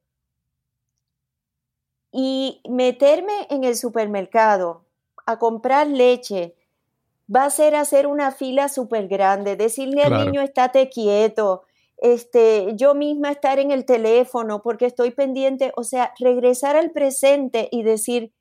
y 2.11 2.59
meterme 2.67 3.45
en 3.51 3.65
el 3.65 3.75
supermercado 3.75 4.83
a 5.27 5.37
comprar 5.37 5.85
leche 5.85 6.55
va 7.33 7.45
a 7.45 7.51
ser 7.51 7.75
hacer 7.75 8.07
una 8.07 8.31
fila 8.31 8.67
súper 8.67 9.07
grande, 9.07 9.57
decirle 9.57 10.01
al 10.01 10.25
niño 10.25 10.41
estate 10.41 10.89
quieto, 10.89 11.65
este, 11.97 12.73
yo 12.75 12.95
misma 12.95 13.29
estar 13.29 13.59
en 13.59 13.69
el 13.69 13.85
teléfono 13.85 14.63
porque 14.63 14.87
estoy 14.87 15.11
pendiente, 15.11 15.71
o 15.75 15.83
sea, 15.83 16.15
regresar 16.17 16.75
al 16.75 16.89
presente 16.89 17.69
y 17.71 17.83
decir, 17.83 18.33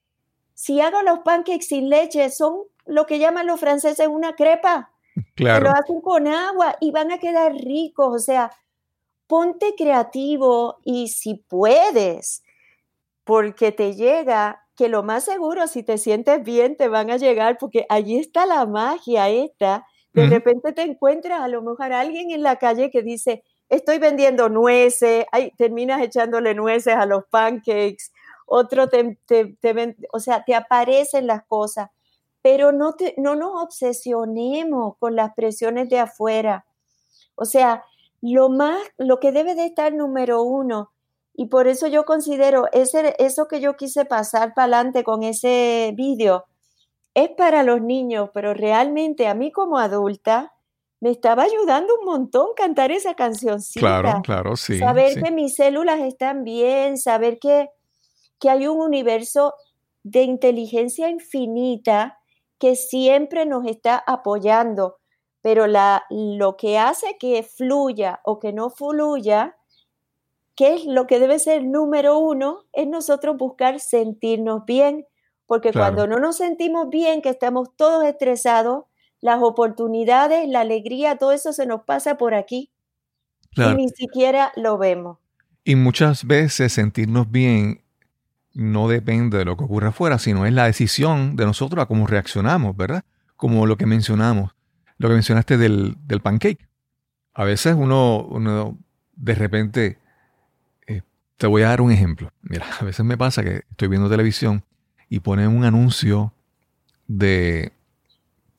si 0.57 0.81
hago 0.81 1.03
los 1.03 1.19
pancakes 1.19 1.67
sin 1.67 1.91
leche, 1.91 2.31
son 2.31 2.63
lo 2.87 3.05
que 3.05 3.19
llaman 3.19 3.47
los 3.47 3.61
franceses 3.61 4.09
una 4.09 4.35
crepa. 4.35 4.91
Claro. 5.35 5.67
Lo 5.67 5.71
hacen 5.71 6.01
con 6.01 6.27
agua 6.27 6.77
y 6.81 6.93
van 6.93 7.13
a 7.13 7.19
quedar 7.19 7.53
ricos. 7.53 8.15
O 8.15 8.19
sea, 8.19 8.51
ponte 9.27 9.75
creativo 9.77 10.79
y 10.83 11.09
si 11.09 11.35
puedes, 11.35 12.43
porque 13.25 13.71
te 13.71 13.95
llega, 13.95 14.63
que 14.77 14.89
lo 14.89 15.03
más 15.03 15.25
seguro, 15.25 15.67
si 15.67 15.83
te 15.83 15.99
sientes 15.99 16.43
bien, 16.43 16.77
te 16.77 16.89
van 16.89 17.11
a 17.11 17.19
llegar, 17.19 17.59
porque 17.59 17.85
allí 17.91 18.19
está 18.19 18.47
la 18.47 18.65
magia 18.65 19.29
esta. 19.29 19.87
De 20.15 20.27
repente 20.27 20.73
te 20.73 20.81
encuentras 20.81 21.41
a 21.41 21.49
lo 21.49 21.61
mejor 21.61 21.93
alguien 21.93 22.31
en 22.31 22.43
la 22.43 22.57
calle 22.57 22.91
que 22.91 23.03
dice, 23.03 23.43
estoy 23.69 23.99
vendiendo 23.99 24.49
nueces, 24.49 25.27
ay, 25.33 25.53
terminas 25.59 26.01
echándole 26.01 26.55
nueces 26.55 26.95
a 26.95 27.05
los 27.05 27.25
pancakes 27.31 28.11
otro 28.47 28.89
te, 28.89 29.19
o 30.13 30.21
sea, 30.21 30.45
te 30.45 30.55
aparecen 30.55 31.27
las 31.27 31.45
cosas, 31.45 31.91
pero 32.43 32.73
no, 32.73 32.95
te, 32.95 33.15
no 33.19 33.35
nos 33.35 33.63
obsesionemos 33.63 34.97
con 34.99 35.17
las 35.17 35.35
presiones 35.35 35.89
de 35.89 35.99
afuera. 35.99 36.65
O 37.35 37.45
sea, 37.45 37.85
lo 38.23 38.49
más, 38.49 38.81
lo 38.97 39.21
que 39.21 39.33
debe 39.33 39.55
de 39.55 39.67
estar 39.67 39.93
número 39.93 40.43
uno, 40.43 40.93
y 41.35 41.47
por 41.47 41.69
eso 41.69 41.87
yo 41.87 42.05
considero 42.05 42.67
ese, 42.73 43.15
eso 43.19 43.47
que 43.47 43.61
yo 43.61 43.77
quise 43.77 44.05
pasar 44.07 44.55
para 44.55 44.79
adelante 44.79 45.05
con 45.05 45.23
ese 45.23 45.93
vídeo, 45.95 46.47
es 47.15 47.31
para 47.31 47.63
los 47.63 47.83
niños, 47.83 48.31
pero 48.33 48.55
realmente 48.55 49.27
a 49.27 49.35
mí 49.35 49.51
como 49.51 49.79
adulta 49.79 50.55
me 51.01 51.11
estaba 51.11 51.43
ayudando 51.43 51.95
un 52.01 52.07
montón 52.07 52.49
cantar 52.57 52.91
esa 52.91 53.15
canción. 53.15 53.59
Claro, 53.75 54.21
claro, 54.23 54.57
sí. 54.57 54.79
Saber 54.79 55.23
que 55.23 55.31
mis 55.31 55.55
células 55.55 56.01
están 56.01 56.45
bien, 56.45 56.97
saber 56.97 57.39
que, 57.39 57.69
que 58.39 58.51
hay 58.51 58.67
un 58.67 58.81
universo 58.81 59.55
de 60.03 60.23
inteligencia 60.23 61.09
infinita 61.09 62.19
que 62.59 62.77
siempre 62.77 63.45
nos 63.47 63.67
está 63.67 64.03
apoyando, 64.07 64.99
pero 65.43 65.67
la, 65.67 66.05
lo 66.11 66.57
que 66.57 66.79
hace 66.79 67.17
que 67.19 67.43
fluya 67.43 68.21
o 68.25 68.39
que 68.39 68.53
no 68.53 68.71
fluya, 68.71 69.57
que 70.55 70.75
es 70.75 70.85
lo 70.87 71.07
que 71.07 71.19
debe 71.19 71.39
ser 71.39 71.65
número 71.65 72.19
uno, 72.19 72.65
es 72.73 72.87
nosotros 72.87 73.37
buscar 73.37 73.79
sentirnos 73.79 74.65
bien, 74.65 75.07
porque 75.47 75.73
cuando 75.73 76.07
no 76.07 76.19
nos 76.19 76.39
sentimos 76.39 76.89
bien, 76.89 77.23
que 77.23 77.29
estamos 77.29 77.69
todos 77.77 78.05
estresados, 78.05 78.85
las 79.21 79.43
oportunidades, 79.43 80.49
la 80.49 80.61
alegría, 80.61 81.17
todo 81.17 81.33
eso 81.33 81.53
se 81.53 81.67
nos 81.67 81.83
pasa 81.83 82.17
por 82.17 82.35
aquí 82.35 82.71
y 83.57 83.75
ni 83.75 83.89
siquiera 83.89 84.53
lo 84.57 84.79
vemos. 84.79 85.19
Y 85.65 85.77
muchas 85.77 86.27
veces 86.27 86.73
sentirnos 86.73 87.31
bien 87.31 87.83
no 88.57 88.89
depende 88.89 89.37
de 89.37 89.45
lo 89.45 89.55
que 89.59 89.65
ocurre 89.65 89.89
afuera, 89.89 90.19
sino 90.19 90.47
es 90.47 90.53
la 90.53 90.65
decisión 90.65 91.37
de 91.37 91.45
nosotros 91.45 91.83
a 91.83 91.87
cómo 91.87 92.07
reaccionamos, 92.07 92.75
¿verdad? 92.75 93.05
Como 93.37 93.67
lo 93.67 93.77
que 93.77 93.85
mencionamos, 93.85 94.55
lo 94.97 95.09
que 95.09 95.15
mencionaste 95.15 95.59
del, 95.59 95.99
pancake. 96.23 96.67
A 97.35 97.45
veces 97.45 97.75
uno, 97.79 98.25
uno 98.25 98.79
de 99.15 99.35
repente, 99.35 99.99
eh, 100.87 101.03
te 101.37 101.47
voy 101.47 101.63
a 101.63 101.69
dar 101.69 101.83
un 101.83 101.93
ejemplo. 101.93 102.33
Mira, 102.41 102.65
a 102.81 102.85
veces 102.85 103.05
me 103.05 103.19
pasa 103.19 103.45
que 103.45 103.65
estoy 103.71 103.89
viendo 103.89 104.09
televisión 104.09 104.65
y 105.11 105.21
ponen 105.21 105.55
un 105.55 105.67
anuncio 105.67 106.33
de, 107.07 107.75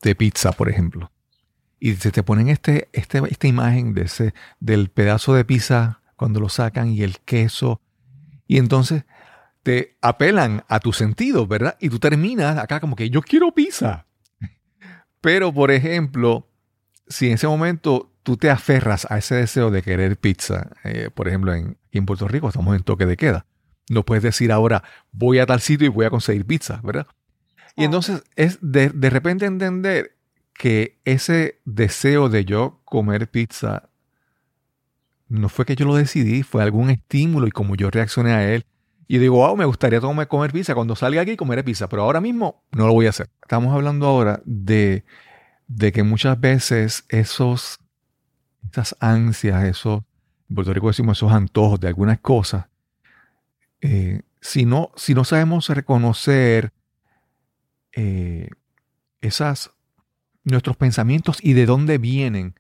de 0.04 0.14
pizza, 0.14 0.52
por 0.52 0.70
ejemplo. 0.70 1.12
Y 1.80 1.96
se 1.96 2.12
te 2.12 2.22
ponen 2.22 2.50
este, 2.50 2.88
este, 2.94 3.20
esta 3.32 3.48
imagen 3.48 3.96
de 3.96 4.04
ese, 4.04 4.36
del 4.60 4.90
pedazo 4.90 5.34
de 5.34 5.44
pizza 5.44 6.02
cuando 6.16 6.40
lo 6.40 6.50
sacan 6.50 6.90
y 6.90 7.02
el 7.02 7.18
queso. 7.22 7.82
Y 8.46 8.60
entonces 8.60 9.06
te 9.68 9.98
apelan 10.02 10.64
a 10.70 10.80
tus 10.80 10.96
sentidos, 10.96 11.46
¿verdad? 11.46 11.76
Y 11.82 11.90
tú 11.90 12.00
terminas 12.00 12.58
acá 12.58 12.80
como 12.80 12.96
que 12.96 13.10
yo 13.10 13.22
quiero 13.22 13.54
pizza. 13.54 14.06
Pero, 15.20 15.54
por 15.54 15.72
ejemplo, 15.72 16.48
si 17.10 17.28
en 17.28 17.34
ese 17.34 17.50
momento 17.50 18.14
tú 18.24 18.38
te 18.38 18.50
aferras 18.50 19.06
a 19.12 19.18
ese 19.18 19.36
deseo 19.36 19.70
de 19.70 19.82
querer 19.82 20.16
pizza, 20.16 20.70
eh, 20.86 21.10
por 21.14 21.28
ejemplo, 21.28 21.54
en, 21.54 21.78
en 21.92 22.06
Puerto 22.06 22.30
Rico 22.30 22.48
estamos 22.48 22.78
en 22.78 22.84
toque 22.84 23.06
de 23.06 23.18
queda, 23.18 23.46
no 23.90 24.06
puedes 24.06 24.24
decir 24.24 24.54
ahora 24.54 24.84
voy 25.12 25.40
a 25.40 25.46
tal 25.46 25.60
sitio 25.60 25.88
y 25.88 25.90
voy 25.90 26.06
a 26.06 26.12
conseguir 26.12 26.46
pizza, 26.46 26.80
¿verdad? 26.82 27.08
Y 27.76 27.84
entonces 27.84 28.24
es 28.38 28.60
de, 28.62 28.88
de 28.88 29.10
repente 29.10 29.46
entender 29.46 30.16
que 30.54 30.98
ese 31.04 31.60
deseo 31.66 32.30
de 32.30 32.46
yo 32.46 32.80
comer 32.86 33.30
pizza 33.30 33.90
no 35.28 35.50
fue 35.50 35.66
que 35.66 35.76
yo 35.76 35.86
lo 35.86 35.96
decidí, 35.96 36.44
fue 36.44 36.64
algún 36.64 36.90
estímulo 36.90 37.48
y 37.48 37.52
como 37.52 37.76
yo 37.76 37.92
reaccioné 37.92 38.32
a 38.32 38.50
él 38.50 38.66
y 39.08 39.20
digo, 39.20 39.38
wow, 39.38 39.56
me 39.56 39.66
gustaría 39.66 40.02
comer 40.02 40.52
pizza. 40.52 40.76
Cuando 40.76 40.96
salga 40.96 41.22
aquí 41.22 41.38
comeré 41.38 41.64
pizza, 41.64 41.88
pero 41.88 42.04
ahora 42.04 42.20
mismo 42.20 42.64
no 42.72 42.88
lo 42.88 42.94
voy 42.94 43.06
a 43.06 43.12
hacer. 43.12 43.30
Estamos 43.42 43.74
hablando 43.74 44.06
ahora 44.06 44.42
de, 44.46 45.06
que 45.94 46.04
muchas 46.04 46.40
veces 46.40 47.06
esos, 47.08 47.80
esas 48.70 48.96
ansias, 49.00 49.64
esos, 49.64 50.02
en 50.50 50.56
Puerto 50.56 50.74
Rico 50.74 50.88
decimos 50.88 51.18
esos 51.18 51.32
antojos 51.32 51.80
de 51.80 51.88
algunas 51.88 52.20
cosas, 52.20 52.66
eh, 53.82 54.22
si, 54.42 54.66
no, 54.66 54.92
si 54.96 55.14
no 55.14 55.24
sabemos 55.24 55.70
reconocer 55.70 56.74
eh, 57.94 58.50
esas, 59.22 59.72
nuestros 60.44 60.76
pensamientos 60.76 61.38
y 61.42 61.54
de 61.54 61.66
dónde 61.66 61.98
vienen, 61.98 62.56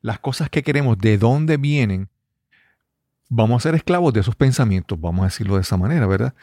las 0.00 0.18
cosas 0.18 0.50
que 0.50 0.64
queremos, 0.64 0.98
de 0.98 1.16
dónde 1.16 1.58
vienen, 1.58 2.08
vamos 3.34 3.62
a 3.62 3.68
ser 3.68 3.74
esclavos 3.74 4.12
de 4.12 4.20
esos 4.20 4.36
pensamientos, 4.36 5.00
vamos 5.00 5.22
a 5.22 5.26
decirlo 5.26 5.54
de 5.54 5.62
esa 5.62 5.78
manera, 5.78 6.06
¿verdad? 6.06 6.34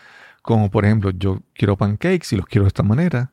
Como 0.41 0.71
por 0.71 0.85
ejemplo, 0.85 1.11
yo 1.11 1.43
quiero 1.53 1.77
pancakes 1.77 2.29
y 2.31 2.35
los 2.35 2.47
quiero 2.47 2.63
de 2.63 2.69
esta 2.69 2.81
manera, 2.81 3.31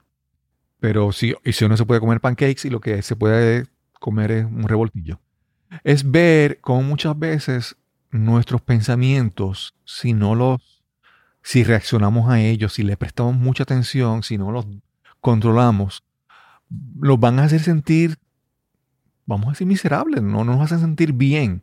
pero 0.79 1.11
si, 1.11 1.35
y 1.43 1.53
si 1.53 1.65
uno 1.65 1.77
se 1.79 1.87
puede 1.87 2.01
comer 2.01 2.21
pancakes 2.21 2.67
y 2.67 2.71
lo 2.71 2.81
que 2.81 3.01
se 3.01 3.17
puede 3.17 3.67
comer 3.99 4.31
es 4.31 4.45
un 4.45 4.65
revoltillo. 4.65 5.21
Es 5.85 6.11
ver 6.11 6.61
cómo 6.61 6.83
muchas 6.83 7.19
veces 7.19 7.77
nuestros 8.11 8.61
pensamientos, 8.61 9.75
si 9.87 10.13
no 10.13 10.35
los, 10.35 10.83
si 11.43 11.65
reaccionamos 11.65 12.29
a 12.29 12.41
ellos, 12.41 12.75
si 12.75 12.83
les 12.83 12.99
prestamos 12.99 13.37
mucha 13.37 13.63
atención, 13.63 14.23
si 14.23 14.37
no 14.37 14.53
los 14.53 14.67
controlamos, 15.23 16.05
los 17.01 17.19
van 17.19 17.39
a 17.39 17.45
hacer 17.45 17.61
sentir, 17.61 18.19
vamos 19.25 19.47
a 19.47 19.51
decir, 19.53 19.67
miserables, 19.67 20.23
no 20.23 20.45
nos 20.45 20.61
hacen 20.61 20.81
sentir 20.81 21.15
bien. 21.15 21.63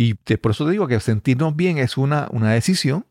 Y 0.00 0.14
por 0.14 0.52
eso 0.52 0.64
te 0.64 0.70
digo 0.70 0.86
que 0.86 1.00
sentirnos 1.00 1.56
bien 1.56 1.78
es 1.78 1.96
una, 1.96 2.28
una 2.30 2.52
decisión. 2.52 3.04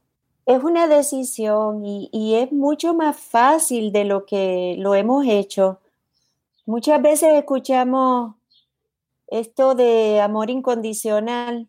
Es 0.46 0.64
una 0.64 0.88
decisión 0.88 1.84
y, 1.86 2.36
es 2.36 2.54
mucho 2.54 2.94
más 2.94 3.20
fácil 3.20 3.92
de 3.92 4.06
lo 4.06 4.26
que 4.26 4.78
lo 4.80 4.96
hemos 4.96 5.26
hecho. 5.28 5.82
Muchas 6.66 7.02
veces 7.02 7.34
escuchamos 7.34 8.36
esto 9.28 9.76
de 9.76 10.22
amor 10.22 10.50
incondicional 10.50 11.68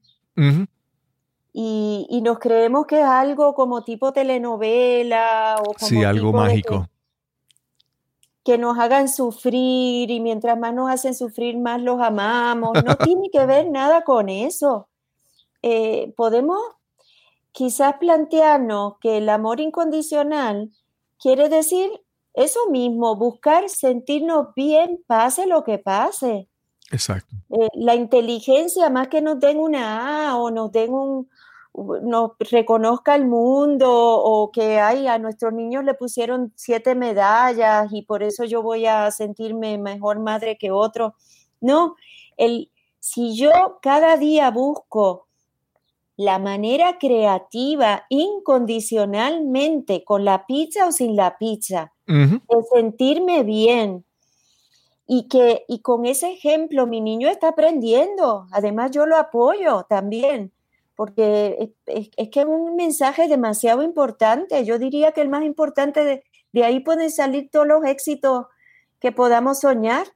y, 1.53 2.21
nos 2.23 2.39
creemos 2.39 2.87
que 2.87 3.01
es 3.01 3.05
algo 3.05 3.57
como 3.57 3.83
tipo 3.83 4.13
telenovela 4.13 5.57
o 5.59 5.75
como 5.75 5.89
sí, 5.89 6.05
algo 6.05 6.33
mágico. 6.33 6.89
Que, 8.45 8.53
que, 8.53 8.59
nos 8.59 8.79
hagan 8.79 9.09
sufrir 9.09 10.13
y 10.13 10.21
mientras 10.21 10.57
más 10.57 10.73
nos 10.73 10.89
hacen 10.89 11.17
sufrir, 11.17 11.59
más 11.59 11.83
los 11.83 12.01
amamos. 12.01 12.71
No 12.85 12.97
tiene 12.99 13.31
que 13.33 13.45
ver 13.47 13.69
nada 13.69 14.05
con 14.05 14.29
eso. 14.29 14.88
Eh, 15.63 16.13
podemos 16.17 16.59
quizás 17.53 17.95
plantearnos 17.99 18.95
que 19.01 19.19
el 19.19 19.29
amor 19.29 19.61
incondicional 19.61 20.71
quiere 21.19 21.49
decir 21.49 21.91
eso 22.35 22.71
mismo, 22.71 23.17
buscar 23.17 23.69
sentirnos 23.69 24.55
bien, 24.55 25.03
pase 25.07 25.47
lo 25.47 25.65
que 25.65 25.79
pase. 25.79 26.49
Exacto. 26.91 27.35
Eh, 27.51 27.69
la 27.75 27.95
inteligencia, 27.95 28.89
más 28.91 29.09
que 29.09 29.21
nos 29.21 29.41
den 29.41 29.59
una 29.59 30.31
A 30.31 30.37
o 30.37 30.51
nos 30.51 30.71
den 30.71 30.93
un, 30.93 31.29
nos 32.03 32.33
reconozca 32.39 33.15
el 33.15 33.27
mundo 33.27 33.89
o 33.91 34.51
que 34.51 34.81
ay, 34.81 35.07
a 35.07 35.19
nuestros 35.19 35.53
niños 35.53 35.85
le 35.85 35.95
pusieron 35.95 36.53
siete 36.57 36.95
medallas 36.95 37.89
y 37.93 38.03
por 38.03 38.23
eso 38.23 38.45
yo 38.45 38.63
voy 38.63 38.87
a 38.87 39.11
sentirme 39.11 39.79
mejor 39.79 40.19
madre 40.19 40.59
que 40.59 40.71
otro. 40.71 41.15
No, 41.61 41.97
el, 42.37 42.71
si 43.01 43.37
yo 43.37 43.79
cada 43.83 44.17
día 44.17 44.51
busco 44.51 45.28
la 46.19 46.41
manera 46.41 46.99
creativa 46.99 48.05
incondicionalmente 48.09 50.03
con 50.03 50.25
la 50.25 50.47
pizza 50.47 50.89
o 50.89 50.93
sin 50.93 51.15
la 51.15 51.39
pizza, 51.39 51.93
de 52.07 52.41
sentirme 52.75 53.45
bien. 53.45 54.05
Y 55.07 55.29
que 55.29 55.65
y 55.69 55.79
con 55.79 56.07
ese 56.07 56.33
ejemplo 56.33 56.89
mi 56.89 57.01
niño 57.01 57.29
está 57.29 57.49
aprendiendo. 57.51 58.49
Además 58.51 58.91
yo 58.91 59.07
lo 59.07 59.17
apoyo 59.17 59.87
también, 59.89 60.53
porque 60.97 61.73
es, 61.87 62.29
que 62.31 62.41
es 62.41 62.47
un 62.47 62.75
mensaje 62.75 63.29
demasiado 63.29 63.85
importante. 63.85 64.65
Yo 64.65 64.81
diría 64.81 65.13
que 65.13 65.21
el 65.21 65.29
más 65.29 65.45
importante 65.45 66.05
de, 66.05 66.25
de 66.51 66.65
ahí 66.65 66.81
pueden 66.81 67.13
salir 67.13 67.49
todos 67.49 67.69
los 67.69 67.85
éxitos 67.85 68.47
que 68.99 69.13
podamos 69.13 69.61
soñar. 69.61 70.09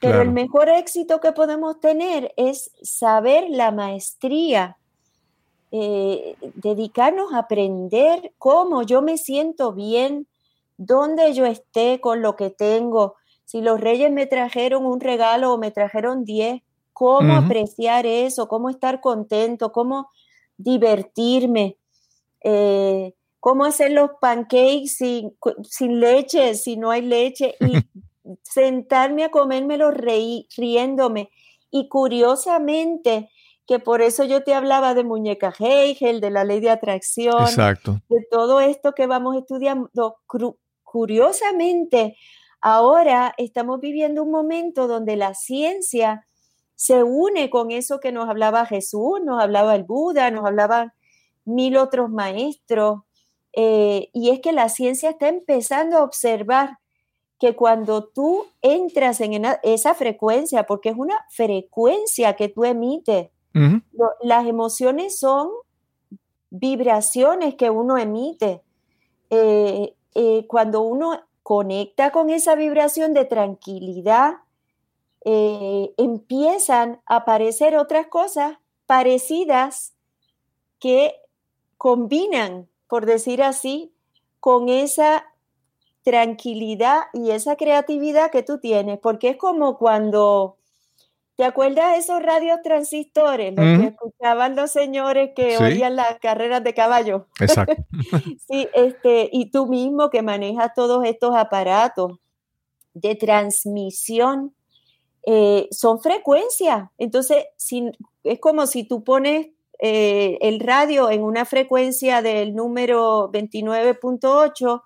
Pero 0.00 0.22
el 0.22 0.30
mejor 0.30 0.68
éxito 0.68 1.20
que 1.20 1.32
podemos 1.32 1.80
tener 1.80 2.32
es 2.36 2.70
saber 2.82 3.50
la 3.50 3.72
maestría 3.72 4.78
eh, 5.72 6.36
dedicarnos 6.54 7.32
a 7.32 7.38
aprender 7.38 8.32
cómo 8.38 8.82
yo 8.82 9.02
me 9.02 9.18
siento 9.18 9.72
bien, 9.72 10.26
dónde 10.76 11.32
yo 11.32 11.46
esté 11.46 12.00
con 12.00 12.22
lo 12.22 12.36
que 12.36 12.50
tengo. 12.50 13.14
Si 13.44 13.60
los 13.60 13.80
reyes 13.80 14.10
me 14.10 14.26
trajeron 14.26 14.84
un 14.84 15.00
regalo 15.00 15.52
o 15.52 15.58
me 15.58 15.70
trajeron 15.70 16.24
10, 16.24 16.62
cómo 16.92 17.34
apreciar 17.34 18.04
eso, 18.04 18.46
cómo 18.46 18.68
estar 18.68 19.00
contento, 19.00 19.72
cómo 19.72 20.10
divertirme, 20.58 21.76
eh, 22.42 23.14
cómo 23.38 23.64
hacer 23.64 23.92
los 23.92 24.10
pancakes 24.20 24.88
sin, 24.88 25.34
sin, 25.62 26.00
leche, 26.00 26.54
si 26.54 26.76
no 26.76 26.90
hay 26.90 27.02
leche, 27.02 27.54
y 27.60 27.82
sentarme 28.42 29.24
a 29.24 29.30
comérmelo 29.30 29.90
reí, 29.90 30.46
riéndome. 30.56 31.30
Y 31.70 31.88
curiosamente, 31.88 33.30
que 33.70 33.78
por 33.78 34.02
eso 34.02 34.24
yo 34.24 34.42
te 34.42 34.52
hablaba 34.52 34.94
de 34.94 35.04
muñeca 35.04 35.54
Hegel, 35.56 36.20
de 36.20 36.32
la 36.32 36.42
ley 36.42 36.58
de 36.58 36.70
atracción, 36.70 37.42
Exacto. 37.42 38.00
de 38.08 38.26
todo 38.28 38.58
esto 38.58 38.94
que 38.94 39.06
vamos 39.06 39.36
estudiando. 39.36 40.16
Curiosamente, 40.82 42.16
ahora 42.60 43.32
estamos 43.36 43.78
viviendo 43.78 44.24
un 44.24 44.32
momento 44.32 44.88
donde 44.88 45.14
la 45.14 45.34
ciencia 45.34 46.26
se 46.74 47.04
une 47.04 47.48
con 47.48 47.70
eso 47.70 48.00
que 48.00 48.10
nos 48.10 48.28
hablaba 48.28 48.66
Jesús, 48.66 49.20
nos 49.24 49.40
hablaba 49.40 49.76
el 49.76 49.84
Buda, 49.84 50.32
nos 50.32 50.44
hablaban 50.44 50.92
mil 51.44 51.76
otros 51.76 52.10
maestros, 52.10 53.02
eh, 53.52 54.08
y 54.12 54.30
es 54.30 54.40
que 54.40 54.50
la 54.50 54.68
ciencia 54.68 55.10
está 55.10 55.28
empezando 55.28 55.98
a 55.98 56.02
observar 56.02 56.78
que 57.38 57.54
cuando 57.54 58.08
tú 58.08 58.46
entras 58.62 59.20
en 59.20 59.44
esa 59.62 59.94
frecuencia, 59.94 60.64
porque 60.64 60.88
es 60.88 60.96
una 60.96 61.24
frecuencia 61.30 62.34
que 62.34 62.48
tú 62.48 62.64
emites, 62.64 63.30
las 64.22 64.46
emociones 64.46 65.18
son 65.18 65.50
vibraciones 66.50 67.54
que 67.54 67.70
uno 67.70 67.98
emite. 67.98 68.62
Eh, 69.30 69.94
eh, 70.14 70.46
cuando 70.46 70.82
uno 70.82 71.20
conecta 71.42 72.10
con 72.10 72.30
esa 72.30 72.54
vibración 72.54 73.14
de 73.14 73.24
tranquilidad, 73.24 74.34
empiezan 75.22 77.02
a 77.04 77.16
aparecer 77.16 77.76
otras 77.76 78.06
cosas 78.06 78.56
parecidas 78.86 79.92
que 80.78 81.14
combinan 81.76 82.70
por 82.90 83.06
decir 83.06 83.40
así, 83.40 83.94
con 84.40 84.68
esa 84.68 85.24
tranquilidad 86.02 87.02
y 87.12 87.30
esa 87.30 87.54
creatividad 87.54 88.32
que 88.32 88.42
tú 88.42 88.58
tienes, 88.58 88.98
porque 88.98 89.30
es 89.30 89.36
como 89.36 89.78
cuando, 89.78 90.56
¿te 91.40 91.46
acuerdas 91.46 91.92
de 91.92 92.00
esos 92.00 92.22
radios 92.22 92.60
transistores, 92.62 93.54
los 93.56 93.80
que 93.80 93.86
escuchaban 93.86 94.56
los 94.56 94.70
señores 94.70 95.30
que 95.34 95.56
oían 95.56 95.96
las 95.96 96.18
carreras 96.18 96.62
de 96.62 96.74
caballo? 96.74 97.28
Exacto. 97.40 97.82
sí, 98.46 98.68
este, 98.74 99.30
y 99.32 99.50
tú 99.50 99.66
mismo 99.66 100.10
que 100.10 100.20
manejas 100.20 100.74
todos 100.74 101.02
estos 101.06 101.34
aparatos 101.34 102.18
de 102.92 103.14
transmisión, 103.14 104.54
eh, 105.24 105.66
son 105.70 106.02
frecuencias. 106.02 106.90
Entonces, 106.98 107.46
es 108.22 108.38
como 108.38 108.66
si 108.66 108.84
tú 108.84 109.02
pones 109.02 109.46
eh, 109.78 110.36
el 110.42 110.60
radio 110.60 111.08
en 111.08 111.22
una 111.22 111.46
frecuencia 111.46 112.20
del 112.20 112.54
número 112.54 113.32
29.8 113.32 114.82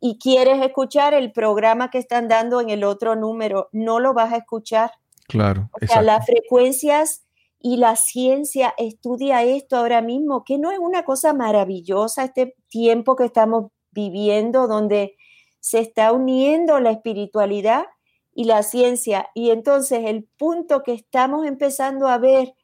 y 0.00 0.18
quieres 0.18 0.60
escuchar 0.60 1.14
el 1.14 1.32
programa 1.32 1.90
que 1.90 1.96
están 1.96 2.28
dando 2.28 2.60
en 2.60 2.68
el 2.68 2.84
otro 2.84 3.16
número, 3.16 3.70
no 3.72 4.00
lo 4.00 4.12
vas 4.12 4.34
a 4.34 4.36
escuchar. 4.36 4.90
Claro. 5.26 5.70
O 5.80 5.86
sea, 5.86 6.02
las 6.02 6.26
frecuencias 6.26 7.24
y 7.60 7.78
la 7.78 7.96
ciencia 7.96 8.74
estudia 8.76 9.42
esto 9.42 9.76
ahora 9.76 10.02
mismo, 10.02 10.44
que 10.44 10.58
no 10.58 10.70
es 10.70 10.78
una 10.78 11.04
cosa 11.04 11.32
maravillosa 11.32 12.24
este 12.24 12.54
tiempo 12.68 13.16
que 13.16 13.24
estamos 13.24 13.70
viviendo 13.90 14.66
donde 14.66 15.16
se 15.60 15.78
está 15.78 16.12
uniendo 16.12 16.78
la 16.80 16.90
espiritualidad 16.90 17.86
y 18.34 18.44
la 18.44 18.62
ciencia. 18.62 19.28
Y 19.34 19.50
entonces 19.50 20.00
el 20.04 20.28
punto 20.36 20.82
que 20.82 20.92
estamos 20.92 21.46
empezando 21.46 22.08
a 22.08 22.18
ver 22.18 22.54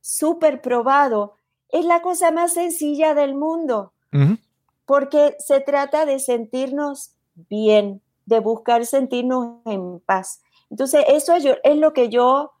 súper 0.00 0.60
probado, 0.60 1.34
es 1.68 1.84
la 1.84 2.02
cosa 2.02 2.30
más 2.30 2.54
sencilla 2.54 3.14
del 3.14 3.34
mundo, 3.34 3.92
porque 4.86 5.36
se 5.38 5.60
trata 5.60 6.04
de 6.04 6.18
sentirnos 6.18 7.12
bien, 7.34 8.02
de 8.26 8.40
buscar 8.40 8.86
sentirnos 8.86 9.58
en 9.66 10.00
paz. 10.00 10.42
Entonces, 10.70 11.04
eso 11.08 11.34
es, 11.34 11.76
lo 11.76 11.92
que 11.92 12.08
yo, 12.08 12.52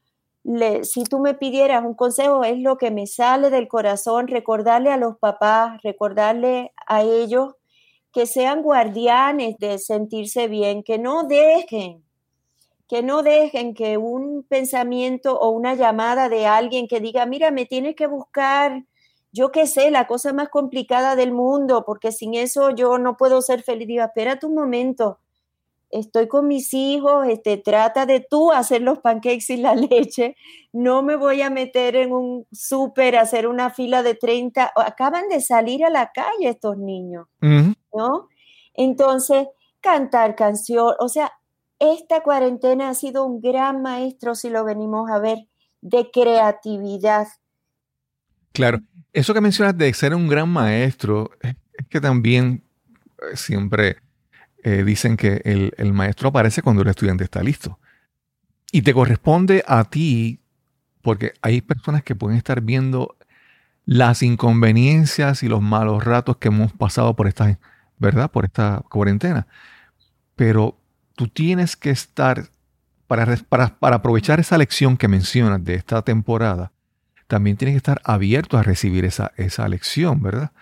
le, 0.42 0.84
si 0.84 1.04
tú 1.04 1.20
me 1.20 1.34
pidieras 1.34 1.84
un 1.84 1.94
consejo, 1.94 2.44
es 2.44 2.58
lo 2.58 2.76
que 2.76 2.90
me 2.90 3.06
sale 3.06 3.50
del 3.50 3.68
corazón, 3.68 4.28
recordarle 4.28 4.90
a 4.90 4.96
los 4.96 5.16
papás, 5.18 5.80
recordarle 5.82 6.72
a 6.86 7.02
ellos 7.02 7.54
que 8.12 8.26
sean 8.26 8.62
guardianes 8.62 9.56
de 9.58 9.78
sentirse 9.78 10.48
bien, 10.48 10.82
que 10.82 10.98
no 10.98 11.24
dejen 11.24 12.04
que 12.90 13.04
no 13.04 13.22
dejen 13.22 13.72
que 13.72 13.98
un 13.98 14.42
pensamiento 14.42 15.38
o 15.38 15.50
una 15.50 15.76
llamada 15.76 16.28
de 16.28 16.48
alguien 16.48 16.88
que 16.88 16.98
diga, 16.98 17.24
mira, 17.24 17.52
me 17.52 17.64
tienes 17.64 17.94
que 17.94 18.08
buscar, 18.08 18.84
yo 19.30 19.52
qué 19.52 19.68
sé, 19.68 19.92
la 19.92 20.08
cosa 20.08 20.32
más 20.32 20.48
complicada 20.48 21.14
del 21.14 21.30
mundo, 21.30 21.84
porque 21.86 22.10
sin 22.10 22.34
eso 22.34 22.70
yo 22.70 22.98
no 22.98 23.16
puedo 23.16 23.42
ser 23.42 23.62
feliz. 23.62 23.86
Diga, 23.86 24.06
espérate 24.06 24.44
un 24.44 24.56
momento, 24.56 25.20
estoy 25.90 26.28
con 26.28 26.46
mis 26.46 26.72
hijos, 26.74 27.26
este, 27.28 27.56
trata 27.56 28.06
de 28.06 28.20
tú 28.20 28.52
hacer 28.52 28.82
los 28.82 28.98
pancakes 28.98 29.52
y 29.52 29.56
la 29.56 29.74
leche, 29.90 30.36
no 30.72 31.02
me 31.02 31.16
voy 31.16 31.42
a 31.42 31.50
meter 31.50 31.96
en 31.96 32.12
un 32.12 32.46
súper, 32.52 33.16
hacer 33.16 33.46
una 33.46 33.70
fila 33.70 34.02
de 34.02 34.14
30, 34.14 34.72
acaban 34.76 35.28
de 35.28 35.40
salir 35.40 35.84
a 35.84 35.90
la 35.90 36.10
calle 36.12 36.48
estos 36.48 36.76
niños, 36.76 37.26
¿no? 37.40 38.28
Entonces, 38.74 39.48
cantar 39.80 40.36
canción, 40.36 40.94
o 40.98 41.08
sea, 41.08 41.32
esta 41.78 42.22
cuarentena 42.22 42.90
ha 42.90 42.94
sido 42.94 43.24
un 43.24 43.40
gran 43.40 43.82
maestro, 43.82 44.34
si 44.34 44.50
lo 44.50 44.64
venimos 44.64 45.10
a 45.10 45.18
ver, 45.18 45.38
de 45.80 46.10
creatividad. 46.12 47.26
Claro, 48.52 48.80
eso 49.12 49.32
que 49.32 49.40
mencionas 49.40 49.76
de 49.76 49.92
ser 49.94 50.14
un 50.14 50.28
gran 50.28 50.48
maestro, 50.48 51.30
es 51.40 51.56
que 51.88 52.00
también 52.00 52.62
eh, 53.22 53.36
siempre 53.36 53.96
eh, 54.62 54.84
dicen 54.84 55.16
que 55.16 55.40
el, 55.44 55.92
maestro 55.92 56.28
aparece 56.28 56.62
cuando 56.62 56.82
el 56.82 56.88
estudiante 56.88 57.24
está 57.24 57.42
listo. 57.42 57.78
Y 58.72 58.82
te 58.82 58.92
corresponde 58.92 59.64
a 59.66 59.84
ti, 59.84 60.40
porque 61.02 61.32
hay 61.42 61.60
personas 61.60 62.02
que 62.02 62.14
pueden 62.14 62.36
estar 62.36 62.60
viendo 62.60 63.16
las 63.86 64.22
inconveniencias 64.22 65.42
y 65.42 65.48
los 65.48 65.62
malos 65.62 66.04
ratos 66.04 66.36
que 66.36 66.48
hemos 66.48 66.72
pasado 66.72 67.16
por 67.16 67.26
esta, 67.26 67.58
¿verdad? 67.98 68.30
Por 68.30 68.44
esta 68.44 68.84
cuarentena. 68.88 69.46
Pero 70.36 70.78
tú 71.16 71.28
tienes 71.28 71.76
que 71.76 71.90
estar, 71.90 72.50
para, 73.06 73.36
para, 73.46 73.96
aprovechar 73.96 74.40
esa 74.40 74.58
lección 74.58 74.96
que 74.96 75.08
mencionas 75.08 75.64
de 75.64 75.74
esta 75.74 76.02
temporada, 76.02 76.72
también 77.26 77.56
tienes 77.56 77.74
que 77.74 77.78
estar 77.78 78.00
abierto 78.04 78.58
a 78.58 78.62
recibir 78.62 79.04
esa, 79.04 79.32
esa 79.36 79.66
lección, 79.68 80.22
¿verdad? 80.22 80.52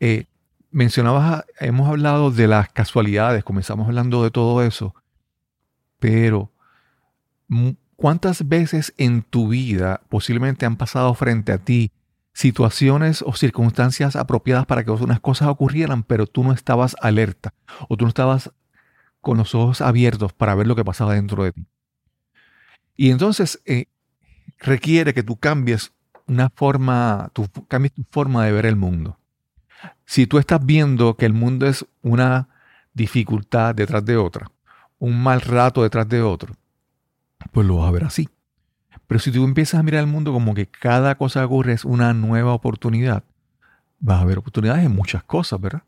Eh, 0.00 0.26
mencionabas, 0.74 1.44
hemos 1.60 1.88
hablado 1.88 2.32
de 2.32 2.48
las 2.48 2.68
casualidades, 2.68 3.44
comenzamos 3.44 3.86
hablando 3.86 4.24
de 4.24 4.30
todo 4.32 4.60
eso, 4.62 4.94
pero 6.00 6.50
¿cuántas 7.94 8.48
veces 8.48 8.92
en 8.98 9.22
tu 9.22 9.48
vida 9.48 10.02
posiblemente 10.08 10.66
han 10.66 10.76
pasado 10.76 11.14
frente 11.14 11.52
a 11.52 11.58
ti 11.58 11.92
situaciones 12.32 13.22
o 13.22 13.32
circunstancias 13.34 14.16
apropiadas 14.16 14.66
para 14.66 14.84
que 14.84 14.90
unas 14.90 15.20
cosas 15.20 15.46
ocurrieran, 15.46 16.02
pero 16.02 16.26
tú 16.26 16.42
no 16.42 16.52
estabas 16.52 16.96
alerta 17.00 17.54
o 17.88 17.96
tú 17.96 18.04
no 18.04 18.08
estabas 18.08 18.50
con 19.20 19.38
los 19.38 19.54
ojos 19.54 19.80
abiertos 19.80 20.32
para 20.32 20.56
ver 20.56 20.66
lo 20.66 20.74
que 20.74 20.84
pasaba 20.84 21.14
dentro 21.14 21.44
de 21.44 21.52
ti. 21.52 21.66
Y 22.96 23.10
entonces 23.10 23.62
eh, 23.64 23.86
requiere 24.58 25.14
que 25.14 25.22
tú 25.22 25.36
cambies 25.36 25.92
una 26.26 26.50
forma, 26.50 27.30
tú 27.32 27.48
cambies 27.68 27.92
tu 27.92 28.04
forma 28.10 28.44
de 28.44 28.50
ver 28.50 28.66
el 28.66 28.76
mundo. 28.76 29.18
Si 30.04 30.26
tú 30.26 30.38
estás 30.38 30.64
viendo 30.64 31.16
que 31.16 31.26
el 31.26 31.32
mundo 31.32 31.66
es 31.66 31.86
una 32.02 32.48
dificultad 32.92 33.74
detrás 33.74 34.04
de 34.04 34.16
otra, 34.16 34.50
un 34.98 35.22
mal 35.22 35.40
rato 35.40 35.82
detrás 35.82 36.08
de 36.08 36.22
otro, 36.22 36.54
pues 37.52 37.66
lo 37.66 37.78
vas 37.78 37.88
a 37.88 37.92
ver 37.92 38.04
así. 38.04 38.28
Pero 39.06 39.20
si 39.20 39.30
tú 39.30 39.44
empiezas 39.44 39.80
a 39.80 39.82
mirar 39.82 40.00
el 40.00 40.06
mundo 40.06 40.32
como 40.32 40.54
que 40.54 40.66
cada 40.66 41.16
cosa 41.16 41.40
que 41.40 41.46
ocurre 41.46 41.72
es 41.72 41.84
una 41.84 42.14
nueva 42.14 42.52
oportunidad, 42.52 43.24
vas 43.98 44.22
a 44.22 44.24
ver 44.24 44.38
oportunidades 44.38 44.84
en 44.84 44.94
muchas 44.94 45.24
cosas, 45.24 45.60
¿verdad? 45.60 45.82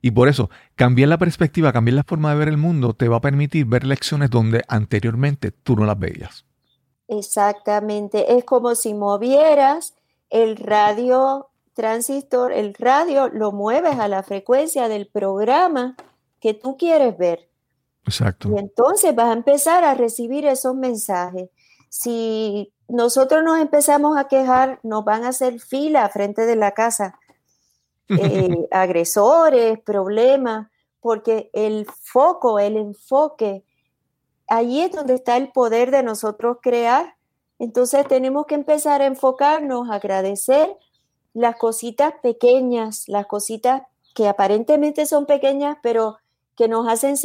Y 0.00 0.10
por 0.10 0.28
eso, 0.28 0.50
cambiar 0.74 1.08
la 1.08 1.18
perspectiva, 1.18 1.72
cambiar 1.72 1.94
la 1.94 2.04
forma 2.04 2.30
de 2.30 2.36
ver 2.36 2.48
el 2.48 2.58
mundo, 2.58 2.92
te 2.92 3.08
va 3.08 3.16
a 3.16 3.20
permitir 3.22 3.64
ver 3.64 3.84
lecciones 3.84 4.28
donde 4.28 4.62
anteriormente 4.68 5.50
tú 5.50 5.76
no 5.76 5.86
las 5.86 5.98
veías. 5.98 6.44
Exactamente. 7.08 8.36
Es 8.36 8.44
como 8.44 8.74
si 8.74 8.92
movieras 8.92 9.94
el 10.28 10.56
radio 10.56 11.48
transistor, 11.74 12.52
el 12.52 12.74
radio 12.74 13.28
lo 13.28 13.52
mueves 13.52 13.98
a 13.98 14.08
la 14.08 14.22
frecuencia 14.22 14.88
del 14.88 15.06
programa 15.08 15.96
que 16.40 16.54
tú 16.54 16.76
quieres 16.76 17.18
ver. 17.18 17.48
Exacto. 18.06 18.50
Y 18.54 18.58
entonces 18.58 19.14
vas 19.14 19.30
a 19.30 19.32
empezar 19.32 19.84
a 19.84 19.94
recibir 19.94 20.46
esos 20.46 20.74
mensajes. 20.74 21.50
Si 21.88 22.72
nosotros 22.88 23.42
nos 23.42 23.60
empezamos 23.60 24.16
a 24.16 24.28
quejar, 24.28 24.78
nos 24.82 25.04
van 25.04 25.24
a 25.24 25.28
hacer 25.28 25.60
fila 25.60 26.08
frente 26.08 26.46
de 26.46 26.56
la 26.56 26.72
casa 26.72 27.18
eh, 28.08 28.68
agresores, 28.70 29.80
problemas, 29.80 30.68
porque 31.00 31.50
el 31.52 31.86
foco, 31.86 32.58
el 32.58 32.76
enfoque, 32.76 33.64
ahí 34.46 34.80
es 34.80 34.92
donde 34.92 35.14
está 35.14 35.36
el 35.36 35.50
poder 35.50 35.90
de 35.90 36.02
nosotros 36.02 36.58
crear. 36.62 37.16
Entonces 37.58 38.06
tenemos 38.06 38.46
que 38.46 38.54
empezar 38.54 39.00
a 39.02 39.06
enfocarnos, 39.06 39.90
agradecer 39.90 40.76
las 41.34 41.56
cositas 41.56 42.14
pequeñas, 42.22 43.04
las 43.08 43.26
cositas 43.26 43.82
que 44.14 44.28
aparentemente 44.28 45.04
son 45.04 45.26
pequeñas, 45.26 45.76
pero 45.82 46.16
que 46.56 46.68
nos 46.68 46.88
hacen 46.88 47.16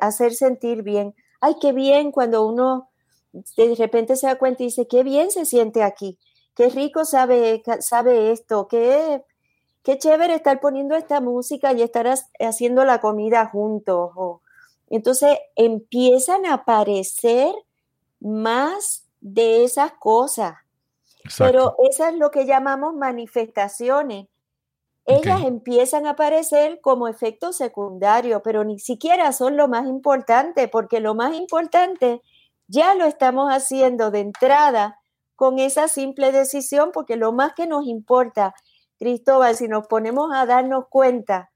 hacer 0.00 0.34
sentir 0.34 0.82
bien. 0.82 1.14
Ay, 1.40 1.56
qué 1.60 1.72
bien 1.72 2.12
cuando 2.12 2.46
uno 2.46 2.90
de 3.32 3.74
repente 3.74 4.16
se 4.16 4.26
da 4.26 4.38
cuenta 4.38 4.62
y 4.62 4.66
dice, 4.66 4.86
qué 4.86 5.02
bien 5.02 5.30
se 5.30 5.44
siente 5.44 5.82
aquí 5.82 6.18
qué 6.56 6.70
rico 6.70 7.04
sabe, 7.04 7.62
sabe 7.80 8.32
esto, 8.32 8.66
qué, 8.66 9.22
qué 9.84 9.98
chévere 9.98 10.34
estar 10.34 10.58
poniendo 10.58 10.96
esta 10.96 11.20
música 11.20 11.72
y 11.72 11.82
estar 11.82 12.12
haciendo 12.40 12.84
la 12.84 13.00
comida 13.00 13.46
juntos. 13.46 14.10
entonces 14.88 15.38
empiezan 15.54 16.46
a 16.46 16.54
aparecer 16.54 17.54
más 18.18 19.04
de 19.20 19.64
esas 19.64 19.92
cosas. 19.92 20.54
Pero 21.38 21.76
eso 21.90 22.06
es 22.06 22.14
lo 22.16 22.30
que 22.30 22.46
llamamos 22.46 22.94
manifestaciones. 22.94 24.26
Ellas 25.04 25.42
empiezan 25.44 26.06
a 26.06 26.10
aparecer 26.10 26.80
como 26.80 27.06
efecto 27.06 27.52
secundario, 27.52 28.42
pero 28.42 28.64
ni 28.64 28.80
siquiera 28.80 29.32
son 29.32 29.56
lo 29.56 29.68
más 29.68 29.86
importante, 29.86 30.66
porque 30.66 30.98
lo 30.98 31.14
más 31.14 31.34
importante 31.36 32.22
ya 32.66 32.94
lo 32.96 33.04
estamos 33.04 33.48
haciendo 33.50 34.10
de 34.10 34.20
entrada 34.20 34.98
con 35.36 35.60
esa 35.60 35.86
simple 35.86 36.32
decisión, 36.32 36.90
porque 36.92 37.16
lo 37.16 37.32
más 37.32 37.52
que 37.54 37.68
nos 37.68 37.86
importa, 37.86 38.54
Cristóbal, 38.98 39.54
si 39.54 39.68
nos 39.68 39.86
ponemos 39.86 40.34
a 40.34 40.44
darnos 40.44 40.86
cuenta, 40.88 41.50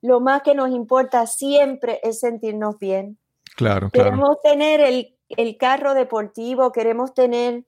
lo 0.00 0.20
más 0.20 0.42
que 0.42 0.54
nos 0.54 0.70
importa 0.70 1.26
siempre 1.26 1.98
es 2.04 2.20
sentirnos 2.20 2.78
bien. 2.78 3.18
Claro, 3.56 3.90
claro. 3.90 4.10
Queremos 4.10 4.40
tener 4.42 4.80
el, 4.80 5.16
el 5.30 5.56
carro 5.56 5.94
deportivo, 5.94 6.70
queremos 6.70 7.14
tener 7.14 7.64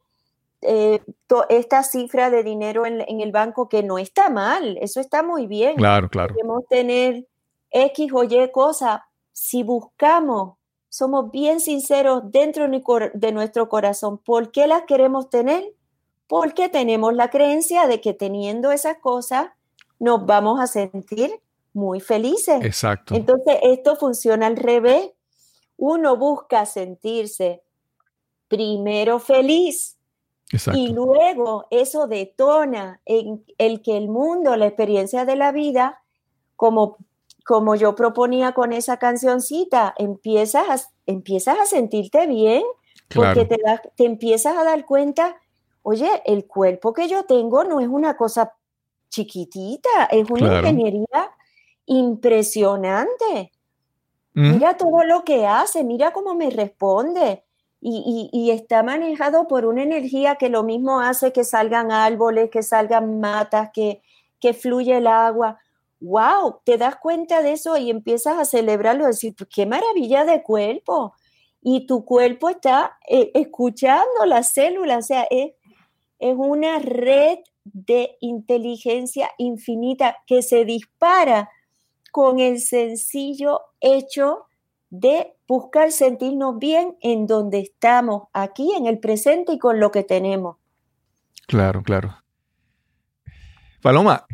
eh, 0.62 1.02
esta 1.48 1.82
cifra 1.82 2.30
de 2.30 2.42
dinero 2.42 2.86
en, 2.86 3.02
en, 3.02 3.20
el 3.20 3.32
banco 3.32 3.68
que 3.68 3.82
no 3.82 3.98
está 3.98 4.30
mal, 4.30 4.78
eso 4.80 5.00
está 5.00 5.22
muy 5.22 5.46
bien. 5.46 5.76
Claro, 5.76 6.08
claro. 6.08 6.34
Queremos 6.34 6.66
tener 6.68 7.26
X 7.70 8.12
o 8.12 8.24
Y 8.24 8.50
cosa. 8.52 9.06
Si 9.32 9.62
buscamos 9.62 10.54
somos 10.96 11.30
bien 11.30 11.60
sinceros 11.60 12.22
dentro 12.30 12.66
de 12.66 13.32
nuestro 13.32 13.68
corazón. 13.68 14.16
¿Por 14.16 14.50
qué 14.50 14.66
las 14.66 14.84
queremos 14.84 15.28
tener? 15.28 15.74
Porque 16.26 16.70
tenemos 16.70 17.14
la 17.14 17.28
creencia 17.28 17.86
de 17.86 18.00
que 18.00 18.14
teniendo 18.14 18.72
esas 18.72 18.96
cosas 18.98 19.48
nos 19.98 20.24
vamos 20.24 20.58
a 20.58 20.66
sentir 20.66 21.38
muy 21.74 22.00
felices. 22.00 22.64
Exacto. 22.64 23.14
Entonces, 23.14 23.58
esto 23.62 23.96
funciona 23.96 24.46
al 24.46 24.56
revés. 24.56 25.10
Uno 25.76 26.16
busca 26.16 26.64
sentirse 26.64 27.62
primero 28.48 29.18
feliz 29.18 29.95
Exacto. 30.52 30.78
y 30.78 30.88
luego 30.92 31.66
eso 31.70 32.06
detona 32.06 33.00
en 33.04 33.44
el 33.58 33.82
que 33.82 33.96
el 33.96 34.08
mundo, 34.08 34.54
la 34.56 34.66
experiencia 34.66 35.24
de 35.24 35.34
la 35.34 35.50
vida, 35.50 36.02
como 36.54 36.98
como 37.46 37.76
yo 37.76 37.94
proponía 37.94 38.52
con 38.52 38.72
esa 38.72 38.96
cancioncita, 38.96 39.94
empiezas 39.98 40.68
a, 40.68 40.90
empiezas 41.06 41.56
a 41.60 41.64
sentirte 41.64 42.26
bien, 42.26 42.64
porque 43.14 43.44
te, 43.44 43.56
te 43.94 44.04
empiezas 44.04 44.56
a 44.56 44.64
dar 44.64 44.84
cuenta, 44.84 45.36
oye, 45.82 46.10
el 46.24 46.46
cuerpo 46.46 46.92
que 46.92 47.06
yo 47.06 47.24
tengo 47.24 47.62
no 47.62 47.78
es 47.78 47.86
una 47.86 48.16
cosa 48.16 48.52
chiquitita, 49.10 50.06
es 50.10 50.28
una 50.28 50.58
ingeniería 50.58 51.30
impresionante. 51.86 53.52
Mm. 54.34 54.54
Mira 54.54 54.76
todo 54.76 55.04
lo 55.04 55.22
que 55.22 55.46
hace, 55.46 55.84
mira 55.84 56.12
cómo 56.12 56.34
me 56.34 56.50
responde. 56.50 57.44
Y, 57.88 58.50
está 58.50 58.82
manejado 58.82 59.46
por 59.46 59.64
una 59.64 59.82
energía 59.82 60.34
que 60.36 60.48
lo 60.48 60.64
mismo 60.64 61.00
hace 61.00 61.32
que 61.32 61.44
salgan 61.44 61.92
árboles, 61.92 62.50
que 62.50 62.64
salgan 62.64 63.20
matas, 63.20 63.70
que, 63.72 64.02
que 64.40 64.54
fluye 64.54 64.96
el 64.96 65.06
agua 65.06 65.58
wow, 66.00 66.60
te 66.64 66.78
das 66.78 66.96
cuenta 66.96 67.42
de 67.42 67.52
eso 67.52 67.76
y 67.76 67.90
empiezas 67.90 68.38
a 68.38 68.44
celebrarlo, 68.44 69.06
decir, 69.06 69.34
qué 69.52 69.66
maravilla 69.66 70.24
de 70.24 70.42
cuerpo. 70.42 71.14
Y 71.62 71.86
tu 71.86 72.04
cuerpo 72.04 72.48
está 72.48 72.98
eh, 73.08 73.30
escuchando 73.34 74.24
las 74.26 74.52
células, 74.52 75.04
o 75.04 75.06
sea, 75.06 75.26
es, 75.30 75.52
es 76.18 76.34
una 76.36 76.78
red 76.78 77.38
de 77.64 78.16
inteligencia 78.20 79.30
infinita 79.38 80.18
que 80.26 80.42
se 80.42 80.64
dispara 80.64 81.50
con 82.12 82.38
el 82.38 82.60
sencillo 82.60 83.62
hecho 83.80 84.45
de 84.90 85.34
buscar 85.48 85.92
sentirnos 85.92 86.58
bien 86.58 86.96
en 87.00 87.26
donde 87.26 87.60
estamos, 87.60 88.24
aquí 88.32 88.72
en 88.76 88.86
el 88.86 88.98
presente 88.98 89.52
y 89.52 89.58
con 89.58 89.80
lo 89.80 89.90
que 89.90 90.04
tenemos. 90.04 90.56
Claro, 91.46 91.82
claro. 91.82 92.16
Paloma, 93.82 94.26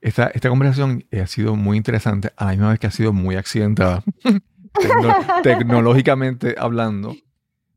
esta, 0.00 0.26
esta 0.28 0.48
conversación 0.48 1.04
ha 1.12 1.26
sido 1.26 1.56
muy 1.56 1.76
interesante, 1.76 2.32
a 2.36 2.46
la 2.46 2.50
misma 2.50 2.70
vez 2.70 2.78
que 2.78 2.86
ha 2.86 2.90
sido 2.90 3.12
muy 3.12 3.36
accidentada, 3.36 4.02
tecnológicamente 5.42 6.54
hablando. 6.58 7.14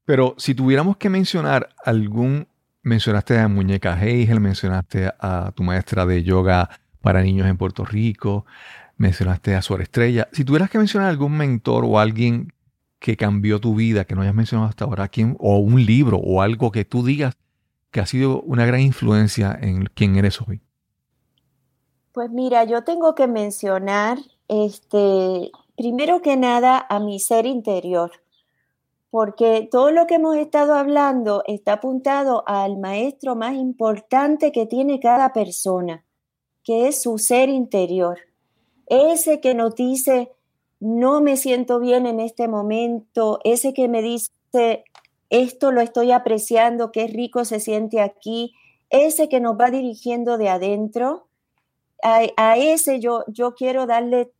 Pero 0.05 0.35
si 0.37 0.53
tuviéramos 0.53 0.97
que 0.97 1.09
mencionar 1.09 1.69
algún, 1.83 2.47
mencionaste 2.83 3.39
a 3.39 3.47
Muñeca 3.47 3.99
Heigel, 3.99 4.39
mencionaste 4.39 5.11
a 5.19 5.51
tu 5.55 5.63
maestra 5.63 6.05
de 6.05 6.23
yoga 6.23 6.69
para 7.01 7.21
niños 7.21 7.47
en 7.47 7.57
Puerto 7.57 7.85
Rico, 7.85 8.45
mencionaste 8.97 9.55
a 9.55 9.61
Suárez 9.61 9.85
Estrella. 9.85 10.27
Si 10.31 10.45
tuvieras 10.45 10.69
que 10.69 10.77
mencionar 10.77 11.09
algún 11.09 11.37
mentor 11.37 11.85
o 11.85 11.99
alguien 11.99 12.53
que 12.99 13.17
cambió 13.17 13.59
tu 13.59 13.75
vida, 13.75 14.05
que 14.05 14.15
no 14.15 14.21
hayas 14.21 14.35
mencionado 14.35 14.69
hasta 14.69 14.85
ahora, 14.85 15.07
¿quién, 15.07 15.35
o 15.39 15.57
un 15.57 15.85
libro 15.85 16.17
o 16.17 16.41
algo 16.41 16.71
que 16.71 16.85
tú 16.85 17.05
digas 17.05 17.35
que 17.95 18.01
ha 18.01 18.05
sido 18.05 18.41
una 18.41 18.65
gran 18.65 18.81
influencia 18.81 19.57
en 19.61 19.85
quién 19.85 20.17
eres 20.17 20.41
hoy. 20.41 20.59
Pues 22.11 22.29
mira, 22.29 22.65
yo 22.65 22.83
tengo 22.83 23.15
que 23.15 23.25
mencionar, 23.25 24.17
este, 24.49 25.49
primero 25.77 26.21
que 26.21 26.35
nada, 26.35 26.85
a 26.89 26.99
mi 26.99 27.21
ser 27.21 27.45
interior, 27.45 28.11
porque 29.09 29.69
todo 29.71 29.91
lo 29.91 30.07
que 30.07 30.15
hemos 30.15 30.35
estado 30.35 30.73
hablando 30.73 31.41
está 31.47 31.75
apuntado 31.75 32.43
al 32.47 32.77
maestro 32.77 33.37
más 33.37 33.53
importante 33.53 34.51
que 34.51 34.65
tiene 34.65 34.99
cada 34.99 35.31
persona, 35.31 36.03
que 36.65 36.89
es 36.89 37.01
su 37.01 37.17
ser 37.17 37.47
interior. 37.47 38.19
Ese 38.87 39.39
que 39.41 39.55
nos 39.55 39.75
dice, 39.75 40.31
no 40.79 41.21
me 41.21 41.37
siento 41.37 41.79
bien 41.79 42.05
en 42.05 42.19
este 42.19 42.47
momento, 42.47 43.39
ese 43.43 43.73
que 43.73 43.87
me 43.87 44.01
dice, 44.01 44.83
esto 45.29 45.71
lo 45.71 45.81
estoy 45.81 46.11
apreciando, 46.11 46.91
qué 46.91 47.07
rico 47.07 47.45
se 47.45 47.59
siente 47.59 48.01
aquí, 48.01 48.53
ese 48.89 49.29
que 49.29 49.39
nos 49.39 49.55
va 49.59 49.71
dirigiendo 49.71 50.37
de 50.37 50.49
adentro 50.49 51.27
a, 52.03 52.57
ese 52.57 52.99
yo, 52.99 53.23
yo 53.27 53.55
quiero 53.55 53.87
darle, 53.87 54.31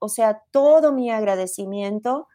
o 0.00 0.08
sea, 0.08 0.42
todo 0.50 0.92
mi 0.92 1.10
agradecimiento 1.10 2.26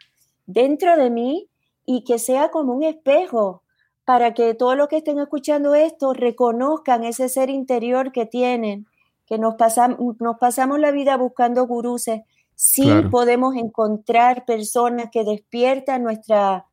dentro 0.46 0.96
de 0.96 1.10
mí 1.10 1.50
y 1.86 2.04
que 2.04 2.18
sea 2.18 2.50
como 2.50 2.74
un 2.74 2.84
espejo 2.84 3.64
para 4.06 4.34
que 4.34 4.54
todos 4.54 4.78
los 4.78 4.88
que 4.88 4.98
estén 4.98 5.20
escuchando 5.20 5.76
esto 5.76 6.14
reconozcan 6.14 7.04
ese 7.04 7.28
ser 7.28 7.50
interior 7.50 8.14
que 8.14 8.26
tienen, 8.26 8.88
que 9.28 9.38
nos, 9.38 9.56
pasamos, 9.56 10.00
nos 10.20 10.38
pasamos 10.38 10.80
la 10.80 10.92
vida 10.92 11.18
buscando 11.18 11.68
guruses. 11.68 12.22
Sí 12.56 12.90
podemos 13.12 13.56
encontrar 13.56 14.46
personas 14.46 15.10
que 15.12 15.24
despiertan 15.24 16.02
nuestra 16.02 16.66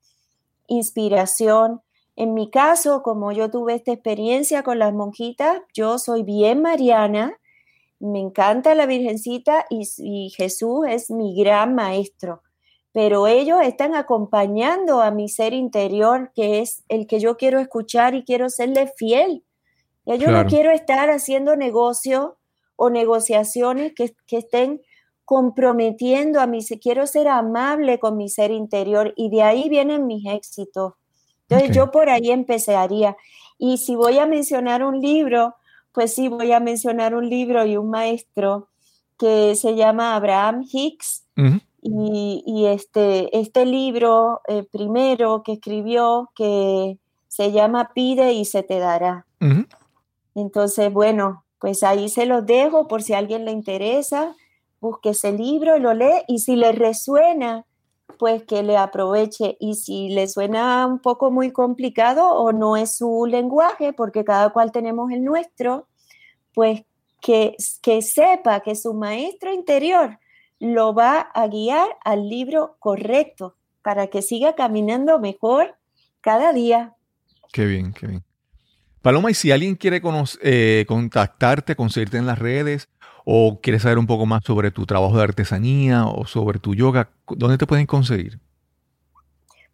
inspiración. 0.67 1.83
En 2.17 2.33
mi 2.33 2.51
caso, 2.51 3.03
como 3.03 3.33
yo 3.33 3.51
tuve 3.51 3.75
esta 3.75 3.93
experiencia 3.93 4.63
con 4.63 4.79
las 4.79 4.95
monjitas, 4.95 5.61
yo 5.75 5.99
soy 5.99 6.23
bien 6.23 6.63
mariana 6.63 7.39
me 8.05 8.21
encanta 8.21 8.75
la 8.75 8.87
Virgencita 8.87 9.65
y, 9.71 10.31
Jesús 10.37 10.87
es 10.89 11.11
mi 11.11 11.35
gran 11.37 11.75
maestro, 11.75 12.43
pero 12.93 13.27
ellos 13.27 13.61
están 13.63 13.95
acompañando 13.95 15.01
a 15.01 15.11
mi 15.11 15.29
ser 15.29 15.55
interior, 15.55 16.31
que 16.35 16.61
es 16.61 16.85
el 16.89 17.07
que 17.07 17.19
yo 17.19 17.37
quiero 17.37 17.59
escuchar 17.61 18.15
y 18.15 18.25
quiero 18.25 18.51
serle 18.51 18.93
fiel. 18.97 19.43
yo 20.05 20.31
no 20.31 20.45
quiero 20.47 20.71
estar 20.71 21.09
haciendo 21.09 21.57
negocios 21.57 22.33
o 22.77 22.91
negociaciones 22.91 23.93
que, 23.95 24.15
estén 24.37 24.81
comprometiendo 25.25 26.41
a 26.41 26.47
mí, 26.47 26.65
quiero 26.83 27.07
ser 27.07 27.29
amable 27.29 27.99
con 27.99 28.17
mi 28.17 28.29
ser 28.29 28.51
interior 28.51 29.15
y 29.17 29.31
de 29.31 29.43
ahí 29.43 29.69
vienen 29.69 30.07
mis 30.07 30.27
éxitos. 30.27 30.95
Entonces 31.49 31.75
yo 31.77 31.91
por 31.91 32.11
ahí 32.11 32.31
empezaría. 32.31 33.17
Y 33.59 33.79
si 33.79 33.95
voy 33.95 34.19
a 34.19 34.27
mencionar 34.27 34.85
un 34.85 35.01
libro, 35.01 35.55
pues 35.93 36.15
sí 36.15 36.29
voy 36.29 36.53
a 36.53 36.61
mencionar 36.61 37.15
un 37.15 37.29
libro 37.29 37.65
y 37.65 37.77
un 37.77 37.89
maestro 37.89 38.69
que 39.19 39.55
se 39.55 39.77
llama 39.77 40.17
Abraham 40.17 40.65
Hicks. 40.71 41.25
y, 41.83 42.65
este, 42.67 43.39
este 43.39 43.67
libro 43.67 44.41
eh, 44.49 44.65
primero 44.71 45.43
que 45.43 45.53
escribió, 45.53 46.31
que 46.35 46.99
se 47.29 47.53
llama 47.53 47.91
Pide 47.95 48.33
y 48.33 48.45
se 48.45 48.63
te 48.63 48.79
dará. 48.79 49.27
Entonces, 50.35 50.93
bueno, 50.93 51.44
pues 51.59 51.83
ahí 51.83 52.09
se 52.09 52.27
los 52.27 52.45
dejo 52.45 52.89
por 52.89 53.03
si 53.03 53.15
a 53.15 53.19
alguien 53.19 53.45
le 53.45 53.53
interesa, 53.53 54.35
busque 54.81 55.11
ese 55.11 55.33
libro, 55.33 55.79
lo 55.79 55.95
lee 55.95 56.23
y 56.29 56.41
si 56.41 56.57
le 56.57 56.73
resuena, 56.73 57.65
pues 58.19 58.43
que 58.45 58.63
le 58.63 58.77
aproveche. 58.77 59.57
Y 59.61 59.75
si 59.75 60.09
le 60.09 60.29
suena 60.29 60.87
un 60.87 60.99
poco 60.99 61.31
muy 61.31 61.53
complicado 61.53 62.33
o 62.33 62.53
no 62.53 62.77
es 62.77 62.97
su 62.97 63.27
lenguaje, 63.27 63.93
porque 63.93 64.25
cada 64.25 64.51
cual 64.51 64.73
tenemos 64.73 65.11
el 65.11 65.25
nuestro, 65.25 65.89
pues 66.53 66.83
que, 67.21 67.57
que 67.83 68.03
sepa 68.03 68.61
que 68.61 68.75
su 68.75 68.95
maestro 68.95 69.53
interior 69.53 70.19
lo 70.59 70.95
va 70.95 71.21
a 71.21 71.49
guiar 71.49 71.89
al 72.05 72.29
libro 72.29 72.77
correcto 72.79 73.57
para 73.83 74.07
que 74.09 74.23
siga 74.23 74.55
caminando 74.55 75.19
mejor 75.19 75.77
cada 76.21 76.53
día. 76.53 76.95
Qué 77.53 77.67
bien, 77.67 77.93
qué 77.93 78.07
bien. 78.07 78.25
Paloma, 79.05 79.31
y 79.31 79.35
si 79.35 79.53
alguien 79.53 79.75
quiere 79.75 80.01
eh, 80.41 80.87
contactarte, 80.89 81.77
conseguirte 81.77 82.17
en 82.17 82.25
las 82.25 82.39
redes 82.39 82.89
o 83.27 83.61
quiere 83.61 83.79
saber 83.79 83.99
un 83.99 84.07
poco 84.07 84.25
más 84.25 84.43
sobre 84.45 84.71
tu 84.71 84.87
trabajo 84.87 85.19
de 85.19 85.25
artesanía 85.25 86.07
o 86.07 86.27
sobre 86.27 86.59
tu 86.59 86.75
yoga, 86.75 87.11
¿dónde 87.29 87.59
te 87.59 87.67
pueden 87.67 87.85
conseguir? 87.85 88.41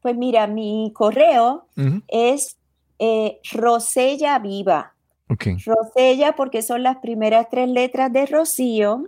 Pues 0.03 0.17
mira, 0.17 0.49
mi 0.49 0.91
correo 0.97 1.69
es 2.09 2.57
eh, 2.99 3.39
Rosella 3.53 4.37
Viva. 4.41 4.95
Rosella 5.29 6.35
porque 6.35 6.63
son 6.63 6.83
las 6.83 6.97
primeras 6.97 7.47
tres 7.53 7.69
letras 7.69 8.13
de 8.13 8.27
Rocío. 8.27 9.05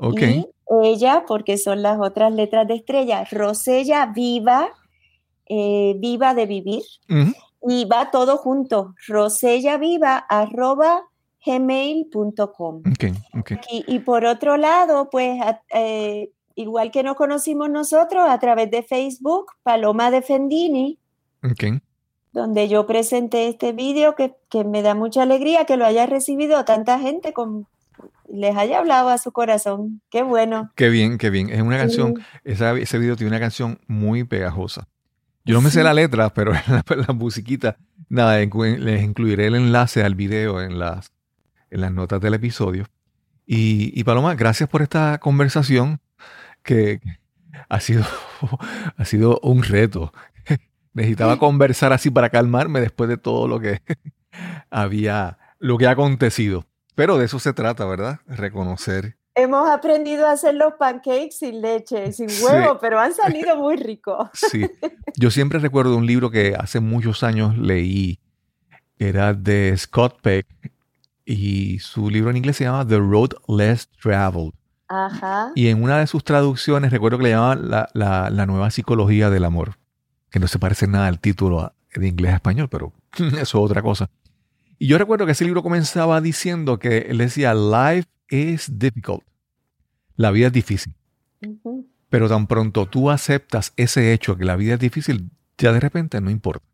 Y 0.00 0.46
ella 0.84 1.24
porque 1.26 1.58
son 1.58 1.82
las 1.82 1.98
otras 1.98 2.32
letras 2.32 2.68
de 2.68 2.76
estrella. 2.76 3.26
Rosella 3.28 4.06
Viva, 4.06 4.68
eh, 5.46 5.96
viva 5.98 6.32
de 6.32 6.46
vivir. 6.46 6.82
Y 7.66 7.86
va 7.86 8.10
todo 8.10 8.36
junto. 8.36 8.94
Rosella 9.06 9.78
Viva 9.78 10.18
arroba 10.18 11.04
gmail.com. 11.44 12.82
y, 13.86 13.98
por 14.00 14.24
otro 14.24 14.56
lado, 14.56 15.10
pues 15.10 15.40
eh, 15.74 16.30
igual 16.54 16.90
que 16.90 17.02
nos 17.02 17.16
conocimos 17.16 17.70
nosotros 17.70 18.24
a 18.28 18.38
través 18.38 18.70
de 18.70 18.82
Facebook, 18.82 19.52
Paloma 19.62 20.10
de 20.10 20.22
Fendini, 20.22 20.98
donde 22.32 22.68
yo 22.68 22.86
presenté 22.86 23.48
este 23.48 23.72
vídeo 23.72 24.14
que, 24.14 24.34
me 24.64 24.82
da 24.82 24.94
mucha 24.94 25.22
alegría 25.22 25.66
que 25.66 25.76
lo 25.76 25.84
haya 25.84 26.06
recibido 26.06 26.64
tanta 26.64 26.98
gente, 26.98 27.32
con, 27.32 27.66
les 28.28 28.56
haya 28.56 28.78
hablado 28.78 29.10
a 29.10 29.18
su 29.18 29.32
corazón. 29.32 30.00
Qué 30.10 30.22
bueno. 30.22 30.70
Qué 30.76 30.88
bien, 30.88 31.18
qué 31.18 31.30
bien. 31.30 31.50
Es 31.50 31.60
una 31.60 31.78
canción, 31.78 32.24
ese 32.44 32.98
video 32.98 33.16
tiene 33.16 33.30
una 33.30 33.40
canción 33.40 33.80
muy 33.86 34.24
pegajosa. 34.24 34.88
Yo 35.44 35.54
no 35.54 35.60
me 35.60 35.70
sé 35.70 35.82
la 35.82 35.92
letra, 35.92 36.32
pero 36.32 36.52
la, 37.06 37.12
musiquita, 37.12 37.76
nada, 38.08 38.38
les 38.38 39.02
incluiré 39.02 39.46
el 39.46 39.54
enlace 39.54 40.02
al 40.02 40.14
video 40.14 40.62
en 40.62 40.78
las, 40.78 41.12
en 41.70 41.82
las 41.82 41.92
notas 41.92 42.20
del 42.20 42.34
episodio. 42.34 42.86
Y, 43.46 43.98
y 43.98 44.04
Paloma, 44.04 44.34
gracias 44.34 44.68
por 44.70 44.80
esta 44.80 45.18
conversación 45.18 46.00
que 46.62 47.00
ha 47.68 47.80
sido, 47.80 48.04
ha 48.96 49.04
sido 49.04 49.38
un 49.42 49.62
reto. 49.62 50.14
Necesitaba 50.94 51.38
conversar 51.38 51.92
así 51.92 52.10
para 52.10 52.30
calmarme 52.30 52.80
después 52.80 53.08
de 53.10 53.18
todo 53.18 53.46
lo 53.46 53.60
que 53.60 53.82
había, 54.70 55.38
lo 55.58 55.76
que 55.76 55.86
ha 55.86 55.90
acontecido. 55.90 56.66
Pero 56.94 57.18
de 57.18 57.26
eso 57.26 57.38
se 57.38 57.52
trata, 57.52 57.84
¿verdad? 57.84 58.20
Reconocer. 58.26 59.16
Hemos 59.36 59.68
aprendido 59.68 60.26
a 60.26 60.32
hacer 60.32 60.54
los 60.54 60.74
pancakes 60.74 61.32
sin 61.32 61.60
leche, 61.60 62.12
sin 62.12 62.28
huevo, 62.42 62.78
pero 62.80 63.00
han 63.00 63.12
salido 63.12 63.56
muy 63.56 63.76
ricos. 63.76 64.28
Sí. 64.32 64.64
Yo 65.16 65.30
siempre 65.30 65.58
recuerdo 65.58 65.96
un 65.96 66.06
libro 66.06 66.30
que 66.30 66.54
hace 66.58 66.80
muchos 66.80 67.22
años 67.22 67.58
leí. 67.58 68.20
Era 68.96 69.34
de 69.34 69.74
Scott 69.76 70.20
Peck 70.22 70.46
y 71.24 71.80
su 71.80 72.10
libro 72.10 72.30
en 72.30 72.36
inglés 72.36 72.58
se 72.58 72.64
llama 72.64 72.86
The 72.86 72.98
Road 72.98 73.30
Less 73.48 73.88
Traveled. 74.00 74.52
Y 75.54 75.68
en 75.68 75.82
una 75.82 75.98
de 75.98 76.06
sus 76.06 76.24
traducciones 76.24 76.92
recuerdo 76.92 77.18
que 77.18 77.24
le 77.24 77.30
llamaban 77.30 77.68
la, 77.68 78.46
nueva 78.46 78.70
psicología 78.70 79.30
del 79.30 79.44
amor, 79.44 79.78
que 80.30 80.38
no 80.38 80.46
se 80.46 80.58
parece 80.58 80.86
nada 80.86 81.06
al 81.06 81.20
título 81.20 81.72
de 81.94 82.06
inglés 82.06 82.32
a 82.32 82.36
español, 82.36 82.68
pero 82.68 82.92
eso 83.18 83.38
es 83.40 83.54
otra 83.54 83.82
cosa. 83.82 84.10
Y 84.78 84.88
yo 84.88 84.98
recuerdo 84.98 85.26
que 85.26 85.32
ese 85.32 85.44
libro 85.44 85.62
comenzaba 85.62 86.20
diciendo 86.20 86.78
que 86.78 86.98
él 87.08 87.18
decía, 87.18 87.54
life 87.54 88.08
is 88.28 88.78
difficult. 88.78 89.22
La 90.16 90.30
vida 90.30 90.48
es 90.48 90.52
difícil. 90.52 90.94
Pero 92.08 92.28
tan 92.28 92.46
pronto 92.46 92.86
tú 92.86 93.10
aceptas 93.10 93.72
ese 93.76 94.12
hecho 94.12 94.36
que 94.36 94.44
la 94.44 94.56
vida 94.56 94.74
es 94.74 94.80
difícil, 94.80 95.30
ya 95.58 95.72
de 95.72 95.80
repente 95.80 96.20
no 96.20 96.30
importa. 96.30 96.64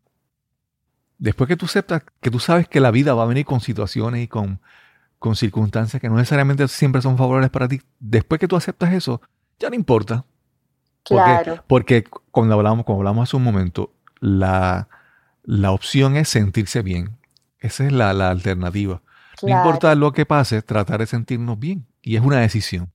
Después 1.17 1.47
que 1.47 1.57
tú 1.57 1.65
aceptas 1.65 2.03
que 2.19 2.31
tú 2.31 2.39
sabes 2.39 2.67
que 2.67 2.79
la 2.79 2.91
vida 2.91 3.13
va 3.13 3.23
a 3.23 3.27
venir 3.27 3.45
con 3.45 3.59
situaciones 3.59 4.23
y 4.23 4.27
con 4.27 4.59
con 5.21 5.35
circunstancias 5.35 6.01
que 6.01 6.09
no 6.09 6.15
necesariamente 6.15 6.67
siempre 6.67 6.99
son 6.99 7.15
favorables 7.15 7.51
para 7.51 7.67
ti, 7.67 7.79
después 7.99 8.39
que 8.39 8.47
tú 8.47 8.55
aceptas 8.55 8.91
eso, 8.91 9.21
ya 9.59 9.69
no 9.69 9.75
importa. 9.75 10.25
Claro. 11.03 11.63
Porque, 11.67 12.05
cuando 12.31 12.55
hablamos, 12.55 12.85
cuando 12.85 13.01
hablamos 13.01 13.29
hace 13.29 13.37
un 13.37 13.43
momento, 13.43 13.93
la, 14.19 14.87
opción 15.69 16.15
es 16.15 16.27
sentirse 16.27 16.81
bien. 16.81 17.19
Esa 17.59 17.85
es 17.85 17.91
la, 17.91 18.09
alternativa. 18.31 19.03
No 19.43 19.49
importa 19.49 19.95
lo 19.95 20.11
que 20.11 20.25
pase, 20.25 20.61
tratar 20.61 20.99
de 20.99 21.07
sentirnos 21.07 21.59
bien. 21.59 21.87
Y 22.01 22.15
es 22.15 22.21
una 22.21 22.39
decisión. 22.39 22.91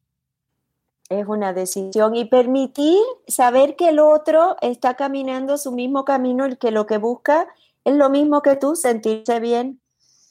Es 1.09 1.27
una 1.27 1.53
decisión. 1.53 2.17
Y 2.17 2.25
permitir 2.25 2.99
saber 3.27 3.77
que 3.77 3.91
el 3.91 3.99
otro 3.99 4.57
está 4.61 4.95
caminando 4.95 5.57
su 5.59 5.73
mismo 5.73 6.05
camino, 6.05 6.45
el 6.45 6.59
que 6.59 6.71
lo 6.71 6.87
que 6.87 6.99
busca 6.99 7.47
es 7.85 7.95
lo 7.95 8.11
mismo 8.11 8.43
que 8.43 8.57
tú, 8.57 8.75
sentirse 8.75 9.39
bien. 9.39 9.81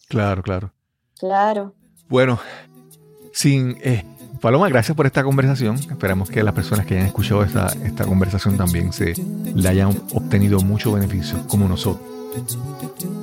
Claro, 0.09 0.43
claro. 0.43 0.71
Claro. 1.17 1.73
Bueno, 2.09 2.39
sin 3.31 3.77
eh, 3.81 4.03
Paloma, 4.41 4.69
gracias 4.69 4.95
por 4.95 5.05
esta 5.05 5.23
conversación. 5.23 5.75
Esperamos 5.75 6.29
que 6.29 6.43
las 6.43 6.53
personas 6.53 6.85
que 6.85 6.95
hayan 6.95 7.07
escuchado 7.07 7.43
esta, 7.43 7.67
esta 7.83 8.05
conversación 8.05 8.57
también 8.57 8.91
se 8.91 9.13
le 9.15 9.69
hayan 9.69 9.89
obtenido 10.13 10.59
mucho 10.59 10.91
beneficio, 10.91 11.47
como 11.47 11.67
nosotros. 11.67 12.05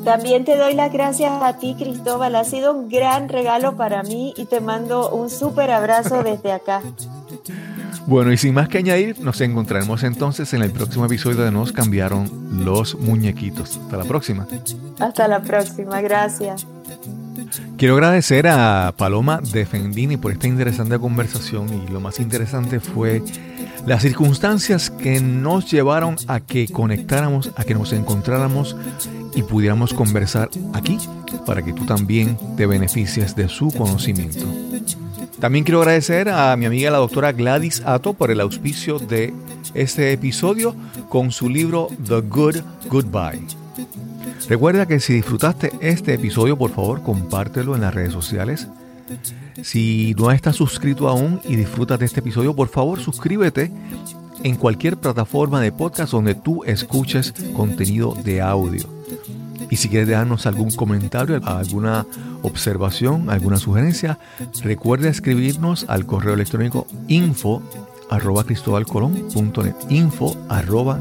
También 0.05 0.45
te 0.45 0.57
doy 0.57 0.75
las 0.75 0.93
gracias 0.93 1.31
a 1.43 1.59
ti, 1.59 1.77
Cristóbal. 1.79 2.35
Ha 2.35 2.45
sido 2.45 2.73
un 2.73 2.89
gran 2.89 3.29
regalo 3.29 3.77
para 3.77 4.03
mí 4.03 4.35
y 4.37 4.47
te 4.47 4.61
mando 4.61 5.11
un 5.11 5.31
súper 5.31 5.71
abrazo 5.71 6.23
desde 6.23 6.53
acá. 6.53 6.83
Bueno, 8.07 8.33
y 8.33 8.37
sin 8.37 8.55
más 8.55 8.69
que 8.69 8.79
añadir, 8.79 9.21
nos 9.21 9.41
encontraremos 9.41 10.03
entonces 10.03 10.53
en 10.55 10.63
el 10.63 10.73
próximo 10.73 11.07
episodio 11.07 11.45
de 11.45 11.53
Nos 11.53 11.71
cambiaron 11.73 12.29
los 12.65 12.97
muñequitos. 12.97 13.77
Hasta 13.77 13.97
la 13.97 14.05
próxima. 14.05 14.47
Hasta 14.99 15.29
la 15.29 15.41
próxima, 15.41 16.01
gracias. 16.01 16.67
Quiero 17.77 17.95
agradecer 17.95 18.49
a 18.49 18.93
Paloma 18.97 19.41
Defendini 19.53 20.17
por 20.17 20.33
esta 20.33 20.49
interesante 20.49 20.99
conversación 20.99 21.69
y 21.69 21.91
lo 21.93 22.01
más 22.01 22.19
interesante 22.19 22.81
fue 22.81 23.23
las 23.87 24.03
circunstancias 24.03 24.91
que 24.91 25.21
nos 25.21 25.71
llevaron 25.71 26.17
a 26.29 26.41
que 26.41 26.69
conectáramos, 26.69 27.51
a 27.57 27.65
que 27.65 27.75
nos 27.75 27.93
encontráramos 27.93 28.77
y 29.35 29.43
pudiéramos 29.43 29.93
conversar 29.93 30.51
aquí 30.73 30.99
para 31.47 31.63
que 31.63 31.73
tú 31.73 31.85
también 31.85 32.37
te 32.57 32.67
beneficies 32.67 33.35
de 33.35 33.49
su 33.49 33.71
conocimiento. 33.71 34.47
También 35.41 35.65
quiero 35.65 35.81
agradecer 35.81 36.29
a 36.29 36.57
mi 36.57 36.67
amiga 36.67 36.91
la 36.91 36.99
doctora 36.99 37.33
Gladys 37.33 37.83
Ato 37.85 38.13
por 38.13 38.31
el 38.31 38.41
auspicio 38.41 39.01
de 39.01 39.35
este 39.75 40.13
episodio 40.13 40.77
con 41.09 41.33
su 41.33 41.49
libro 41.49 41.89
The 42.07 42.21
Good 42.21 42.57
Goodbye. 42.89 43.43
Recuerda 44.49 44.87
que 44.87 45.01
si 45.01 45.15
disfrutaste 45.15 45.73
este 45.81 46.15
episodio, 46.15 46.57
por 46.57 46.71
favor, 46.71 47.03
compártelo 47.03 47.75
en 47.75 47.81
las 47.81 47.95
redes 47.95 48.13
sociales. 48.13 48.69
Si 49.63 50.15
no 50.19 50.31
estás 50.31 50.57
suscrito 50.57 51.09
aún 51.09 51.41
y 51.45 51.57
disfrutas 51.57 51.99
de 51.99 52.07
este 52.07 52.21
episodio, 52.21 52.55
por 52.55 52.69
favor, 52.69 53.01
suscríbete 53.01 53.71
en 54.43 54.57
cualquier 54.57 54.97
plataforma 54.97 55.61
de 55.61 55.73
podcast 55.73 56.13
donde 56.13 56.35
tú 56.35 56.65
escuches 56.65 57.33
contenido 57.55 58.17
de 58.25 58.41
audio. 58.41 58.89
Y 59.71 59.77
si 59.77 59.89
quieres 59.89 60.09
dejarnos 60.09 60.47
algún 60.47 60.71
comentario, 60.73 61.41
alguna 61.45 62.07
observación, 62.43 63.31
alguna 63.31 63.57
sugerencia, 63.57 64.19
recuerda 64.63 65.09
escribirnos 65.09 65.87
al 65.89 66.05
correo 66.05 66.35
electrónico 66.35 66.87
info 67.09 67.63
arroba 68.11 68.45
cristobalcolón.net 68.45 69.75
info 69.89 70.37
arroba. 70.49 71.01